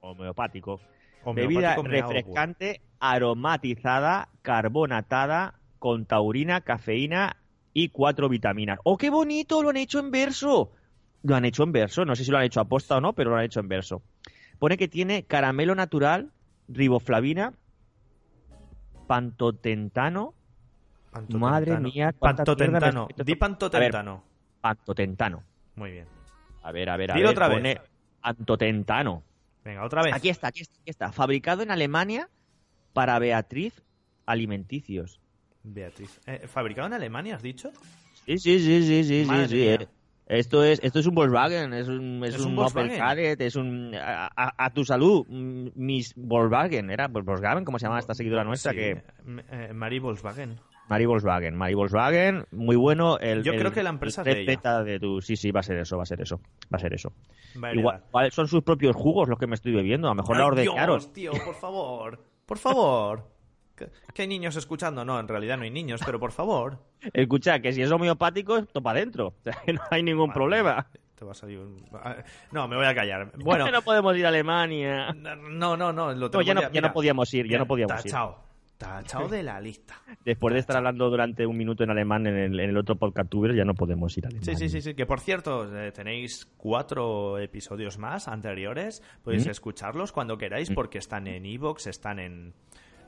Homeopático. 0.00 0.80
Bebida 1.34 1.76
meao 1.76 1.82
refrescante, 1.82 2.80
aromatizada, 3.00 4.28
carbonatada, 4.42 5.60
con 5.78 6.06
taurina, 6.06 6.60
cafeína 6.60 7.36
y 7.72 7.88
cuatro 7.88 8.28
vitaminas. 8.28 8.78
¡Oh, 8.84 8.96
qué 8.96 9.10
bonito! 9.10 9.62
Lo 9.62 9.70
han 9.70 9.76
hecho 9.76 9.98
en 9.98 10.10
verso. 10.10 10.72
Lo 11.22 11.34
han 11.34 11.44
hecho 11.44 11.64
en 11.64 11.72
verso. 11.72 12.04
No 12.04 12.14
sé 12.14 12.24
si 12.24 12.30
lo 12.30 12.38
han 12.38 12.44
hecho 12.44 12.60
aposta 12.60 12.96
o 12.96 13.00
no, 13.00 13.12
pero 13.12 13.30
lo 13.30 13.36
han 13.36 13.44
hecho 13.44 13.60
en 13.60 13.68
verso. 13.68 14.02
Pone 14.58 14.76
que 14.76 14.88
tiene 14.88 15.24
caramelo 15.24 15.74
natural, 15.74 16.30
riboflavina, 16.68 17.54
pantotentano. 19.08 20.34
Pantotentano. 21.12 21.38
Madre 21.50 21.78
mía, 21.78 22.12
Pantotentano. 22.18 23.06
Di 23.16 23.36
pantotentano. 23.36 24.24
Pantotentano. 24.60 25.42
Muy 25.76 25.90
bien. 25.92 26.06
A 26.62 26.72
ver, 26.72 26.88
a 26.90 26.96
ver, 26.96 27.10
a 27.12 27.14
Dilo 27.14 27.28
ver. 27.28 27.36
otra 27.36 27.48
vez. 27.48 27.78
Pantotentano. 28.22 29.22
Venga, 29.64 29.84
otra 29.84 30.02
vez. 30.02 30.14
Aquí 30.14 30.28
está, 30.28 30.48
aquí 30.48 30.62
está, 30.62 30.74
aquí 30.80 30.90
está. 30.90 31.12
Fabricado 31.12 31.62
en 31.62 31.70
Alemania 31.70 32.28
para 32.92 33.18
Beatriz 33.18 33.82
Alimenticios. 34.26 35.20
Beatriz. 35.62 36.20
Eh, 36.26 36.46
¿Fabricado 36.48 36.86
en 36.88 36.94
Alemania, 36.94 37.36
has 37.36 37.42
dicho? 37.42 37.70
Sí, 38.26 38.38
sí, 38.38 38.58
sí, 38.58 38.82
sí, 38.82 39.04
sí, 39.04 39.24
Madre 39.26 39.48
sí, 39.48 39.54
mía. 39.56 39.76
sí. 39.80 39.86
Esto 40.26 40.64
es, 40.64 40.80
esto 40.82 41.00
es 41.00 41.06
un 41.06 41.14
Volkswagen, 41.14 41.74
es 41.74 41.88
un, 41.88 42.22
es 42.24 42.36
Es 42.36 42.40
un, 42.40 42.52
un 42.52 42.64
Opel. 42.64 42.96
Kadett, 42.96 43.40
es 43.40 43.54
un 43.56 43.94
a, 43.94 44.26
a- 44.34 44.54
a 44.66 44.70
tu 44.72 44.84
salud, 44.84 45.26
Miss 45.28 46.14
Volkswagen, 46.16 46.90
era 46.90 47.08
Volkswagen, 47.08 47.64
¿cómo 47.64 47.78
se 47.78 47.86
llama 47.86 47.98
esta 47.98 48.14
seguidora 48.14 48.42
nuestra? 48.44 48.70
Sí, 48.72 48.78
Que 48.78 48.90
eh, 48.92 49.04
eh, 49.50 49.72
Mari 49.74 49.98
Volkswagen. 49.98 50.58
Mari 50.88 51.06
Volkswagen, 51.06 51.56
Mari 51.56 51.74
Volkswagen, 51.74 52.44
muy 52.50 52.76
bueno. 52.76 53.18
El, 53.18 53.42
Yo 53.42 53.52
el- 53.52 53.58
creo 53.58 53.72
que 53.72 53.82
la 53.82 53.90
empresa 53.90 54.22
el 54.22 54.46
de 54.46 54.52
ella. 54.52 54.82
de 54.82 55.00
tu, 55.00 55.20
sí, 55.22 55.36
sí, 55.36 55.50
va 55.50 55.60
a 55.60 55.62
ser 55.62 55.78
eso, 55.78 55.96
va 55.96 56.02
a 56.02 56.06
ser 56.06 56.20
eso, 56.20 56.38
va 56.72 56.76
a 56.76 56.78
ser 56.78 56.92
eso. 56.92 57.12
Va 57.62 57.68
a 57.68 57.74
Igual, 57.74 58.02
igual 58.08 58.32
son 58.32 58.48
sus 58.48 58.62
propios 58.62 58.94
jugos 58.94 59.28
los 59.28 59.38
que 59.38 59.46
me 59.46 59.54
estoy 59.54 59.72
bebiendo, 59.72 60.08
a 60.08 60.10
lo 60.10 60.16
mejor 60.16 60.36
la 60.36 60.42
Ay, 60.42 60.48
ordeñaron. 60.48 60.98
Dios, 60.98 61.12
tío, 61.12 61.32
por 61.44 61.54
favor. 61.54 62.18
Por 62.46 62.58
favor. 62.58 63.30
¿Que, 63.74 63.88
que 64.12 64.22
hay 64.22 64.28
niños 64.28 64.54
escuchando? 64.56 65.04
No, 65.04 65.18
en 65.18 65.28
realidad 65.28 65.56
no 65.56 65.62
hay 65.64 65.70
niños, 65.70 66.00
pero 66.04 66.20
por 66.20 66.32
favor. 66.32 66.78
Escucha, 67.14 67.60
que 67.60 67.72
si 67.72 67.80
es 67.80 67.90
homeopático, 67.90 68.58
esto 68.58 68.82
para 68.82 68.98
adentro, 68.98 69.28
o 69.28 69.34
sea, 69.42 69.54
que 69.64 69.72
no 69.72 69.80
hay 69.90 70.02
ningún 70.02 70.28
Madre 70.28 70.34
problema. 70.34 70.86
va 71.24 71.30
a 71.30 71.34
salir 71.34 71.58
un... 71.60 71.86
ah, 71.94 72.16
No, 72.50 72.66
me 72.68 72.76
voy 72.76 72.84
a 72.84 72.94
callar. 72.94 73.32
Bueno, 73.38 73.70
no 73.70 73.80
podemos 73.82 74.14
ir 74.16 74.26
a 74.26 74.28
Alemania. 74.28 75.12
no, 75.14 75.76
no, 75.76 75.92
no. 75.92 76.12
Lo 76.12 76.28
No, 76.28 76.42
ya 76.42 76.52
no, 76.52 76.70
ya 76.70 76.80
no 76.82 76.92
podíamos 76.92 77.32
ir, 77.32 77.48
ya 77.48 77.58
no 77.58 77.66
podíamos 77.66 78.04
ir. 78.04 78.10
Tachao. 78.10 78.51
Tachao 78.82 79.28
de 79.28 79.42
la 79.42 79.60
lista. 79.60 79.94
Después 80.24 80.54
de 80.54 80.60
estar 80.60 80.76
hablando 80.76 81.08
durante 81.08 81.46
un 81.46 81.56
minuto 81.56 81.84
en 81.84 81.90
alemán 81.90 82.26
en 82.26 82.36
el, 82.36 82.60
en 82.60 82.70
el 82.70 82.76
otro 82.76 82.96
podcast 82.96 83.28
tuber, 83.30 83.54
ya 83.54 83.64
no 83.64 83.74
podemos 83.74 84.16
ir 84.18 84.26
a 84.26 84.28
Alemania. 84.28 84.54
Sí, 84.54 84.68
sí, 84.68 84.68
sí, 84.68 84.80
sí. 84.82 84.94
Que 84.94 85.06
por 85.06 85.20
cierto, 85.20 85.74
eh, 85.76 85.92
tenéis 85.92 86.48
cuatro 86.56 87.38
episodios 87.38 87.98
más 87.98 88.28
anteriores. 88.28 89.02
Podéis 89.22 89.46
¿Mm? 89.46 89.50
escucharlos 89.50 90.12
cuando 90.12 90.36
queráis 90.36 90.70
porque 90.70 90.98
están 90.98 91.26
en 91.26 91.46
Evox, 91.46 91.86
están 91.86 92.18
en... 92.18 92.54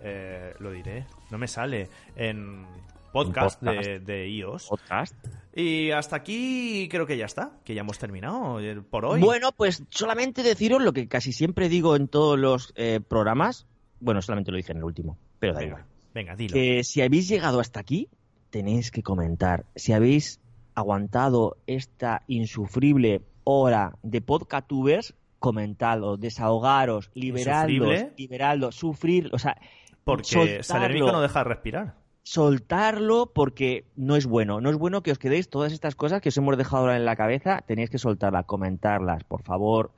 eh, 0.01 0.55
lo 0.59 0.71
diré, 0.71 1.07
no 1.31 1.39
me 1.39 1.49
sale. 1.49 1.89
En... 2.17 2.67
podcast. 3.13 3.63
De, 3.63 4.01
de 4.01 4.29
iOS. 4.29 4.69
Podcast. 4.69 5.15
Y 5.55 5.93
hasta 5.93 6.17
aquí 6.17 6.89
creo 6.91 7.07
que 7.07 7.17
ya 7.17 7.27
está, 7.27 7.53
que 7.65 7.75
ya 7.75 7.83
hemos 7.83 7.97
terminado 7.97 8.59
eh, 8.59 8.83
por 8.83 9.05
hoy. 9.05 9.21
Bueno, 9.21 9.53
pues 9.57 9.85
solamente 9.89 10.43
deciros 10.43 10.83
lo 10.83 10.93
que 10.93 11.07
casi 11.07 11.33
siempre 11.33 11.69
digo 11.69 11.95
en 11.95 12.09
todos 12.09 12.37
los 12.37 12.73
eh, 12.75 12.99
programas. 13.07 13.69
Bueno, 14.01 14.21
solamente 14.21 14.51
lo 14.51 14.57
dije 14.57 14.73
en 14.73 14.79
el 14.79 14.85
último, 14.85 15.17
pero 15.39 15.55
da 15.55 15.65
igual. 15.65 15.85
venga, 16.15 16.37
dilo. 16.37 16.57
Si 16.83 17.03
habéis 17.03 17.29
llegado 17.29 17.61
hasta 17.61 17.81
aquí, 17.81 18.09
tenéis 18.51 18.91
que 18.91 19.03
comentar. 19.03 19.65
Si 19.75 19.93
habéis 19.93 20.41
aguantado 20.75 21.57
esta 21.67 22.23
insufrible 22.27 23.23
hora 23.45 23.97
de 24.03 24.21
podcastubers, 24.21 25.15
comentadlo, 25.39 26.17
desahogaros, 26.17 27.11
liberadlos, 27.15 27.71
¿Insufrible? 27.89 28.13
liberadlos, 28.17 28.75
sufrir, 28.77 29.31
o 29.33 29.39
sea, 29.39 29.57
Porque 30.05 30.25
soltarlo. 30.25 30.63
Salermico 30.65 31.13
no 31.13 31.21
deja 31.21 31.41
de 31.41 31.45
respirar. 31.45 31.95
soltarlo 32.23 33.31
porque 33.35 33.85
no 33.97 34.17
es 34.17 34.27
bueno. 34.27 34.61
No 34.63 34.71
es 34.71 34.77
bueno 34.77 35.03
que 35.03 35.13
os 35.13 35.19
quedéis 35.19 35.51
todas 35.51 35.73
estas 35.73 35.95
cosas 35.95 36.21
que 36.23 36.31
os 36.31 36.37
hemos 36.39 36.57
dejado 36.57 36.83
ahora 36.85 36.97
en 36.97 37.05
la 37.05 37.17
cabeza. 37.17 37.63
Tenéis 37.67 37.91
que 37.91 37.99
soltarlas, 37.99 38.47
comentarlas, 38.47 39.25
por 39.25 39.43
favor. 39.43 39.93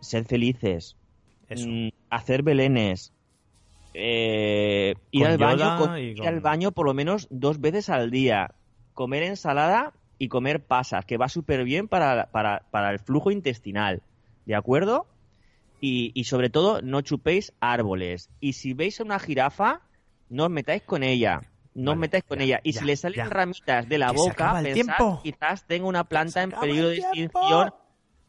Sed 0.00 0.26
felices. 0.26 0.96
Eso. 1.48 1.68
Mm, 1.68 1.88
hacer 2.10 2.42
belenes. 2.42 3.12
Eh, 3.94 4.94
ir, 5.10 5.26
al 5.26 5.38
baño, 5.38 5.76
con- 5.78 5.98
ir 5.98 6.16
con- 6.18 6.26
al 6.26 6.40
baño 6.40 6.72
por 6.72 6.86
lo 6.86 6.94
menos 6.94 7.26
dos 7.30 7.60
veces 7.60 7.88
al 7.90 8.10
día. 8.10 8.54
Comer 8.94 9.22
ensalada 9.22 9.92
y 10.18 10.28
comer 10.28 10.64
pasas, 10.64 11.04
que 11.04 11.16
va 11.16 11.28
súper 11.28 11.64
bien 11.64 11.88
para, 11.88 12.30
para, 12.30 12.62
para 12.70 12.90
el 12.90 12.98
flujo 12.98 13.30
intestinal. 13.30 14.02
¿De 14.46 14.54
acuerdo? 14.54 15.06
Y, 15.80 16.12
y 16.14 16.24
sobre 16.24 16.48
todo, 16.50 16.80
no 16.82 17.00
chupéis 17.00 17.52
árboles. 17.60 18.30
Y 18.40 18.52
si 18.52 18.72
veis 18.72 19.00
a 19.00 19.04
una 19.04 19.18
jirafa, 19.18 19.80
no 20.28 20.44
os 20.44 20.50
metáis 20.50 20.82
con 20.82 21.02
ella. 21.02 21.40
No 21.74 21.92
os 21.92 21.96
metáis 21.98 22.22
con 22.24 22.38
ya, 22.38 22.44
ella. 22.44 22.60
Y 22.62 22.72
ya, 22.72 22.80
si 22.80 22.86
le 22.86 22.96
salen 22.96 23.16
ya. 23.16 23.30
ramitas 23.30 23.88
de 23.88 23.98
la 23.98 24.12
boca, 24.12 24.52
pensad, 24.62 24.72
tiempo. 24.74 25.20
quizás 25.22 25.66
tenga 25.66 25.86
una 25.86 26.04
planta 26.04 26.42
en 26.42 26.50
peligro 26.52 26.88
de 26.88 26.98
extinción. 26.98 27.72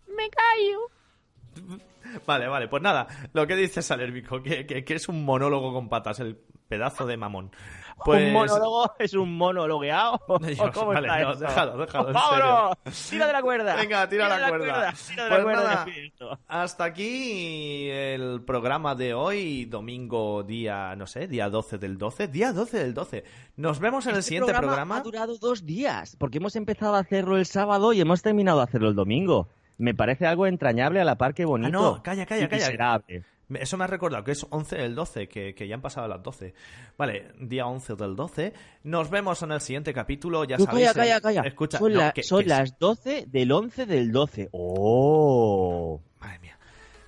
Me 0.07 0.29
callo. 0.29 1.83
Vale, 2.25 2.47
vale, 2.47 2.67
pues 2.67 2.81
nada, 2.83 3.07
lo 3.33 3.45
que 3.47 3.55
dice 3.55 3.81
Salermico, 3.81 4.41
que, 4.41 4.65
que, 4.65 4.83
que 4.83 4.93
es 4.95 5.07
un 5.09 5.23
monólogo 5.25 5.73
con 5.73 5.89
patas, 5.89 6.19
el 6.19 6.35
pedazo 6.67 7.05
de 7.05 7.17
mamón. 7.17 7.51
Pues... 8.03 8.23
¿Un 8.25 8.33
monólogo 8.33 8.91
es 8.97 9.13
un 9.13 9.37
monologueado? 9.37 10.19
¿O 10.27 10.39
Dios, 10.39 10.59
¿Cómo 10.73 10.87
vale, 10.87 11.07
está 11.07 11.21
no, 11.21 11.31
eso? 11.33 11.39
déjalo, 11.41 11.77
déjalo, 11.77 12.07
en 12.07 12.13
¡Vámonos! 12.15 12.77
¡Tira 13.09 13.27
de 13.27 13.33
la 13.33 13.41
cuerda! 13.43 13.75
Venga, 13.77 14.09
tira 14.09 14.27
la 14.27 14.39
de 14.39 14.49
cuerda. 14.49 14.93
Tira 15.07 15.23
de 15.25 15.29
Pues 15.29 15.37
la 15.37 15.43
cuerda. 15.43 15.63
nada. 15.63 15.85
esto. 15.95 16.39
Hasta 16.47 16.83
aquí 16.85 17.87
el 17.91 18.41
programa 18.45 18.95
de 18.95 19.13
hoy, 19.13 19.65
domingo 19.65 20.41
día, 20.43 20.95
no 20.95 21.05
sé, 21.05 21.27
día 21.27 21.49
12 21.49 21.77
del 21.77 21.97
12, 21.99 22.27
día 22.29 22.51
12 22.51 22.79
del 22.79 22.93
12. 22.95 23.23
Nos 23.57 23.79
vemos 23.79 24.05
en 24.07 24.13
el 24.13 24.19
Este 24.19 24.29
siguiente 24.29 24.53
programa. 24.53 24.97
ha 24.97 25.01
durado 25.01 25.37
dos 25.37 25.63
días, 25.63 26.15
porque 26.19 26.39
hemos 26.39 26.55
empezado 26.55 26.95
a 26.95 26.99
hacerlo 26.99 27.37
el 27.37 27.45
sábado 27.45 27.93
y 27.93 28.01
hemos 28.01 28.23
terminado 28.23 28.57
de 28.57 28.63
hacerlo 28.63 28.89
el 28.89 28.95
domingo. 28.95 29.49
Me 29.83 29.93
parece 29.93 30.25
algo 30.25 30.47
entrañable 30.47 31.01
a 31.01 31.03
la 31.03 31.17
par 31.17 31.33
que 31.33 31.43
bonito. 31.43 31.77
Ah, 31.77 31.81
no, 31.97 32.01
calla, 32.03 32.25
calla, 32.25 32.47
calla. 32.47 32.65
miserable. 32.67 33.23
Eso 33.59 33.75
me 33.77 33.83
ha 33.83 33.87
recordado 33.87 34.23
que 34.23 34.31
es 34.31 34.47
11 34.49 34.77
del 34.77 34.95
12, 34.95 35.27
que, 35.27 35.53
que 35.53 35.67
ya 35.67 35.75
han 35.75 35.81
pasado 35.81 36.07
las 36.07 36.23
12. 36.23 36.53
Vale, 36.97 37.33
día 37.39 37.67
11 37.67 37.95
del 37.95 38.15
12. 38.15 38.53
Nos 38.83 39.09
vemos 39.09 39.41
en 39.43 39.51
el 39.51 39.59
siguiente 39.59 39.93
capítulo, 39.93 40.45
ya 40.45 40.57
sabéis. 40.57 40.87
calla, 40.93 40.93
calla, 40.93 41.15
el- 41.17 41.21
calla. 41.21 41.41
Escucha, 41.41 41.77
son 41.79 41.91
no, 41.93 41.99
la- 41.99 42.11
que- 42.13 42.23
son 42.23 42.41
que- 42.43 42.49
las 42.49 42.79
12 42.79 43.25
del 43.27 43.51
11 43.51 43.85
del 43.85 44.11
12. 44.13 44.47
¡Oh! 44.53 46.01
Madre 46.19 46.39
mía. 46.39 46.52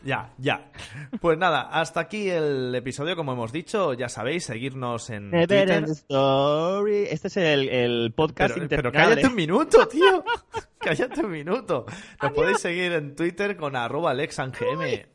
Ya, 0.05 0.31
ya. 0.37 0.71
Pues 1.19 1.35
nada, 1.39 1.61
hasta 1.63 1.99
aquí 2.01 2.29
el 2.29 2.73
episodio, 2.75 3.15
como 3.15 3.33
hemos 3.33 3.51
dicho. 3.51 3.93
Ya 3.93 4.07
sabéis, 4.07 4.45
seguirnos 4.45 5.09
en 5.09 5.31
Never 5.31 5.65
Twitter. 5.65 5.83
Story. 5.85 7.07
Este 7.09 7.27
es 7.27 7.37
el, 7.37 7.67
el 7.69 8.13
podcast 8.13 8.53
Pero, 8.53 8.67
pero 8.69 8.89
interminable. 8.89 9.15
cállate 9.15 9.27
un 9.27 9.35
minuto, 9.35 9.87
tío. 9.87 10.23
cállate 10.77 11.21
un 11.25 11.31
minuto. 11.31 11.87
Nos 12.21 12.31
podéis 12.33 12.59
seguir 12.59 12.91
en 12.91 13.15
Twitter 13.15 13.57
con 13.57 13.75
arroba 13.75 14.11
alexangm 14.11 14.53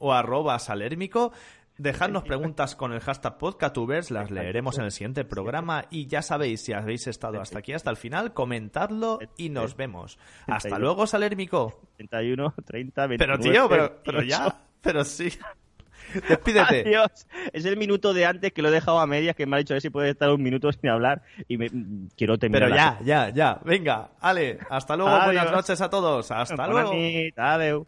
o 0.00 0.12
arroba 0.12 0.58
salérmico. 0.58 1.32
Dejadnos 1.78 2.24
preguntas 2.24 2.74
con 2.76 2.92
el 2.92 3.00
hashtag 3.00 3.38
podcastubers, 3.38 4.10
las 4.10 4.30
leeremos 4.30 4.76
en 4.76 4.84
el 4.84 4.90
siguiente 4.90 5.24
programa 5.24 5.86
y 5.88 6.08
ya 6.08 6.20
sabéis, 6.20 6.62
si 6.62 6.74
habéis 6.74 7.06
estado 7.06 7.40
hasta 7.40 7.60
aquí, 7.60 7.72
hasta 7.72 7.88
el 7.90 7.96
final, 7.96 8.34
comentadlo 8.34 9.18
y 9.38 9.48
nos 9.48 9.76
vemos. 9.76 10.18
Hasta 10.46 10.78
luego, 10.78 11.06
salérmico. 11.06 11.80
31, 11.96 12.54
30, 12.66 13.06
29. 13.06 13.16
Pero 13.18 13.38
tío, 13.38 13.68
pero, 13.70 14.02
pero 14.04 14.18
28. 14.18 14.28
ya, 14.28 14.60
pero 14.80 15.04
sí. 15.04 15.30
Despídete. 16.28 16.80
Adiós. 16.80 17.26
Es 17.52 17.64
el 17.64 17.76
minuto 17.76 18.12
de 18.12 18.26
antes 18.26 18.52
que 18.52 18.62
lo 18.62 18.68
he 18.68 18.72
dejado 18.72 18.98
a 18.98 19.06
medias 19.06 19.36
que 19.36 19.46
me 19.46 19.56
ha 19.56 19.58
dicho 19.60 19.74
a 19.74 19.76
ver 19.76 19.82
si 19.82 19.90
puede 19.90 20.10
estar 20.10 20.28
un 20.30 20.42
minuto 20.42 20.72
sin 20.72 20.90
hablar 20.90 21.22
y 21.46 21.56
me, 21.56 21.70
quiero 22.16 22.36
terminar. 22.36 22.68
Pero 22.68 22.74
la- 22.74 22.98
ya, 23.00 23.28
ya, 23.28 23.28
ya. 23.30 23.60
Venga, 23.64 24.10
Ale, 24.20 24.58
hasta 24.70 24.96
luego, 24.96 25.10
Adiós. 25.10 25.26
buenas 25.26 25.52
noches 25.52 25.80
a 25.80 25.88
todos. 25.88 26.30
Hasta 26.30 26.56
Bona 26.66 26.82
luego. 26.82 27.86